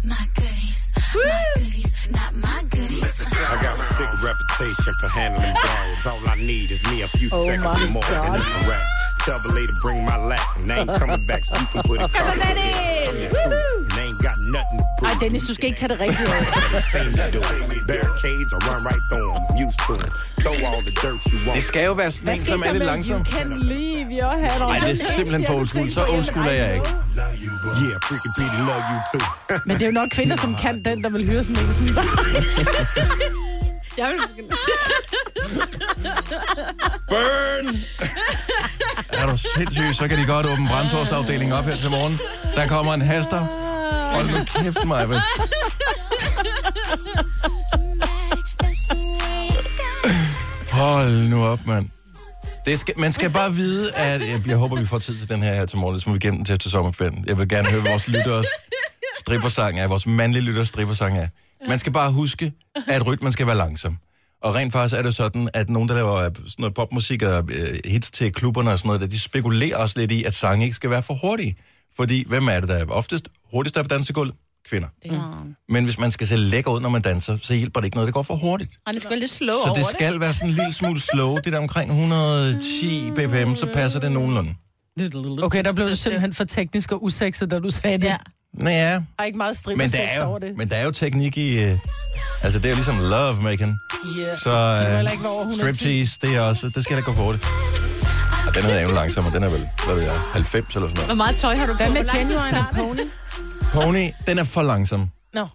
My 0.05 0.11
goodies, 0.37 0.93
my 1.15 1.31
goodies, 1.55 1.90
not 2.13 2.35
my 2.37 2.63
goodies. 2.71 3.33
I 3.33 3.63
got 3.63 3.79
a 3.79 3.83
sick 3.83 4.23
reputation 4.23 4.95
for 5.01 5.09
handling 5.09 5.55
dogs. 5.55 6.07
All 6.07 6.29
I 6.29 6.37
need 6.37 6.71
is 6.71 6.83
me 6.91 7.03
a 7.03 7.09
few 7.09 7.29
Oh 7.33 7.45
seconds 7.45 7.65
my 7.65 7.83
and 7.83 7.93
more, 7.93 8.05
and 8.05 8.15
God. 8.27 8.37
it's 8.37 8.45
a 8.67 8.69
wrap. 8.71 8.87
Tell 9.21 9.39
the 9.41 9.49
lady 9.53 9.67
to 9.67 9.73
bring 9.83 10.05
my 10.05 10.17
lack, 10.17 10.57
and 10.57 10.73
I 10.73 10.79
ain't 10.81 10.91
coming 10.91 11.25
back, 11.27 11.45
so 11.45 11.57
you 11.59 11.67
can 11.67 11.83
put 11.83 12.01
it 12.01 12.11
Altså, 12.15 12.39
Dennis! 12.41 13.09
I'm 13.09 13.51
the 13.51 13.90
nothing 14.59 14.79
to 14.81 14.85
prove. 14.99 15.09
Ej, 15.13 15.17
Dennis, 15.23 15.43
du 15.49 15.55
skal 15.55 15.67
ikke 15.71 15.79
tage 15.81 15.89
det 15.93 16.01
rigtigt 16.01 16.29
af. 16.37 16.41
Barricades, 17.91 18.49
I 18.57 18.59
run 18.69 18.81
right 18.91 19.05
through 19.11 19.31
'em. 19.35 19.43
Used 19.67 19.81
to. 19.87 19.95
Throw 20.43 20.55
all 20.69 20.81
the 20.89 20.95
dirt 21.03 21.21
you 21.33 21.39
want. 21.47 21.55
Det 21.57 21.65
skal 21.65 21.85
jo 21.91 21.93
være 21.93 22.11
sådan 22.11 22.29
en, 22.37 22.41
som 22.47 22.63
er 22.67 22.73
lidt 22.73 22.85
langsom. 22.85 23.17
You 23.21 23.25
can 23.35 23.49
leave 23.75 24.07
your 24.21 24.35
head 24.45 24.61
on 24.61 24.69
Nej, 24.69 24.79
det 24.79 24.91
er 24.91 25.13
simpelthen 25.17 25.47
for 25.47 25.55
old 25.55 25.67
school. 25.69 25.91
Så 25.91 26.01
old 26.15 26.25
school 26.25 26.47
er 26.47 26.51
jeg 26.63 26.75
ikke. 26.75 26.89
Yeah, 27.83 27.97
freaking 28.09 28.35
Petey 28.39 28.61
love 28.71 28.85
you 28.93 28.99
too. 29.13 29.23
Men 29.67 29.75
det 29.77 29.83
er 29.83 29.87
jo 29.87 29.93
nok 29.93 30.09
kvinder, 30.09 30.37
som 30.37 30.57
kan 30.63 30.75
den, 30.85 31.05
der 31.05 31.11
vil 31.11 31.27
høre 31.27 31.45
sådan 31.45 31.63
en 31.67 31.75
som 31.75 31.87
dig. 31.87 32.05
Jeg 33.99 34.09
vil 34.09 34.19
begynde. 34.29 34.57
Burn! 37.09 37.77
er 39.13 39.27
du 39.27 39.37
sindssyg, 39.37 39.95
så 39.95 40.09
kan 40.09 40.19
de 40.19 40.27
godt 40.27 40.47
åbne 40.47 40.69
brandtårsafdelingen 40.69 41.53
op 41.59 41.65
her 41.65 41.77
til 41.77 41.91
morgen. 41.91 42.19
Der 42.57 42.67
kommer 42.69 42.95
en 42.95 43.03
haster. 43.03 43.47
Hold 44.15 44.31
nu 44.31 44.45
kæft, 44.45 44.85
mig, 44.87 45.09
vel? 45.09 45.21
Hold 50.73 51.29
nu 51.29 51.45
op, 51.45 51.67
mand. 51.67 51.89
Det 52.67 52.79
skal, 52.79 52.95
man 52.99 53.13
skal 53.13 53.31
bare 53.31 53.55
vide, 53.55 53.95
at 53.95 54.31
jeg, 54.31 54.43
jeg 54.47 54.57
håber, 54.57 54.81
vi 54.81 54.87
får 54.87 54.99
tid 54.99 55.19
til 55.19 55.29
den 55.29 55.43
her 55.43 55.55
her 55.55 55.67
til 55.67 55.79
morgen, 55.79 56.01
så 56.01 56.09
må 56.09 56.13
vi 56.13 56.19
gennem 56.19 56.39
den 56.39 56.45
til 56.45 56.59
til 56.59 56.71
sommerferien. 56.71 57.25
Jeg 57.27 57.39
vil 57.39 57.49
gerne 57.49 57.71
høre 57.71 57.83
vores 57.83 58.09
lytteres 58.09 58.47
strippersang 59.19 59.79
af, 59.79 59.91
vores 59.91 60.07
mandlige 60.07 60.43
lytteres 60.43 60.69
strippersang 60.69 61.17
af. 61.17 61.29
Man 61.69 61.79
skal 61.79 61.93
bare 61.93 62.13
huske, 62.13 62.53
at 62.89 63.07
rytmen 63.07 63.33
skal 63.33 63.47
være 63.47 63.57
langsom. 63.57 63.97
Og 64.43 64.55
rent 64.55 64.73
faktisk 64.73 64.99
er 64.99 65.03
det 65.03 65.15
sådan, 65.15 65.49
at 65.55 65.71
nogen, 65.71 65.89
der 65.89 65.95
laver 65.95 66.15
øh, 66.15 66.25
sådan 66.25 66.55
noget 66.59 66.75
popmusik 66.75 67.23
og 67.23 67.49
øh, 67.53 67.79
hits 67.85 68.11
til 68.11 68.33
klubberne 68.33 68.71
og 68.71 68.79
sådan 68.79 68.89
noget, 68.89 69.01
der, 69.01 69.07
de 69.07 69.21
spekulerer 69.21 69.77
også 69.77 69.99
lidt 69.99 70.11
i, 70.11 70.25
at 70.25 70.35
sange 70.35 70.65
ikke 70.65 70.77
skal 70.77 70.91
være 70.91 71.03
for 71.03 71.15
hurtige. 71.15 71.57
Fordi, 72.01 72.25
hvem 72.29 72.49
er 72.49 72.61
det, 72.61 72.69
der 72.69 72.75
er 72.75 72.85
oftest 72.89 73.29
hurtigst 73.53 73.75
der 73.75 73.83
på 73.83 73.89
dansegulvet? 73.89 74.35
Kvinder. 74.69 74.89
Men 75.69 75.85
hvis 75.85 75.99
man 75.99 76.11
skal 76.11 76.27
se 76.27 76.37
lækker 76.37 76.71
ud, 76.71 76.81
når 76.81 76.89
man 76.89 77.03
danser, 77.03 77.39
så 77.43 77.55
hjælper 77.55 77.81
det 77.81 77.85
ikke 77.85 77.97
noget, 77.97 78.07
det 78.07 78.15
går 78.15 78.23
for 78.23 78.37
hurtigt. 78.37 78.71
Han 78.87 78.97
er 78.97 79.01
sgu 79.01 79.15
lidt 79.15 79.31
slow 79.31 79.57
Så 79.57 79.69
over 79.69 79.75
det 79.75 79.87
skal 79.87 80.21
være 80.21 80.35
sådan 80.35 80.49
en 80.49 80.55
lille 80.55 80.73
smule 80.73 81.01
slow. 81.01 81.37
Det 81.37 81.53
der 81.53 81.59
omkring 81.59 81.91
110 81.91 83.11
bpm, 83.11 83.55
så 83.55 83.69
passer 83.75 84.01
det 84.01 84.13
nogenlunde. 84.13 84.55
Okay, 85.43 85.65
der 85.65 85.73
blev 85.73 85.89
du 85.91 85.97
simpelthen 85.97 86.33
for 86.33 86.45
teknisk 86.45 86.93
og 86.93 87.05
usekset, 87.05 87.51
da 87.51 87.59
du 87.59 87.71
sagde 87.71 87.99
det. 87.99 88.05
Ja. 88.05 88.17
Ja. 88.61 88.71
Ja, 88.71 88.93
Der 88.95 89.01
er 89.19 89.25
ikke 89.25 89.39
meget 89.39 89.57
strip 89.57 89.77
men 89.77 89.85
og 89.85 89.93
der, 89.93 89.99
er 89.99 90.25
over 90.25 90.39
jo, 90.43 90.49
det. 90.49 90.57
men 90.57 90.69
der 90.71 90.77
er 90.77 90.85
jo 90.85 90.91
teknik 90.91 91.37
i... 91.37 91.59
Øh, 91.63 91.79
altså, 92.43 92.59
det 92.59 92.65
er 92.65 92.71
jo 92.71 92.75
ligesom 92.75 92.99
love 92.99 93.43
making. 93.43 93.79
Yeah. 94.19 94.39
Så 94.39 94.77
det 94.77 95.05
øh, 95.07 95.13
ikke 95.13 95.29
over 95.29 95.41
110. 95.47 95.59
striptease, 95.79 96.19
det 96.23 96.37
er 96.37 96.41
også... 96.41 96.69
Det 96.75 96.85
skal 96.85 96.97
da 96.97 97.03
gå 97.03 97.15
for 97.15 97.23
hurtigt. 97.23 97.47
Og 98.51 98.57
den 98.57 98.65
er 98.71 98.81
jo 98.81 98.91
langsommere. 98.91 99.35
Den 99.35 99.43
er 99.43 99.49
vel, 99.49 99.69
hvad 99.87 99.95
ved 99.95 100.03
jeg, 100.03 100.13
90 100.33 100.75
eller 100.75 100.89
sådan 100.89 100.95
noget. 100.95 101.09
Hvor 101.09 101.15
meget 101.15 101.37
tøj 101.37 101.55
har 101.55 101.67
du 101.67 101.73
på? 101.73 101.77
Hvad 101.77 101.91
med 101.91 102.05
Genuine 102.19 102.59
og? 102.59 102.65
Pony? 102.77 103.01
Pony, 103.73 104.09
den 104.27 104.39
er 104.39 104.45
for 104.45 104.63
langsom. 104.63 105.11
Nå. 105.35 105.47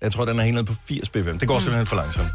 Jeg 0.00 0.12
tror, 0.12 0.24
den 0.24 0.38
er 0.38 0.42
helt 0.42 0.54
nede 0.54 0.66
på 0.66 0.74
80 0.88 1.08
bpm. 1.08 1.38
Det 1.38 1.48
går 1.48 1.58
simpelthen 1.58 1.86
for 1.86 1.96
langsomt. 1.96 2.28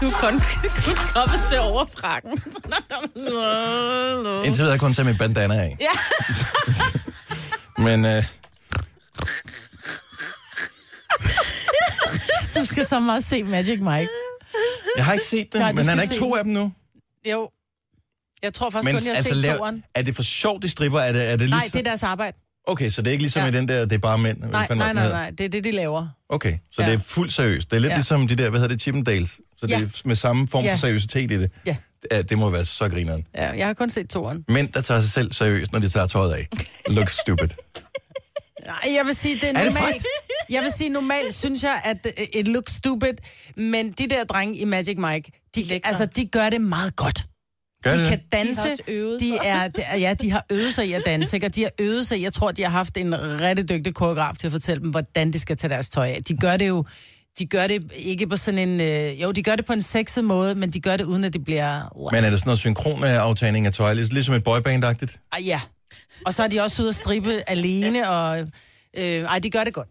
Du 0.00 0.06
er 0.06 0.12
kun, 0.20 0.40
kun 0.84 0.96
kommet 1.14 1.40
til 1.50 1.60
overfrakken. 1.60 2.30
Indtil 4.46 4.62
videre 4.62 4.64
har 4.64 4.70
jeg 4.70 4.80
kun 4.80 4.92
taget 4.92 5.06
mit 5.06 5.18
bandana 5.18 5.54
af. 5.54 5.76
Ja. 5.80 5.94
Men 7.86 8.04
øh, 8.04 8.22
Du 12.54 12.64
skal 12.64 12.84
så 12.86 13.00
meget 13.00 13.24
se 13.24 13.42
Magic 13.42 13.80
Mike. 13.80 14.08
Jeg 14.96 15.04
har 15.04 15.12
ikke 15.12 15.24
set 15.24 15.52
den, 15.52 15.60
Nej, 15.60 15.72
men 15.72 15.84
han 15.88 15.98
er 15.98 16.02
ikke 16.02 16.14
to 16.14 16.34
af 16.36 16.44
dem 16.44 16.52
nu. 16.52 16.72
Jo. 17.30 17.50
Jeg 18.42 18.54
tror 18.54 18.70
faktisk 18.70 18.92
Men 18.92 19.00
kun, 19.00 19.06
jeg 19.06 19.12
har 19.12 19.16
altså, 19.16 19.34
set 19.34 19.42
lav, 19.42 19.56
toeren. 19.56 19.84
er 19.94 20.02
det 20.02 20.16
for 20.16 20.22
sjovt, 20.22 20.62
de 20.62 20.68
stripper? 20.68 20.98
Er 21.00 21.12
det, 21.12 21.30
er 21.32 21.36
det 21.36 21.50
Nej, 21.50 21.58
ligesom... 21.58 21.78
det 21.78 21.86
er 21.86 21.90
deres 21.90 22.02
arbejde. 22.02 22.36
Okay, 22.66 22.90
så 22.90 23.02
det 23.02 23.08
er 23.08 23.12
ikke 23.12 23.22
ligesom 23.22 23.42
Ja. 23.42 23.48
i 23.48 23.52
den 23.52 23.68
der, 23.68 23.80
det 23.84 23.92
er 23.92 23.98
bare 23.98 24.18
mænd? 24.18 24.38
Nej, 24.38 24.66
nej, 24.70 24.92
nej, 24.92 25.02
hedder? 25.02 25.16
nej. 25.16 25.30
Det 25.30 25.44
er 25.44 25.48
det, 25.48 25.64
de 25.64 25.70
laver. 25.70 26.08
Okay, 26.28 26.58
så 26.72 26.82
Ja. 26.82 26.88
det 26.90 26.94
er 26.94 26.98
fuldt 26.98 27.32
seriøst. 27.32 27.70
Det 27.70 27.76
er 27.76 27.80
lidt 27.80 27.90
Ja. 27.90 27.96
ligesom 27.96 28.28
de 28.28 28.36
der, 28.36 28.50
hvad 28.50 28.60
hedder 28.60 28.74
det, 28.74 28.82
Chippendales. 28.82 29.30
Så 29.56 29.66
det 29.66 29.70
Ja. 29.70 29.80
er 29.82 30.00
med 30.04 30.16
samme 30.16 30.48
form 30.48 30.62
for 30.64 30.68
Ja. 30.68 30.76
seriøsitet 30.76 31.30
i 31.30 31.38
det. 31.38 31.50
Ja. 31.66 31.76
Ja, 32.10 32.22
det 32.22 32.38
må 32.38 32.50
være 32.50 32.64
så 32.64 32.88
grineren. 32.88 33.26
Ja, 33.34 33.50
jeg 33.50 33.66
har 33.66 33.74
kun 33.74 33.90
set 33.90 34.10
toeren. 34.10 34.44
Mænd, 34.48 34.72
der 34.72 34.80
tager 34.80 35.00
sig 35.00 35.10
selv 35.10 35.32
seriøst, 35.32 35.72
når 35.72 35.78
de 35.78 35.88
tager 35.88 36.06
tøjet 36.06 36.32
af. 36.32 36.48
Looks 36.88 37.18
stupid. 37.20 37.48
Nej, 38.66 38.94
jeg 38.96 39.06
vil 39.06 39.14
sige, 39.14 39.34
det 39.34 39.44
er 39.44 39.48
Er 39.48 39.64
det 39.64 39.74
normalt. 39.74 40.04
jeg 40.50 40.62
vil 40.62 40.70
sige, 40.72 40.90
normalt 40.90 41.34
synes 41.34 41.62
jeg, 41.62 41.80
at 41.84 42.06
øh, 42.18 42.26
it 42.40 42.48
looks 42.48 42.72
stupid, 42.72 43.12
men 43.56 43.92
de 43.92 44.06
der 44.08 44.24
drenge 44.24 44.56
i 44.58 44.64
Magic 44.64 44.98
Mike, 44.98 45.32
de, 45.56 45.80
altså, 45.84 46.04
de 46.06 46.24
gør 46.26 46.50
det 46.50 46.60
meget 46.60 46.96
godt. 46.96 47.24
Gør 47.84 47.94
De 47.94 48.00
det 48.00 48.08
kan 48.08 48.20
danse. 48.32 48.60
De 48.62 48.66
har 48.66 48.70
også 48.72 48.82
øvet 48.88 49.20
de 49.20 49.28
sig. 49.28 49.38
er, 49.44 49.68
de 49.68 49.82
er, 49.82 49.96
ja, 49.96 50.14
de 50.14 50.30
har 50.30 50.46
øvet 50.50 50.74
sig 50.74 50.86
i 50.88 50.92
at 50.92 51.02
danse, 51.06 51.36
ikke? 51.36 51.46
og 51.46 51.54
de 51.54 51.62
har 51.62 51.70
øvet 51.80 52.06
sig. 52.06 52.22
Jeg 52.22 52.32
tror, 52.32 52.50
de 52.50 52.62
har 52.62 52.70
haft 52.70 52.96
en 52.96 53.14
rigtig 53.40 53.68
dygtig 53.68 53.94
koreograf 53.94 54.34
til 54.36 54.46
at 54.46 54.50
fortælle 54.52 54.82
dem, 54.82 54.90
hvordan 54.90 55.32
de 55.32 55.38
skal 55.38 55.56
tage 55.56 55.68
deres 55.68 55.88
tøj 55.90 56.08
af. 56.08 56.18
De 56.28 56.36
gør 56.36 56.56
det 56.56 56.68
jo 56.68 56.84
de 57.38 57.46
gør 57.46 57.66
det 57.66 57.92
ikke 57.96 58.26
på 58.26 58.36
sådan 58.36 58.68
en... 58.68 58.80
Øh, 58.80 59.22
jo, 59.22 59.32
de 59.32 59.42
gør 59.42 59.56
det 59.56 59.64
på 59.64 59.72
en 59.72 59.82
sexet 59.82 60.24
måde, 60.24 60.54
men 60.54 60.70
de 60.70 60.80
gør 60.80 60.96
det 60.96 61.04
uden, 61.04 61.24
at 61.24 61.32
det 61.32 61.44
bliver... 61.44 61.80
Men 62.12 62.24
er 62.24 62.30
det 62.30 62.38
sådan 62.38 62.48
noget 62.48 62.58
synkron 62.58 63.04
øh, 63.04 63.10
aftagning 63.10 63.66
af 63.66 63.72
tøj, 63.72 63.94
lig- 63.94 64.12
ligesom 64.12 64.34
et 64.34 64.42
boyband-agtigt? 64.48 65.28
Ah, 65.32 65.46
ja. 65.46 65.60
Og 66.26 66.34
så 66.34 66.42
er 66.42 66.48
de 66.48 66.60
også 66.60 66.82
ude 66.82 66.88
at 66.88 66.94
strippe 66.94 67.42
alene, 67.46 68.10
og... 68.10 68.38
Øh, 68.96 69.04
ej, 69.22 69.38
de 69.38 69.50
gør 69.50 69.64
det 69.64 69.74
godt. 69.74 69.88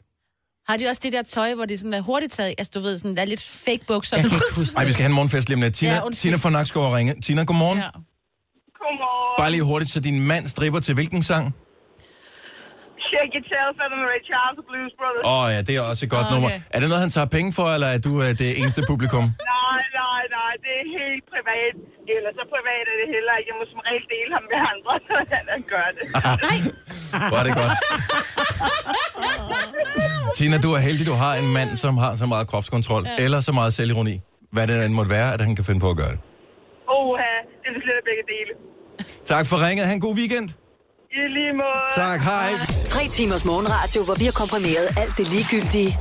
Har 0.68 0.78
de 0.78 0.88
også 0.88 1.02
det 1.04 1.14
der 1.14 1.22
tøj, 1.22 1.56
hvor 1.56 1.66
de 1.66 1.78
sådan 1.78 1.94
er 1.94 2.02
hurtigt 2.02 2.34
taget? 2.34 2.56
Altså, 2.58 2.72
du 2.74 2.80
ved, 2.80 2.98
sådan, 2.98 3.16
der 3.16 3.22
er 3.22 3.26
lidt 3.26 3.42
fake 3.42 3.86
bukser. 3.88 4.18
Jeg 4.18 4.24
kan 4.30 4.36
ikke 4.38 4.46
huske 4.56 4.78
Ej, 4.78 4.86
vi 4.86 4.92
skal 4.92 5.02
have 5.04 5.10
en 5.10 5.16
morgenfest 5.16 5.48
lige 5.50 5.56
om 5.56 5.62
lidt. 5.62 5.76
Tina, 5.76 5.92
Ja, 5.92 5.98
ja, 5.98 6.06
undskyld. 6.06 6.30
Tina 6.30 6.38
fra 6.38 6.50
Nakskov 6.50 6.84
og 6.86 6.94
ringe. 6.94 7.22
Tina, 7.22 7.44
godmorgen. 7.44 7.78
Ja. 7.80 7.84
Ja. 7.84 7.90
Godmorgen. 7.92 9.36
Bare 9.38 9.52
lige 9.52 9.64
hurtigt, 9.64 9.92
så 9.92 10.00
din 10.00 10.28
mand 10.28 10.46
stripper 10.46 10.80
til 10.80 10.94
hvilken 10.94 11.24
sang? 11.24 11.56
Shake 13.10 13.34
It 13.40 13.46
Tail 13.52 13.70
sammen 13.80 13.98
med 14.02 14.08
Ray 14.14 14.22
Charles 14.30 14.58
og 14.62 14.66
Blues 14.70 14.94
Brothers. 15.00 15.24
Åh 15.32 15.42
oh, 15.42 15.46
ja, 15.56 15.60
det 15.68 15.74
er 15.80 15.82
også 15.92 16.02
et 16.08 16.12
godt 16.16 16.26
Okay. 16.28 16.34
nummer. 16.36 16.50
Er 16.76 16.80
det 16.82 16.88
noget, 16.92 17.02
han 17.06 17.12
tager 17.16 17.30
penge 17.38 17.50
for, 17.58 17.66
eller 17.76 17.90
er 17.96 18.00
du 18.08 18.12
uh, 18.24 18.30
det 18.42 18.50
eneste 18.62 18.82
publikum? 18.92 19.26
Nej, 19.56 19.82
nej, 20.02 20.22
nej, 20.38 20.52
det 20.66 20.74
er 20.82 20.86
helt 21.00 21.24
privat. 21.34 21.76
Eller 22.16 22.32
så 22.38 22.44
privat 22.54 22.86
er 22.92 22.96
det 23.02 23.08
heller 23.16 23.34
ikke. 23.40 23.48
Jeg 23.52 23.58
må 23.60 23.64
som 23.74 23.82
regel 23.88 24.06
dele 24.16 24.32
ham 24.38 24.46
med 24.52 24.60
andre, 24.74 24.94
så 25.08 25.14
han 25.36 25.46
han 25.56 25.62
gør 25.74 25.88
det. 25.98 26.06
Hvor 27.32 27.38
er 27.42 27.46
det 27.48 27.54
godt. 27.62 27.74
Tina, 30.38 30.58
du 30.66 30.70
er 30.78 30.82
heldig, 30.88 31.06
du 31.12 31.14
har 31.24 31.34
en 31.42 31.50
mand, 31.58 31.72
som 31.84 31.94
har 31.98 32.14
så 32.22 32.26
meget 32.26 32.46
kropskontrol, 32.48 33.04
ja. 33.06 33.24
eller 33.24 33.40
så 33.40 33.52
meget 33.52 33.74
selvironi. 33.74 34.16
Hvad 34.52 34.68
det 34.68 34.86
end 34.86 34.94
måtte 34.94 35.12
være, 35.12 35.34
at 35.34 35.42
han 35.42 35.56
kan 35.56 35.66
finde 35.66 35.80
på 35.80 35.90
at 35.90 35.98
gøre 35.98 36.12
det. 36.16 36.20
Oha, 36.88 37.34
det 37.62 37.70
er 37.70 37.82
slet 37.86 38.02
begge 38.10 38.24
dele. 38.34 38.52
Tak 39.26 39.46
for 39.50 39.68
ringet. 39.68 39.86
Ha' 39.88 39.94
en 39.94 40.00
god 40.08 40.16
weekend. 40.16 40.50
I 41.16 41.28
lige 41.28 41.54
måde. 41.54 42.06
Tak, 42.08 42.22
hej. 42.22 42.52
Tre 42.86 43.08
timers 43.08 43.46
morgenradio, 43.46 44.04
hvor 44.04 44.14
vi 44.20 44.26
har 44.26 44.32
komprimeret 44.32 44.88
alt 44.98 45.18
det 45.18 45.32
ligegyldige 45.32 45.98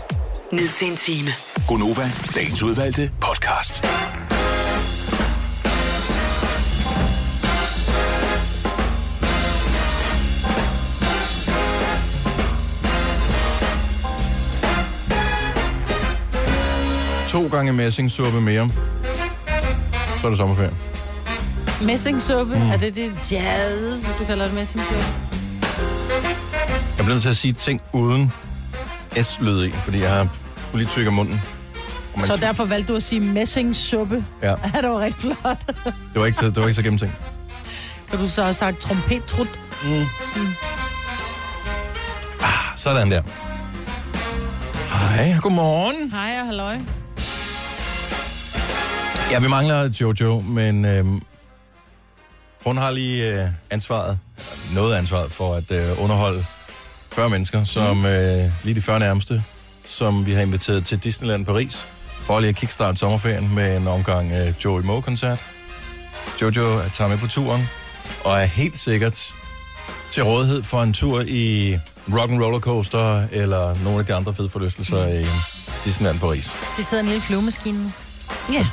ned 0.52 0.68
til 0.68 0.88
en 0.88 0.96
time. 0.96 1.28
Gonova, 1.68 2.10
dagens 2.34 2.62
udvalgte 2.62 3.10
podcast. 3.20 3.82
To 17.28 17.48
gange 17.56 17.72
messingsuppe 17.72 18.40
mere. 18.40 18.70
Så 20.20 20.26
er 20.26 20.28
det 20.30 20.38
sommerferie. 20.38 20.91
Messingsuppe, 21.86 22.54
mm. 22.56 22.70
er 22.70 22.76
det 22.76 22.96
det 22.96 23.32
jazz, 23.32 24.04
du 24.18 24.24
kalder 24.24 24.44
det 24.44 24.54
messingsuppe? 24.54 25.04
Jeg 26.96 27.04
bliver 27.04 27.08
nødt 27.08 27.22
til 27.22 27.28
at 27.28 27.36
sige 27.36 27.52
ting 27.52 27.80
uden 27.92 28.32
S-lyd 29.22 29.64
i, 29.64 29.72
fordi 29.72 30.00
jeg 30.00 30.10
har 30.10 30.28
skulle 30.68 30.84
lige 30.84 30.92
tykke 30.92 31.10
munden. 31.10 31.40
Så 32.18 32.36
derfor 32.36 32.64
valgte 32.64 32.92
du 32.92 32.96
at 32.96 33.02
sige 33.02 33.20
messingsuppe. 33.20 34.24
Ja, 34.42 34.48
Ja, 34.74 34.80
det 34.80 34.90
var 34.90 35.00
rigtig 35.00 35.20
flot. 35.42 35.58
det 35.84 36.20
var 36.20 36.26
ikke 36.26 36.38
så, 36.38 36.46
det 36.46 36.56
var 36.56 36.62
ikke 36.62 36.74
så 36.74 36.82
gennemtænkt. 36.82 37.14
Kan 38.10 38.18
du 38.18 38.28
så 38.28 38.42
have 38.42 38.54
sagt 38.54 38.80
trompettrut? 38.80 39.48
Sådan 42.76 43.10
der. 43.10 43.22
Hej, 44.92 45.36
godmorgen. 45.42 46.10
Hej 46.10 46.36
og 46.40 46.46
halløj. 46.46 46.76
Ja, 49.30 49.38
vi 49.40 49.48
mangler 49.48 49.88
Jojo, 50.00 50.40
men 50.40 50.84
øhm, 50.84 51.22
hun 52.64 52.76
har 52.76 52.90
lige 52.90 53.42
øh, 53.42 53.48
ansvaret, 53.70 54.18
noget 54.74 54.96
ansvaret 54.96 55.32
for 55.32 55.54
at 55.54 55.70
øh, 55.70 56.02
underholde 56.02 56.44
40 57.12 57.30
mennesker, 57.30 57.64
som 57.64 57.96
mm. 57.96 58.06
øh, 58.06 58.50
lige 58.64 58.74
de 58.74 58.82
40 58.82 58.98
nærmeste, 58.98 59.44
som 59.86 60.26
vi 60.26 60.32
har 60.32 60.42
inviteret 60.42 60.84
til 60.84 60.98
Disneyland 60.98 61.46
Paris, 61.46 61.88
for 62.22 62.40
lige 62.40 62.48
at 62.48 62.56
kickstarte 62.56 62.98
sommerferien 62.98 63.54
med 63.54 63.76
en 63.76 63.88
omgang 63.88 64.32
øh, 64.32 64.54
Joey 64.64 64.82
Moe-koncert. 64.82 65.38
Jojo 66.42 66.80
tager 66.94 67.08
med 67.08 67.18
på 67.18 67.26
turen, 67.26 67.68
og 68.24 68.40
er 68.40 68.44
helt 68.44 68.76
sikkert 68.76 69.34
til 70.12 70.24
rådighed 70.24 70.62
for 70.62 70.82
en 70.82 70.92
tur 70.92 71.20
i 71.26 71.78
Rock 72.12 72.30
and 72.30 72.42
Roller 72.42 72.60
Coaster, 72.60 73.28
eller 73.32 73.76
nogle 73.84 73.98
af 73.98 74.06
de 74.06 74.14
andre 74.14 74.34
fede 74.34 74.48
forlystelser 74.48 75.06
i 75.06 75.24
Disneyland 75.84 76.20
Paris. 76.20 76.56
De 76.76 76.84
sidder 76.84 77.02
i 77.02 77.06
en 77.06 77.08
lille 77.08 77.22
flyvemaskine. 77.22 77.92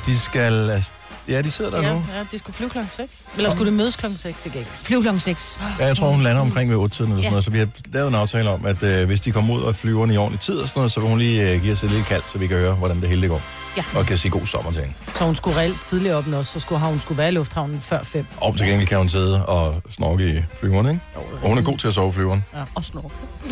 De 0.06 0.18
skal... 0.18 0.70
altså, 0.70 0.92
Ja, 1.30 1.42
de 1.42 1.50
sidder 1.50 1.70
der 1.70 1.82
Ja, 1.82 1.92
nu. 1.92 2.04
ja, 2.14 2.24
de 2.32 2.38
skulle 2.38 2.56
flyve 2.56 2.70
klokken 2.70 2.90
6. 2.90 3.24
Eller 3.36 3.50
skulle 3.50 3.66
det 3.66 3.72
mødes 3.74 3.96
klokken 3.96 4.18
6, 4.18 4.40
det 4.40 4.52
gik. 4.52 4.66
Flyv 4.66 5.02
klokken 5.02 5.20
6. 5.20 5.60
Ja, 5.78 5.86
jeg 5.86 5.96
tror, 5.96 6.10
hun 6.10 6.22
lander 6.22 6.42
omkring 6.42 6.70
ved 6.70 6.76
8-tiden 6.76 7.10
eller 7.12 7.22
sådan 7.22 7.22
Ja. 7.22 7.30
noget, 7.30 7.44
så 7.44 7.50
vi 7.50 7.58
har 7.58 7.68
lavet 7.92 8.08
en 8.08 8.14
aftale 8.14 8.50
om, 8.50 8.66
at 8.66 8.82
øh, 8.82 9.06
hvis 9.06 9.20
de 9.20 9.32
kommer 9.32 9.54
ud 9.54 9.62
og 9.62 9.74
flyver 9.76 10.06
i 10.10 10.16
ordentlig 10.16 10.40
tid 10.40 10.54
og 10.58 10.68
sådan 10.68 10.78
noget, 10.80 10.92
så 10.92 11.00
vil 11.00 11.08
hun 11.08 11.18
lige 11.18 11.50
øh, 11.52 11.60
give 11.62 11.72
os 11.72 11.82
et 11.84 11.90
lille 11.90 12.04
kald, 12.04 12.22
så 12.32 12.38
vi 12.38 12.46
kan 12.46 12.56
høre, 12.58 12.74
hvordan 12.74 13.00
det 13.00 13.08
hele 13.08 13.28
går. 13.28 13.42
Ja. 13.76 13.84
Og 13.96 14.06
kan 14.06 14.18
sige 14.18 14.30
god 14.30 14.46
sommer 14.46 14.72
til 14.72 14.80
hende. 14.80 14.94
Så 15.14 15.24
hun 15.24 15.34
skulle 15.34 15.56
reelt 15.56 15.80
tidligere 15.82 16.16
op 16.16 16.26
også, 16.32 16.52
så 16.52 16.60
skulle 16.60 16.80
hun 16.80 17.00
skulle 17.00 17.18
være 17.18 17.28
i 17.28 17.32
lufthavnen 17.32 17.80
før 17.80 18.02
5. 18.02 18.26
Og 18.36 18.56
til 18.56 18.66
gengæld 18.66 18.88
kan 18.88 18.98
hun 18.98 19.08
sidde 19.08 19.46
og 19.46 19.82
snorke 19.90 20.34
i 20.38 20.42
flyveren, 20.60 20.86
ikke? 20.88 21.00
Og 21.42 21.48
hun 21.48 21.58
er 21.58 21.62
god 21.62 21.78
til 21.78 21.88
at 21.88 21.94
sove 21.94 22.08
i 22.08 22.12
flyveren. 22.12 22.44
Ja. 22.54 22.62
Og 22.74 22.84
snorke. 22.84 23.08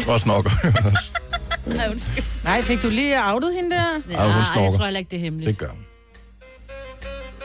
Og 0.08 0.20
snorke 0.20 0.50
også. 1.94 2.22
Nej, 2.44 2.62
fik 2.62 2.82
du 2.82 2.88
lige 2.88 3.24
outet 3.24 3.54
hende 3.54 3.70
der? 3.70 3.82
Ja, 4.10 4.22
hun 4.22 4.30
ej, 4.32 4.36
jeg 4.38 4.46
snorker. 4.54 4.76
tror 4.76 4.84
heller 4.84 4.98
ikke, 4.98 5.10
det 5.10 5.16
er 5.16 5.20
hemmeligt. 5.20 5.48
Det 5.48 5.58
gør 5.58 5.66
hun. 5.74 5.78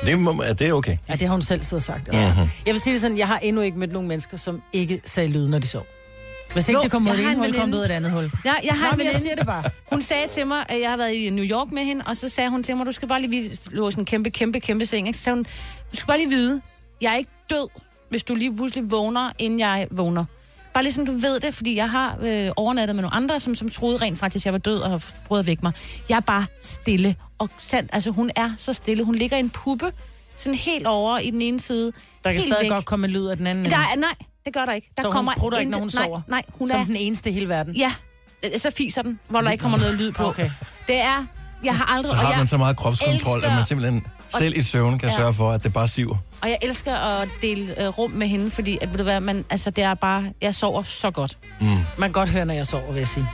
Det, 0.06 0.20
må, 0.20 0.44
det 0.60 0.62
er 0.62 0.74
okay. 0.74 0.98
Ja, 1.10 1.14
det 1.14 1.22
har 1.22 1.32
hun 1.34 1.42
selv 1.42 1.64
siddet 1.64 1.74
og 1.74 1.82
sagt. 1.82 2.10
Ja. 2.14 2.34
Mhm. 2.34 2.50
Jeg 2.66 2.74
vil 2.74 2.82
sige 2.82 2.94
det 2.94 3.02
sådan, 3.02 3.18
jeg 3.18 3.28
har 3.28 3.40
endnu 3.40 3.62
ikke 3.62 3.80
mødt 3.80 3.92
nogen 3.92 4.08
mennesker, 4.08 4.38
som 4.38 4.62
ikke 4.74 5.02
sagde 5.06 5.30
lyd, 5.30 5.48
når 5.48 5.60
de 5.60 5.68
sov. 5.68 5.86
Hvis 6.54 6.70
ikke 6.70 6.78
Jo, 6.78 6.84
det 6.84 6.92
kom 6.92 7.04
ud 7.08 7.12
af 7.12 7.18
det 7.18 7.24
ene 7.26 7.32
en 7.32 7.38
hul, 7.40 7.54
kom 7.54 7.72
det 7.72 7.78
ud 7.78 7.82
af 7.84 7.88
det 7.90 7.96
andet 7.96 8.12
hul. 8.12 8.32
Ja, 8.46 8.54
jeg 8.64 8.74
har 8.74 8.92
Nå, 8.92 8.98
men 8.98 9.06
jeg 9.06 9.16
siger 9.16 9.36
det 9.36 9.46
bare. 9.46 9.64
Hun 9.92 10.02
sagde 10.02 10.28
til 10.28 10.48
mig, 10.48 10.66
at 10.70 10.82
jeg 10.82 10.90
har 10.90 10.98
været 10.98 11.14
i 11.14 11.30
New 11.30 11.46
York 11.46 11.72
med 11.72 11.84
hende, 11.84 12.06
og 12.08 12.18
så 12.18 12.30
sagde 12.30 12.50
hun 12.50 12.64
til 12.64 12.78
mig, 12.78 12.86
du 12.86 12.92
skal 12.92 13.08
bare 13.08 13.22
lige 13.22 13.32
vide, 13.32 13.58
lå 13.72 13.92
sådan 13.92 14.02
en 14.02 14.06
kæmpe, 14.06 14.30
kæmpe, 14.30 14.60
kæmpe 14.60 14.86
seng, 14.86 15.08
ikke? 15.08 15.18
så 15.18 15.24
sagde 15.24 15.36
hun, 15.36 15.44
du 15.92 15.96
skal 15.96 16.08
bare 16.08 16.18
lige 16.18 16.30
vide, 16.30 16.62
jeg 17.02 17.14
er 17.14 17.18
ikke 17.18 17.32
død, 17.50 17.68
hvis 18.10 18.24
du 18.24 18.36
lige 18.36 18.56
pludselig 18.56 18.92
vågner, 18.92 19.32
inden 19.40 19.60
jeg 19.60 19.88
vågner. 19.92 20.26
Bare 20.74 20.84
lige 20.84 20.94
sådan, 20.94 21.06
du 21.06 21.12
ved 21.12 21.40
det, 21.40 21.54
fordi 21.54 21.76
jeg 21.76 21.90
har 21.90 22.18
øh, 22.22 22.50
overnattet 22.56 22.96
med 22.96 23.02
nogle 23.04 23.16
andre, 23.16 23.40
som, 23.40 23.56
som 23.56 23.70
troede 23.70 23.98
rent 23.98 24.20
faktisk, 24.20 24.42
at 24.44 24.46
jeg 24.46 24.54
var 24.54 24.60
død 24.60 24.80
og 24.80 24.90
har 24.90 25.06
prøvet 25.28 25.40
at 25.40 25.48
vække 25.48 25.60
mig. 25.64 25.72
Jeg 26.10 26.16
er 26.16 26.20
bare 26.20 26.46
stille. 26.62 27.16
Og 27.40 27.50
sand, 27.60 27.90
altså, 27.94 28.12
hun 28.12 28.32
er 28.36 28.52
så 28.58 28.74
stille. 28.74 29.04
Hun 29.04 29.16
ligger 29.16 29.38
i 29.38 29.40
en 29.40 29.50
puppe, 29.50 29.92
sådan 30.36 30.56
helt 30.56 30.88
over 30.88 31.18
i 31.20 31.30
den 31.30 31.42
ene 31.42 31.60
side. 31.60 31.92
Der 32.24 32.32
kan 32.32 32.42
stadig 32.42 32.58
væk. 32.62 32.70
godt 32.72 32.86
komme 32.86 33.08
lyd 33.08 33.26
af 33.28 33.38
den 33.38 33.48
anden. 33.48 33.66
Der 33.66 33.76
er, 33.78 33.96
nej, 33.98 34.14
det 34.46 34.54
gør 34.54 34.66
der 34.66 34.74
ikke. 34.74 34.90
Der 34.98 35.02
Så 35.04 35.08
hun 35.08 35.14
kommer 35.14 35.34
prutter 35.38 35.60
ikke, 35.60 35.72
når 35.72 35.78
hun 35.80 35.88
intet- 35.90 35.96
nej, 35.96 36.06
sover? 36.06 36.22
Nej, 36.28 36.42
hun 36.50 36.68
Som 36.68 36.80
er... 36.82 36.86
den 36.86 36.96
eneste 36.96 37.30
i 37.30 37.34
hele 37.34 37.50
verden. 37.50 37.76
Ja, 37.76 37.94
øh, 38.46 38.60
så 38.60 38.72
fiser 38.72 39.02
den, 39.02 39.20
hvor 39.28 39.42
der 39.42 39.52
ikke 39.52 39.62
kommer 39.62 39.78
noget 39.78 40.00
lyd 40.00 40.12
på. 40.12 40.24
Okay. 40.24 40.50
Det 40.88 41.02
er... 41.02 41.26
Jeg 41.64 41.76
har 41.76 41.86
aldrig... 41.96 42.10
Så 42.10 42.16
har 42.16 42.38
man 42.38 42.48
så 42.48 42.58
meget 42.58 42.78
kropskontrol, 42.78 43.38
elsker- 43.38 43.48
at 43.50 43.56
man 43.56 43.66
simpelthen 43.66 44.04
selv 44.38 44.58
i 44.58 44.62
søvn 44.62 45.00
kan 45.00 45.10
Ja. 45.10 45.16
sørge 45.16 45.34
for, 45.34 45.52
at 45.52 45.64
det 45.64 45.74
bare 45.74 45.88
siver. 45.88 46.16
Og 46.42 46.50
jeg 46.50 46.58
elsker 46.62 46.94
at 46.96 47.28
dele 47.42 47.82
øh, 47.82 47.88
rum 47.88 48.12
med 48.12 48.28
hende, 48.28 48.52
fordi 48.52 48.78
at, 48.82 48.90
ved 48.92 48.98
du 48.98 49.04
hvad, 49.04 49.20
man, 49.20 49.46
altså, 49.50 49.70
det 49.70 49.84
er 49.84 49.94
bare, 49.94 50.24
jeg 50.42 50.56
sover 50.56 50.84
så 50.84 51.12
godt. 51.12 51.38
Man 51.62 51.80
kan 51.98 52.12
godt 52.12 52.30
høre, 52.30 52.46
når 52.46 52.54
jeg 52.54 52.68
sover, 52.68 52.92
vil 52.92 52.98
jeg 53.00 53.08
sige. 53.08 53.28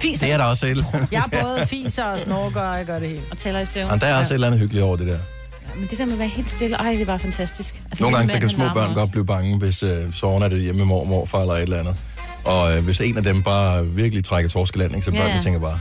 Fis 0.00 0.18
Det 0.20 0.32
er 0.32 0.36
der 0.36 0.44
også 0.44 0.66
et. 0.66 0.84
Jeg 1.12 1.24
er 1.32 1.42
både 1.42 1.66
fiser 1.70 2.04
og 2.04 2.20
snorker, 2.20 2.60
og 2.60 2.76
jeg 2.78 2.86
gør 2.86 2.98
det 2.98 3.08
hele. 3.08 3.22
og 3.30 3.38
taler 3.38 3.60
i 3.60 3.64
søvn. 3.66 3.90
Og 3.90 4.00
der 4.00 4.06
er 4.06 4.18
også 4.18 4.32
et 4.32 4.34
eller 4.34 4.46
andet 4.46 4.60
hyggeligt 4.60 4.84
over 4.84 4.96
det 4.96 5.06
der. 5.06 5.12
Ja, 5.12 5.78
men 5.78 5.86
det 5.90 5.98
der 5.98 6.04
med 6.04 6.12
at 6.12 6.18
være 6.18 6.28
helt 6.28 6.50
stille, 6.50 6.76
ej, 6.76 6.92
det 6.98 7.06
var 7.06 7.18
fantastisk. 7.18 7.82
Altså, 7.90 8.04
Nogle 8.04 8.16
gange 8.16 8.30
så 8.32 8.38
kan 8.38 8.48
små 8.48 8.64
børn 8.74 8.88
også. 8.88 9.00
godt 9.00 9.10
blive 9.10 9.26
bange, 9.26 9.58
hvis 9.58 9.82
øh, 9.82 10.12
soverne 10.12 10.44
er 10.44 10.48
det 10.48 10.60
hjemme 10.60 10.78
med 10.78 10.86
mor, 10.86 11.04
morfar 11.04 11.40
eller 11.40 11.54
et 11.54 11.62
eller 11.62 11.78
andet. 11.78 11.96
Og 12.44 12.76
øh, 12.76 12.84
hvis 12.84 13.00
en 13.00 13.16
af 13.16 13.22
dem 13.24 13.42
bare 13.42 13.86
virkelig 13.86 14.24
trækker 14.24 14.50
torskelanding, 14.50 15.04
så 15.04 15.10
Ja, 15.10 15.16
børnene 15.18 15.36
ja. 15.36 15.42
tænker 15.42 15.60
bare, 15.60 15.80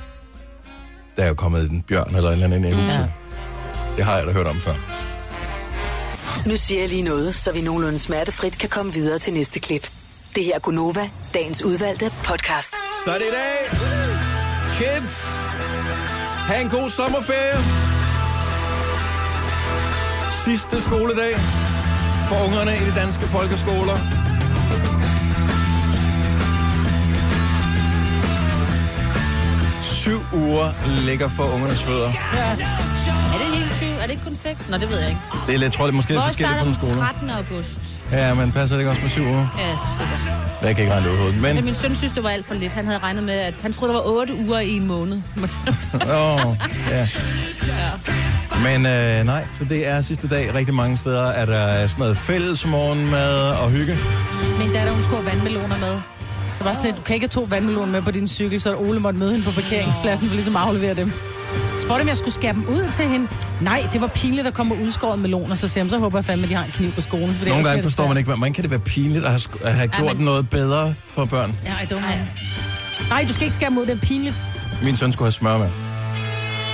der 1.17 1.23
er 1.23 1.27
jo 1.27 1.33
kommet 1.33 1.71
en 1.71 1.81
bjørn 1.81 2.15
eller 2.15 2.29
et 2.29 2.33
eller 2.33 2.45
andet 2.45 2.57
ind 2.57 2.65
i 2.67 2.71
huset. 2.71 2.99
Ja. 2.99 3.05
Det 3.97 4.05
har 4.05 4.17
jeg 4.17 4.27
da 4.27 4.31
hørt 4.31 4.47
om 4.47 4.55
før. 4.55 4.73
Nu 6.45 6.57
siger 6.57 6.79
jeg 6.79 6.89
lige 6.89 7.01
noget, 7.01 7.35
så 7.35 7.51
vi 7.51 7.61
nogenlunde 7.61 7.99
smertefrit 7.99 8.57
kan 8.57 8.69
komme 8.69 8.93
videre 8.93 9.19
til 9.19 9.33
næste 9.33 9.59
klip. 9.59 9.89
Det 10.35 10.43
her 10.43 10.55
er 10.55 10.59
Gunova, 10.59 11.09
dagens 11.33 11.63
udvalgte 11.63 12.11
podcast. 12.23 12.73
Så 13.05 13.11
er 13.11 13.15
det 13.15 13.25
i 13.25 13.35
dag. 13.41 13.79
Kids, 14.77 15.47
ha' 16.47 16.61
en 16.61 16.69
god 16.69 16.89
sommerferie. 16.89 17.57
Sidste 20.45 20.81
skoledag 20.81 21.35
for 22.27 22.45
ungerne 22.45 22.71
i 22.71 22.89
de 22.89 22.95
danske 22.95 23.25
folkeskoler. 23.25 24.20
Syv 30.01 30.21
uger 30.33 30.67
ligger 31.05 31.27
for 31.27 31.43
ungernes 31.43 31.83
fødder. 31.83 32.07
Er 32.07 32.55
det 33.37 33.57
helt 33.57 33.71
syv? 33.71 33.85
Er 33.87 34.01
det 34.01 34.11
ikke 34.11 34.23
kun 34.23 34.35
seks? 34.35 34.69
Nå, 34.69 34.77
det 34.77 34.89
ved 34.89 34.99
jeg 34.99 35.09
ikke. 35.09 35.21
Det 35.47 35.55
er 35.55 35.59
lidt, 35.59 35.73
tror 35.73 35.85
jeg, 35.85 35.93
måske 35.93 36.11
lidt 36.11 36.23
forskelligt 36.23 36.57
nogle 36.57 36.73
den 36.73 36.81
skoler. 36.81 36.97
13. 36.97 37.29
august. 37.29 37.69
Ja, 38.11 38.33
men 38.33 38.51
passer 38.51 38.75
det 38.75 38.81
ikke 38.81 38.89
også 38.89 39.01
med 39.01 39.09
syv 39.09 39.21
uger? 39.23 39.47
Ja, 39.57 39.69
det 39.69 39.77
er. 40.61 40.67
Jeg 40.67 40.75
kan 40.75 40.83
ikke 40.83 40.93
regne 40.93 41.05
det 41.07 41.11
ud 41.11 41.17
i 41.17 41.19
hovedet. 41.19 41.37
Men, 41.37 41.45
Altså, 41.45 41.63
min 41.65 41.73
søn 41.73 41.95
synes, 41.95 42.13
det 42.13 42.23
var 42.23 42.29
alt 42.29 42.45
for 42.45 42.53
lidt. 42.53 42.73
Han 42.73 42.85
havde 42.85 42.99
regnet 42.99 43.23
med, 43.23 43.33
at 43.33 43.53
han 43.61 43.73
troede, 43.73 43.93
der 43.93 43.99
var 43.99 44.07
otte 44.07 44.33
uger 44.35 44.59
i 44.59 44.75
en 44.75 44.87
måned. 44.87 45.17
Åh, 45.93 46.39
ja. 46.89 47.07
Men 48.63 48.85
øh, 48.85 49.23
nej, 49.25 49.45
så 49.59 49.63
det 49.69 49.87
er 49.87 50.01
sidste 50.01 50.27
dag. 50.27 50.53
Rigtig 50.55 50.73
mange 50.75 50.97
steder 50.97 51.23
er 51.27 51.45
der 51.45 51.87
sådan 51.87 51.99
noget 51.99 52.17
fælles 52.17 52.65
morgenmad 52.67 53.35
og 53.39 53.69
hygge. 53.69 53.97
Min 54.59 54.73
datter, 54.73 54.93
hun 54.93 55.03
skulle 55.03 55.21
have 55.23 55.31
vandmeloner 55.31 55.77
med. 55.77 55.95
Så 56.61 56.65
var 56.67 56.73
sådan 56.73 56.85
lidt, 56.87 56.97
du 56.97 57.01
kan 57.01 57.13
ikke 57.13 57.23
have 57.23 57.41
to 57.43 57.47
vandmeloner 57.49 57.91
med 57.91 58.01
på 58.01 58.11
din 58.11 58.27
cykel, 58.27 58.61
så 58.61 58.75
Ole 58.75 58.99
måtte 58.99 59.19
møde 59.19 59.31
hende 59.31 59.45
på 59.45 59.51
parkeringspladsen 59.51 60.27
for 60.27 60.35
ligesom 60.35 60.55
at 60.55 60.61
aflevere 60.61 60.93
dem. 60.93 61.11
Spurgte, 61.79 62.01
om 62.01 62.07
jeg 62.07 62.17
skulle 62.17 62.33
skære 62.33 62.53
dem 62.53 62.65
ud 62.69 62.91
til 62.93 63.05
hende. 63.05 63.27
Nej, 63.61 63.87
det 63.93 64.01
var 64.01 64.07
pinligt 64.07 64.47
at 64.47 64.53
komme 64.53 64.75
udskåret 64.83 65.19
meloner, 65.19 65.55
så 65.55 65.67
siger 65.67 65.87
så 65.87 65.97
håber 65.99 66.17
jeg 66.17 66.25
fandme, 66.25 66.43
at 66.43 66.49
de 66.49 66.55
har 66.55 66.63
en 66.65 66.71
kniv 66.71 66.91
på 66.91 67.01
skolen. 67.01 67.35
For 67.35 67.45
Nogle 67.47 67.63
gange 67.63 67.83
forstår 67.83 68.07
man 68.07 68.17
ikke, 68.17 68.33
hvordan 68.33 68.53
kan 68.53 68.61
det 68.63 68.71
være 68.71 68.79
pinligt 68.79 69.25
at 69.25 69.31
have, 69.31 69.39
sk- 69.39 69.65
at 69.67 69.73
have 69.73 69.87
gjort 69.87 70.15
men- 70.17 70.25
noget 70.25 70.49
bedre 70.49 70.93
for 71.05 71.25
børn. 71.25 71.55
Ja, 71.65 71.73
I 71.83 71.85
don't 71.85 71.99
know. 71.99 72.11
Nej, 73.09 73.25
du 73.27 73.33
skal 73.33 73.43
ikke 73.43 73.55
skære 73.55 73.69
dem 73.69 73.77
ud, 73.77 73.85
det 73.85 73.95
er 73.95 73.99
pinligt. 74.01 74.43
Min 74.83 74.97
søn 74.97 75.11
skulle 75.11 75.25
have 75.25 75.31
smør 75.31 75.57
med. 75.57 75.69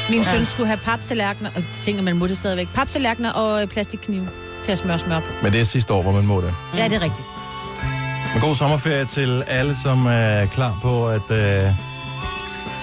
Min 0.10 0.24
søn 0.24 0.46
skulle 0.46 0.68
have 0.68 0.78
paptallerkener, 0.78 1.50
og 1.56 1.64
tænker 1.86 2.02
man 2.04 2.16
må 2.18 2.28
det 2.28 2.36
stadigvæk, 2.38 2.68
paptallerkener 2.74 3.32
og 3.32 3.62
øh, 3.62 3.68
plastikkniv 3.68 4.28
til 4.66 4.72
at 4.72 4.78
smøre 4.78 5.00
smør 5.00 5.20
på. 5.20 5.26
Men 5.44 5.52
det 5.54 5.62
er 5.62 5.66
sidste 5.66 5.94
år, 5.94 6.02
hvor 6.02 6.12
man 6.12 6.26
må 6.26 6.42
det. 6.42 6.54
Ja, 6.78 6.84
det 6.84 6.94
er 6.94 7.02
rigtigt. 7.02 7.24
Men 8.34 8.42
god 8.42 8.56
sommerferie 8.56 9.06
til 9.06 9.44
alle, 9.48 9.76
som 9.84 10.06
er 10.06 10.46
klar 10.46 10.80
på 10.82 11.08
at 11.10 11.32
øh, 11.32 11.72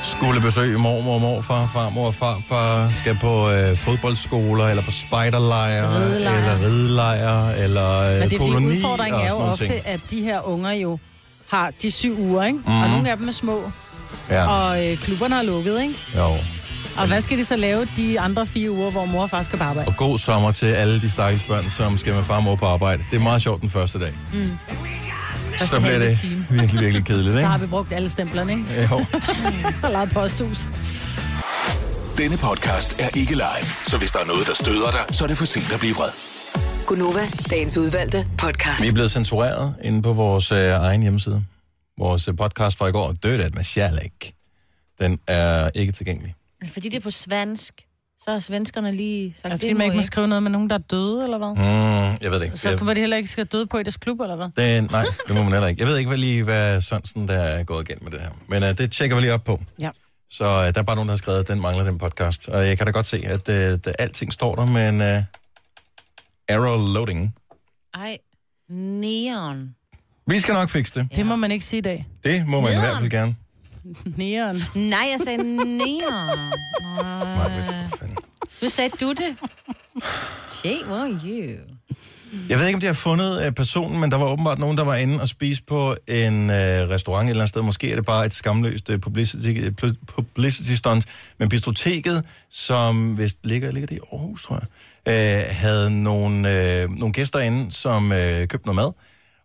skulle 0.02 0.40
besøge 0.40 0.78
mormor 0.78 1.14
og 1.14 1.20
morfar, 1.20 1.70
farmor 1.74 2.06
og 2.06 2.14
farfar, 2.14 2.90
skal 2.94 3.18
på 3.20 3.50
øh, 3.50 3.76
fodboldskoler, 3.76 4.66
eller 4.66 4.82
på 4.82 4.90
spejderlejre, 4.90 5.98
Ridelejre. 6.00 6.36
eller 6.38 6.66
ridelejre, 6.68 7.58
eller 7.58 8.00
øh, 8.00 8.20
Men 8.20 8.30
det 8.30 8.36
er 8.36 8.40
fordi 8.40 8.64
udfordringen 8.64 9.20
er 9.20 9.28
jo 9.28 9.34
ofte, 9.36 9.68
ting. 9.68 9.86
at 9.86 10.00
de 10.10 10.22
her 10.22 10.48
unger 10.48 10.72
jo 10.72 10.98
har 11.50 11.70
de 11.82 11.90
syv 11.90 12.18
uger, 12.20 12.44
ikke? 12.44 12.58
Mm. 12.58 12.72
Mhm. 12.72 12.82
Og 12.82 12.88
nogle 12.90 13.10
af 13.10 13.16
dem 13.16 13.28
er 13.28 13.32
små, 13.32 13.70
Ja, 14.30 14.46
og 14.48 14.86
øh, 14.86 14.98
klubberne 14.98 15.34
har 15.34 15.42
lukket, 15.42 15.82
ikke? 15.82 15.94
jo. 16.16 16.28
Og 16.96 17.06
hvad 17.06 17.20
skal 17.20 17.38
de 17.38 17.44
så 17.44 17.56
lave 17.56 17.88
de 17.96 18.20
andre 18.20 18.46
fire 18.46 18.70
uger, 18.70 18.90
hvor 18.90 19.04
mor 19.04 19.22
og 19.22 19.30
far 19.30 19.42
skal 19.42 19.58
på 19.58 19.64
arbejde? 19.64 19.88
Og 19.88 19.96
god 19.96 20.18
sommer 20.18 20.52
til 20.52 20.66
alle 20.66 21.00
de 21.00 21.10
stakkels 21.10 21.42
børn, 21.44 21.70
som 21.70 21.98
skal 21.98 22.14
med 22.14 22.24
far 22.24 22.36
og 22.36 22.42
mor 22.42 22.54
på 22.54 22.66
arbejde. 22.66 23.04
Det 23.10 23.16
er 23.16 23.20
meget 23.22 23.42
sjovt 23.42 23.60
den 23.60 23.70
første 23.70 23.98
dag. 24.00 24.12
Mm. 24.32 24.50
Så 25.58 25.66
Første 25.66 25.80
bliver 25.80 25.98
det 25.98 26.18
time. 26.18 26.46
virkelig, 26.50 26.80
virkelig 26.80 27.04
kedeligt, 27.04 27.38
Så 27.38 27.46
har 27.46 27.54
ikke? 27.54 27.66
vi 27.66 27.70
brugt 27.70 27.92
alle 27.92 28.08
stemplerne, 28.10 28.52
ikke? 28.52 28.64
Jo. 28.90 28.96
Og 29.84 29.90
lejet 29.90 30.10
posthus. 30.12 30.58
Denne 32.18 32.36
podcast 32.36 33.00
er 33.00 33.08
ikke 33.16 33.32
live, 33.34 33.66
så 33.86 33.98
hvis 33.98 34.12
der 34.12 34.18
er 34.18 34.24
noget, 34.24 34.46
der 34.46 34.54
støder 34.54 34.90
dig, 34.90 35.04
så 35.10 35.24
er 35.24 35.28
det 35.28 35.38
for 35.38 35.44
sent 35.44 35.72
at 35.72 35.80
blive 35.80 35.94
vred. 35.94 36.10
Gunova, 36.86 37.26
dagens 37.50 37.76
udvalgte 37.78 38.26
podcast. 38.38 38.82
Vi 38.82 38.88
er 38.88 38.92
blevet 38.92 39.10
censureret 39.10 39.74
inde 39.82 40.02
på 40.02 40.12
vores 40.12 40.52
øh, 40.52 40.58
egen 40.58 41.02
hjemmeside. 41.02 41.44
Vores 41.98 42.28
øh, 42.28 42.36
podcast 42.36 42.78
fra 42.78 42.86
i 42.86 42.92
går, 42.92 43.12
Dødet 43.22 43.54
med 43.54 43.64
kärlek, 43.64 44.32
den 45.00 45.18
er 45.26 45.70
ikke 45.74 45.92
tilgængelig. 45.92 46.34
Fordi 46.72 46.88
det 46.88 46.96
er 46.96 47.00
på 47.00 47.10
svensk, 47.10 47.74
så 48.24 48.30
har 48.30 48.38
svenskerne 48.38 48.92
lige 48.92 49.34
sagt, 49.36 49.44
Er 49.44 49.48
det 49.48 49.60
fordi, 49.60 49.68
det 49.68 49.76
man 49.76 49.84
ikke 49.84 49.96
må 49.96 50.02
skrive 50.02 50.28
noget 50.28 50.42
med 50.42 50.50
nogen, 50.50 50.70
der 50.70 50.74
er 50.74 50.82
døde, 50.90 51.24
eller 51.24 51.38
hvad? 51.38 51.48
Mm, 51.48 52.18
jeg 52.22 52.30
ved 52.30 52.38
det 52.38 52.44
ikke. 52.44 52.56
Så 52.56 52.70
Jeg, 52.70 52.86
var 52.86 52.94
de 52.94 53.00
heller 53.00 53.16
ikke 53.16 53.28
skal 53.28 53.44
døde 53.46 53.66
på 53.66 53.78
i 53.78 53.82
deres 53.82 53.96
klub, 53.96 54.20
eller 54.20 54.36
hvad? 54.36 54.48
det, 54.56 54.90
nej, 54.90 55.04
det 55.28 55.34
må 55.36 55.42
man 55.42 55.52
heller 55.52 55.66
ikke. 55.68 55.80
Jeg 55.80 55.88
ved 55.88 55.98
ikke 55.98 56.08
hvad 56.08 56.18
lige, 56.18 56.42
hvad 56.42 56.80
Sørensen 56.80 57.28
der 57.28 57.34
er 57.34 57.64
gået 57.64 57.88
igen 57.90 57.98
med 58.02 58.10
det 58.12 58.20
her. 58.20 58.30
Men 58.48 58.62
øh, 58.62 58.78
det 58.78 58.92
tjekker 58.92 59.16
vi 59.16 59.22
lige 59.22 59.32
op 59.34 59.44
på. 59.44 59.60
Ja. 59.80 59.90
Så 60.30 60.44
øh, 60.44 60.74
der 60.74 60.80
er 60.80 60.82
bare 60.82 60.96
nogen, 60.96 61.08
der 61.08 61.12
har 61.12 61.16
skrevet, 61.16 61.38
at 61.38 61.48
den 61.48 61.60
mangler 61.60 61.84
den 61.84 61.98
podcast. 61.98 62.48
Og 62.48 62.66
jeg 62.66 62.76
kan 62.78 62.86
da 62.86 62.92
godt 62.92 63.06
se, 63.06 63.22
at 63.26 63.48
øh, 63.48 63.78
der, 63.84 63.92
alting 63.98 64.32
står 64.32 64.54
der, 64.54 64.66
men 64.66 65.00
øh, 65.00 65.22
error 66.48 66.92
loading. 66.94 67.34
Ej, 67.94 68.18
neon. 68.70 69.74
Vi 70.26 70.40
skal 70.40 70.54
nok 70.54 70.68
fikse 70.70 71.00
det. 71.00 71.08
Det 71.16 71.26
må 71.26 71.36
man 71.36 71.50
ikke 71.50 71.64
sige 71.64 71.78
i 71.78 71.82
dag. 71.82 72.06
Det 72.24 72.46
må 72.46 72.60
man 72.60 72.72
i 72.72 72.74
Nederen. 72.74 72.88
hvert 72.90 72.98
fald 73.00 73.10
gerne. 73.10 73.36
Neon. 74.16 74.62
Nej, 74.74 75.08
jeg 75.10 75.20
sagde 75.24 75.42
neon. 75.42 76.52
Fanden. 77.98 78.16
Nu 78.62 78.68
sagde 78.68 78.90
du 79.00 79.12
det. 79.12 79.36
What 80.64 81.00
are 81.00 81.20
you? 81.24 81.58
Jeg 82.48 82.58
ved 82.58 82.66
ikke, 82.66 82.76
om 82.76 82.80
de 82.80 82.86
har 82.86 82.94
fundet 82.94 83.46
øh, 83.46 83.52
personen, 83.52 84.00
men 84.00 84.10
der 84.10 84.16
var 84.16 84.26
åbenbart 84.26 84.58
nogen, 84.58 84.76
der 84.76 84.84
var 84.84 84.94
inde 84.94 85.20
og 85.20 85.28
spise 85.28 85.62
på 85.62 85.96
en 86.08 86.50
øh, 86.50 86.56
restaurant 86.56 87.26
et 87.26 87.30
eller 87.30 87.42
andet 87.42 87.48
sted. 87.48 87.62
Måske 87.62 87.90
er 87.90 87.96
det 87.96 88.06
bare 88.06 88.26
et 88.26 88.34
skamløst 88.34 88.90
øh, 88.90 89.00
publicity, 89.00 89.70
publicity 90.06 90.72
stunt. 90.72 91.04
Men 91.38 91.48
biblioteket, 91.48 92.24
som 92.50 93.18
vist 93.18 93.38
ligger, 93.44 93.72
ligger 93.72 93.86
det 93.86 93.94
i 93.94 94.00
Aarhus, 94.12 94.42
tror 94.44 94.62
jeg, 95.06 95.40
øh, 95.40 95.56
havde 95.56 96.02
nogle, 96.02 96.80
øh, 96.82 96.90
nogle 96.90 97.12
gæster 97.12 97.38
inde, 97.38 97.72
som 97.72 98.12
øh, 98.12 98.48
købte 98.48 98.66
noget 98.66 98.76
mad. 98.76 98.92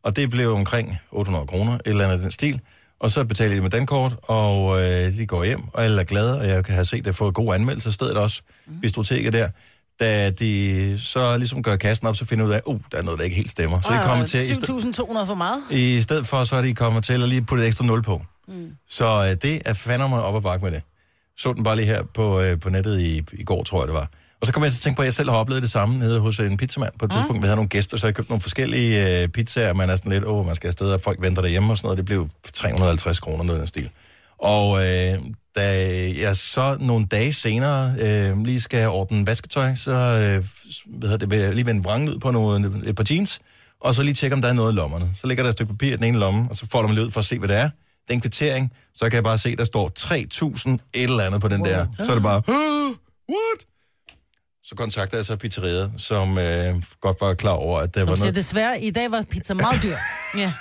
Og 0.03 0.15
det 0.15 0.29
blev 0.29 0.53
omkring 0.53 0.97
800 1.11 1.47
kroner, 1.47 1.73
et 1.73 1.81
eller 1.85 2.03
andet 2.03 2.15
af 2.15 2.21
den 2.21 2.31
stil. 2.31 2.61
Og 2.99 3.11
så 3.11 3.23
betaler 3.25 3.55
de 3.55 3.61
med 3.61 3.69
dankort, 3.69 4.15
og 4.23 4.81
øh, 4.81 5.17
de 5.17 5.25
går 5.25 5.43
hjem, 5.43 5.61
og 5.73 5.83
alle 5.83 5.99
er 6.01 6.05
glade, 6.05 6.39
og 6.39 6.47
jeg 6.47 6.65
kan 6.65 6.73
have 6.73 6.85
set 6.85 7.05
det 7.05 7.15
få 7.15 7.31
gode 7.31 7.55
anmeldelser 7.55 7.91
stedet 7.91 8.17
også, 8.17 8.41
mm. 8.67 8.79
biblioteket 8.81 9.33
der. 9.33 9.49
Da 9.99 10.29
de 10.29 10.95
så 10.99 11.37
ligesom 11.37 11.63
gør 11.63 11.75
kassen 11.75 12.07
op, 12.07 12.15
så 12.15 12.25
finder 12.25 12.45
de 12.45 12.49
ud 12.49 12.53
af, 12.53 12.57
at 12.57 12.63
uh, 12.65 12.79
der 12.91 12.97
er 12.97 13.01
noget, 13.01 13.17
der 13.19 13.23
ikke 13.25 13.35
helt 13.35 13.49
stemmer. 13.49 13.81
Så 13.81 13.93
de 13.93 13.99
kommer 14.03 14.25
til, 14.25 14.39
i, 14.39 14.53
st- 14.53 15.21
7.200 15.21 15.25
for 15.25 15.35
meget. 15.35 15.61
i 15.71 16.01
stedet 16.01 16.27
for, 16.27 16.43
så 16.43 16.55
er 16.55 16.61
de 16.61 16.73
kommet 16.75 17.03
til 17.03 17.13
at 17.23 17.29
lige 17.29 17.41
putte 17.41 17.63
et 17.63 17.67
ekstra 17.67 17.85
nul 17.85 18.03
på. 18.03 18.21
Mm. 18.47 18.71
Så 18.89 19.05
øh, 19.05 19.41
det 19.41 19.61
er 19.65 19.73
fandme 19.73 20.09
mig 20.09 20.23
op 20.23 20.35
ad 20.35 20.41
bakke 20.41 20.65
med 20.65 20.71
det. 20.71 20.81
Så 21.37 21.53
den 21.53 21.63
bare 21.63 21.75
lige 21.75 21.85
her 21.85 22.03
på, 22.13 22.41
øh, 22.41 22.59
på 22.59 22.69
nettet 22.69 22.99
i, 22.99 23.23
i 23.33 23.43
går, 23.43 23.63
tror 23.63 23.81
jeg 23.81 23.87
det 23.87 23.95
var. 23.95 24.09
Og 24.41 24.47
så 24.47 24.53
kom 24.53 24.63
jeg 24.63 24.71
til 24.71 24.77
at 24.77 24.81
tænke 24.81 24.95
på, 24.95 25.01
at 25.01 25.05
jeg 25.05 25.13
selv 25.13 25.29
har 25.29 25.37
oplevet 25.37 25.61
det 25.63 25.71
samme 25.71 25.97
nede 25.99 26.19
hos 26.19 26.39
en 26.39 26.57
pizzamand. 26.57 26.93
På 26.99 27.05
et 27.05 27.11
tidspunkt, 27.11 27.41
vi 27.41 27.45
havde 27.47 27.55
nogle 27.55 27.69
gæster, 27.69 27.97
så 27.97 28.07
jeg 28.07 28.15
købte 28.15 28.31
nogle 28.31 28.41
forskellige 28.41 29.21
øh, 29.21 29.27
pizzaer. 29.27 29.73
Man 29.73 29.89
er 29.89 29.95
sådan 29.95 30.11
lidt, 30.11 30.23
åh, 30.25 30.45
man 30.45 30.55
skal 30.55 30.67
afsted, 30.67 30.91
og 30.91 31.01
folk 31.01 31.21
venter 31.21 31.41
derhjemme 31.41 31.73
og 31.73 31.77
sådan 31.77 31.85
noget. 31.85 31.97
Det 31.97 32.05
blev 32.05 32.29
350 32.53 33.19
kroner, 33.19 33.43
noget 33.43 33.59
af 33.59 33.61
den 33.61 33.67
stil. 33.67 33.89
Og 34.37 34.77
øh, 34.77 35.17
da 35.55 35.87
jeg 36.21 36.37
så 36.37 36.77
nogle 36.79 37.05
dage 37.05 37.33
senere 37.33 37.95
øh, 37.99 38.43
lige 38.43 38.61
skal 38.61 38.87
ordne 38.89 39.27
vasketøj, 39.27 39.75
så 39.75 39.91
øh, 39.91 40.45
hvad 40.85 41.17
det, 41.17 41.31
vil 41.31 41.39
jeg 41.39 41.53
lige 41.55 41.65
vende 41.65 41.83
vrangen 41.83 42.09
ud 42.09 42.19
på 42.19 42.31
nogle, 42.31 42.71
et 42.85 42.95
par 42.95 43.05
jeans, 43.11 43.39
og 43.81 43.95
så 43.95 44.03
lige 44.03 44.13
tjekke, 44.13 44.33
om 44.35 44.41
der 44.41 44.49
er 44.49 44.53
noget 44.53 44.73
i 44.73 44.75
lommerne. 44.75 45.09
Så 45.15 45.27
ligger 45.27 45.43
der 45.43 45.49
et 45.49 45.55
stykke 45.55 45.73
papir 45.73 45.93
i 45.93 45.95
den 45.95 46.03
ene 46.03 46.19
lomme, 46.19 46.47
og 46.49 46.55
så 46.55 46.65
får 46.71 46.81
man 46.81 46.95
lige 46.95 47.05
ud 47.05 47.11
for 47.11 47.19
at 47.19 47.25
se, 47.25 47.39
hvad 47.39 47.47
det 47.49 47.57
er. 47.57 47.63
Det 47.63 48.09
er 48.09 48.13
en 48.13 48.21
kvittering, 48.21 48.71
så 48.95 49.05
kan 49.05 49.13
jeg 49.13 49.23
bare 49.23 49.37
se, 49.37 49.55
der 49.55 49.65
står 49.65 49.91
3.000 49.99 50.71
et 50.93 51.03
eller 51.03 51.23
andet 51.23 51.41
på 51.41 51.47
den 51.47 51.65
der. 51.65 51.85
Så 52.05 52.11
er 52.11 52.13
det 52.15 52.23
bare, 52.23 52.41
"Åh, 52.47 52.89
what? 53.29 53.59
Så 54.69 54.75
kontakter 54.75 55.17
jeg 55.17 55.25
så 55.25 55.35
pizzeriet, 55.35 55.91
som 55.97 56.37
øh, 56.37 56.83
godt 57.01 57.21
var 57.21 57.33
klar 57.33 57.51
over, 57.51 57.79
at 57.79 57.95
der 57.95 58.01
var 58.01 58.07
Som 58.07 58.15
siger, 58.17 58.25
noget... 58.25 58.35
desværre, 58.35 58.81
i 58.81 58.91
dag 58.91 59.11
var 59.11 59.21
pizza 59.29 59.53
meget 59.53 59.83
dyr. 59.83 59.95
Ja. 60.41 60.53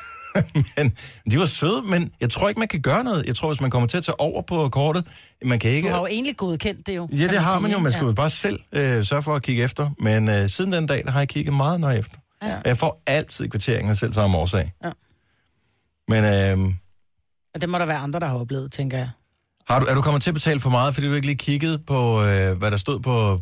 Men 0.76 0.96
de 1.30 1.38
var 1.38 1.46
søde, 1.46 1.82
men 1.82 2.12
jeg 2.20 2.30
tror 2.30 2.48
ikke, 2.48 2.58
man 2.58 2.68
kan 2.68 2.82
gøre 2.82 3.04
noget. 3.04 3.26
Jeg 3.26 3.36
tror, 3.36 3.48
hvis 3.48 3.60
man 3.60 3.70
kommer 3.70 3.88
til 3.88 3.96
at 3.98 4.04
tage 4.04 4.20
over 4.20 4.42
på 4.42 4.68
kortet, 4.68 5.06
man 5.44 5.58
kan 5.58 5.70
Du 5.70 5.76
ikke... 5.76 5.88
har 5.90 5.98
jo 5.98 6.06
egentlig 6.06 6.36
godkendt 6.36 6.86
det 6.86 6.96
jo. 6.96 7.08
Ja, 7.12 7.16
det 7.28 7.38
har 7.38 7.52
sige, 7.54 7.62
man 7.62 7.70
jo. 7.70 7.78
Man 7.78 7.92
skal 7.92 8.02
jo 8.02 8.08
Ja. 8.08 8.14
bare 8.14 8.30
selv 8.30 8.60
øh, 8.72 9.04
sørge 9.04 9.22
for 9.22 9.34
at 9.36 9.42
kigge 9.42 9.62
efter. 9.62 9.90
Men 10.00 10.28
øh, 10.28 10.50
siden 10.50 10.72
den 10.72 10.86
dag, 10.86 11.02
der 11.04 11.10
har 11.10 11.20
jeg 11.20 11.28
kigget 11.28 11.54
meget 11.54 11.80
nøje 11.80 11.98
efter. 11.98 12.16
Ja. 12.42 12.56
Jeg 12.64 12.76
får 12.78 13.02
altid 13.06 13.48
kvitteringen 13.48 13.90
af 13.90 13.96
selv 13.96 14.12
samme 14.12 14.36
årsag. 14.38 14.72
Ja. 14.84 14.90
Men 16.08 16.24
øh, 16.68 16.74
Og 17.54 17.60
det 17.60 17.68
må 17.68 17.78
der 17.78 17.86
være 17.86 17.98
andre, 17.98 18.20
der 18.20 18.26
har 18.26 18.38
oplevet, 18.38 18.72
tænker 18.72 18.98
jeg. 18.98 19.10
har 19.68 19.80
du, 19.80 19.86
er 19.90 19.94
du 19.94 20.02
kommet 20.02 20.22
til 20.22 20.30
at 20.30 20.34
betale 20.34 20.60
for 20.60 20.70
meget, 20.70 20.94
fordi 20.94 21.06
du 21.06 21.14
ikke 21.14 21.26
lige 21.26 21.36
kiggede 21.36 21.78
på, 21.78 22.22
øh, 22.24 22.58
hvad 22.58 22.70
der 22.70 22.76
stod 22.76 23.00
på, 23.00 23.40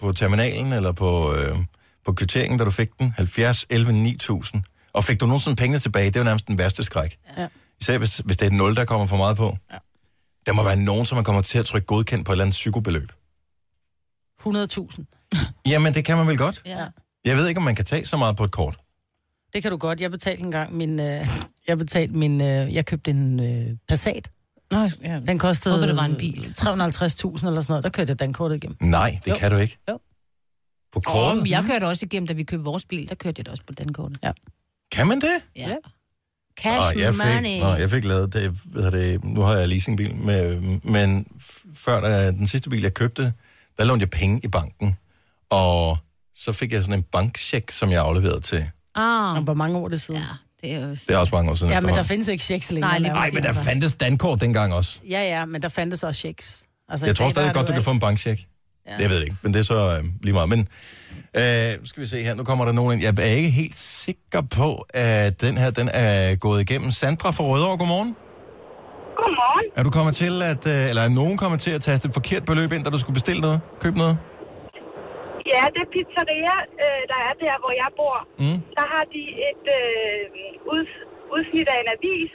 på 0.00 0.12
terminalen, 0.12 0.72
eller 0.72 0.92
på, 0.92 1.34
øh, 1.34 1.56
på 2.04 2.12
kvitteringen, 2.12 2.58
da 2.58 2.64
du 2.64 2.70
fik 2.70 2.88
den? 2.98 3.12
70, 3.16 3.66
11, 3.70 3.92
9000. 3.92 4.62
Og 4.92 5.04
fik 5.04 5.20
du 5.20 5.26
nogensinde 5.26 5.56
pengene 5.56 5.78
tilbage? 5.78 6.06
Det 6.06 6.16
er 6.16 6.20
jo 6.20 6.24
nærmest 6.24 6.46
den 6.48 6.58
værste 6.58 6.84
skræk. 6.84 7.18
Ja. 7.38 7.48
Især 7.80 7.98
hvis, 7.98 8.18
hvis 8.18 8.36
det 8.36 8.46
er 8.46 8.50
et 8.50 8.56
0, 8.56 8.76
der 8.76 8.84
kommer 8.84 9.06
for 9.06 9.16
meget 9.16 9.36
på. 9.36 9.56
Ja. 9.72 9.78
Der 10.46 10.52
må 10.52 10.62
være 10.62 10.76
nogen, 10.76 11.06
som 11.06 11.16
man 11.16 11.24
kommer 11.24 11.42
til 11.42 11.58
at 11.58 11.66
trykke 11.66 11.86
godkendt 11.86 12.26
på 12.26 12.32
et 12.32 12.34
eller 12.34 12.44
andet 12.44 12.52
psykobeløb. 12.52 13.12
100.000. 14.46 15.04
Jamen, 15.66 15.94
det 15.94 16.04
kan 16.04 16.16
man 16.16 16.26
vel 16.26 16.38
godt. 16.38 16.62
Ja. 16.64 16.86
Jeg 17.24 17.36
ved 17.36 17.48
ikke, 17.48 17.58
om 17.58 17.64
man 17.64 17.74
kan 17.74 17.84
tage 17.84 18.06
så 18.06 18.16
meget 18.16 18.36
på 18.36 18.44
et 18.44 18.50
kort. 18.50 18.78
Det 19.54 19.62
kan 19.62 19.70
du 19.70 19.76
godt. 19.76 20.00
Jeg 20.00 20.10
betalte 20.10 20.42
engang 20.42 20.76
min... 20.76 21.00
Øh, 21.00 21.26
jeg 21.68 21.78
betalte 21.78 22.14
min... 22.14 22.40
Øh, 22.40 22.74
jeg 22.74 22.86
købte 22.86 23.10
en 23.10 23.40
øh, 23.40 23.76
Passat. 23.88 24.30
Nå, 24.70 24.88
ja. 25.02 25.20
Den 25.20 25.38
kostede... 25.38 25.74
Håber, 25.74 25.86
det 25.86 25.96
var 25.96 26.04
en 26.04 26.16
bil. 26.16 26.54
350.000 26.60 26.66
eller 26.66 26.80
sådan 26.80 27.64
noget. 27.68 27.82
Der 27.84 27.88
kørte 27.90 28.10
jeg 28.10 28.18
dankortet 28.18 28.56
igennem. 28.56 28.76
Nej, 28.80 29.18
det 29.24 29.30
Jo. 29.30 29.36
kan 29.36 29.50
du 29.50 29.56
ikke. 29.56 29.78
Jo. 29.90 29.98
På 30.92 30.98
Oh, 30.98 31.02
kortet? 31.02 31.42
men 31.42 31.50
jeg 31.50 31.64
kørte 31.64 31.84
også 31.84 32.06
igennem, 32.06 32.26
da 32.26 32.32
vi 32.32 32.44
købte 32.44 32.64
vores 32.64 32.84
bil, 32.84 33.08
der 33.08 33.14
kørte 33.14 33.34
jeg 33.38 33.46
det 33.46 33.50
også 33.50 33.62
på 33.66 33.72
den 33.72 33.92
kortet. 33.92 34.18
Ja. 34.22 34.32
Kan 34.92 35.06
man 35.06 35.20
det? 35.20 35.36
Ja. 35.56 35.76
Cash 36.60 36.94
Nå, 36.96 37.00
jeg 37.00 37.14
money. 37.14 37.50
fik, 37.50 37.60
nå, 37.62 37.74
jeg 37.74 37.90
fik 37.90 38.04
lavet 38.04 38.32
det, 38.34 38.50
hvad 38.64 38.90
det, 38.90 39.24
nu 39.24 39.40
har 39.40 39.54
jeg 39.54 39.68
leasingbil, 39.68 40.14
med, 40.14 40.60
men 40.82 41.26
før 41.74 42.00
da, 42.00 42.30
den 42.30 42.48
sidste 42.48 42.70
bil, 42.70 42.82
jeg 42.82 42.94
købte, 42.94 43.32
der 43.78 43.84
lånte 43.84 44.02
jeg 44.02 44.10
penge 44.10 44.40
i 44.44 44.48
banken, 44.48 44.96
og 45.50 45.98
så 46.34 46.52
fik 46.52 46.72
jeg 46.72 46.82
sådan 46.84 46.98
en 46.98 47.02
bankcheck, 47.02 47.70
som 47.70 47.90
jeg 47.90 48.02
afleverede 48.02 48.40
til. 48.40 48.70
Ah, 48.94 49.36
Og 49.36 49.42
hvor 49.42 49.54
mange 49.54 49.78
år 49.78 49.84
er 49.84 49.88
det 49.88 50.00
siden? 50.00 50.20
ja, 50.20 50.26
det 50.62 50.72
er 50.74 50.80
jo... 50.80 50.90
Det 50.90 51.10
er 51.10 51.16
også 51.16 51.34
mange 51.34 51.50
år 51.50 51.54
siden. 51.54 51.72
Ja, 51.72 51.80
men 51.80 51.94
der 51.94 52.02
findes 52.02 52.28
ikke 52.28 52.44
checks 52.44 52.72
længere. 52.72 52.90
Nej, 52.90 52.98
lige 52.98 53.08
nærmest. 53.12 53.24
Ej, 53.24 53.30
men 53.34 53.42
der 53.42 53.52
fandtes 53.62 53.94
dankort 53.94 54.40
dengang 54.40 54.74
også. 54.74 54.98
Ja, 55.10 55.22
ja, 55.22 55.44
men 55.44 55.62
der 55.62 55.68
fandtes 55.68 56.02
også 56.04 56.20
checks. 56.20 56.64
Altså, 56.88 57.06
Jeg 57.06 57.16
tror 57.16 57.30
stadig 57.30 57.54
godt, 57.54 57.66
du 57.66 57.72
jo 57.72 57.76
kan 57.76 57.84
få 57.84 57.90
en 57.90 57.96
alt. 57.96 58.00
bankcheck. 58.00 58.40
Ja. 58.88 58.92
Det 58.96 59.00
jeg 59.02 59.10
ved 59.10 59.16
jeg 59.16 59.24
ikke, 59.26 59.36
men 59.42 59.52
det 59.54 59.58
er 59.60 59.64
så 59.64 59.98
øh, 59.98 60.04
lige 60.22 60.32
meget. 60.32 60.48
Men 60.48 60.68
øh, 61.36 61.42
skal 61.84 62.00
vi 62.00 62.06
se 62.06 62.22
her, 62.22 62.34
nu 62.34 62.44
kommer 62.44 62.64
der 62.64 62.72
nogen 62.72 62.92
ind. 62.92 63.02
Jeg 63.02 63.24
er 63.30 63.34
ikke 63.36 63.50
helt 63.50 63.74
sikker 63.76 64.42
på, 64.50 64.86
at 64.94 65.40
den 65.40 65.56
her, 65.58 65.70
den 65.70 65.88
er 65.92 66.34
gået 66.34 66.60
igennem. 66.60 66.90
Sandra 66.90 67.30
fra 67.30 67.44
Rødovre, 67.44 67.76
godmorgen. 67.78 68.16
Godmorgen. 69.16 69.64
Er 69.76 69.82
du 69.82 69.90
kommet 69.90 70.16
til 70.16 70.42
at, 70.42 70.66
øh, 70.66 70.88
eller 70.88 71.02
er 71.02 71.08
nogen 71.08 71.36
kommet 71.36 71.60
til 71.60 71.70
at 71.70 71.80
taste 71.80 72.08
et 72.08 72.14
forkert 72.14 72.44
beløb 72.44 72.72
ind, 72.72 72.84
da 72.84 72.90
du 72.90 72.98
skulle 72.98 73.14
bestille 73.14 73.40
noget? 73.40 73.60
Købe 73.80 73.98
noget? 73.98 74.18
Ja, 75.52 75.62
det 75.74 75.80
er 75.86 75.90
pizzeria, 75.96 76.56
øh, 76.84 77.02
der 77.12 77.20
er 77.28 77.34
der, 77.44 77.54
hvor 77.62 77.72
jeg 77.82 77.90
bor. 78.00 78.18
Mm. 78.42 78.58
Der 78.78 78.86
har 78.94 79.04
de 79.14 79.22
et 79.48 79.64
øh, 79.80 80.22
ud, 80.74 80.84
udsnit 81.34 81.68
af 81.74 81.78
en 81.84 81.88
avis, 81.96 82.32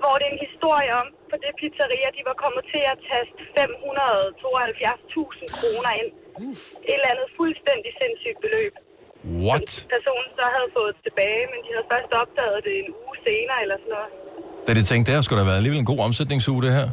hvor 0.00 0.14
det 0.18 0.24
er 0.28 0.32
en 0.36 0.42
historie 0.48 0.90
om, 1.00 1.06
på 1.30 1.36
det 1.42 1.52
pizzeria, 1.60 2.08
de 2.16 2.22
var 2.30 2.36
kommet 2.44 2.62
til 2.72 2.82
at 2.92 2.98
taste 3.10 3.40
572.000 3.56 5.56
kroner 5.58 5.92
ind. 6.00 6.10
Et 6.88 6.94
eller 6.98 7.10
andet 7.12 7.28
fuldstændig 7.40 7.90
sindssygt 8.00 8.38
beløb. 8.44 8.74
What? 9.46 9.68
Personen 9.94 10.30
så 10.38 10.44
havde 10.56 10.70
fået 10.78 10.94
tilbage, 11.06 11.42
men 11.52 11.58
de 11.64 11.68
havde 11.74 11.88
først 11.94 12.10
opdaget 12.22 12.58
det 12.66 12.74
en 12.82 12.88
uge 13.02 13.16
senere 13.26 13.58
eller 13.64 13.76
sådan 13.82 13.92
noget. 13.96 14.10
Da 14.66 14.70
de 14.78 14.82
tænkte, 14.90 15.08
der 15.14 15.20
skulle 15.24 15.40
der 15.40 15.48
være 15.50 15.58
alligevel 15.60 15.80
en 15.84 15.90
god 15.92 16.00
omsætningsuge, 16.08 16.60
det 16.66 16.72
her. 16.78 16.88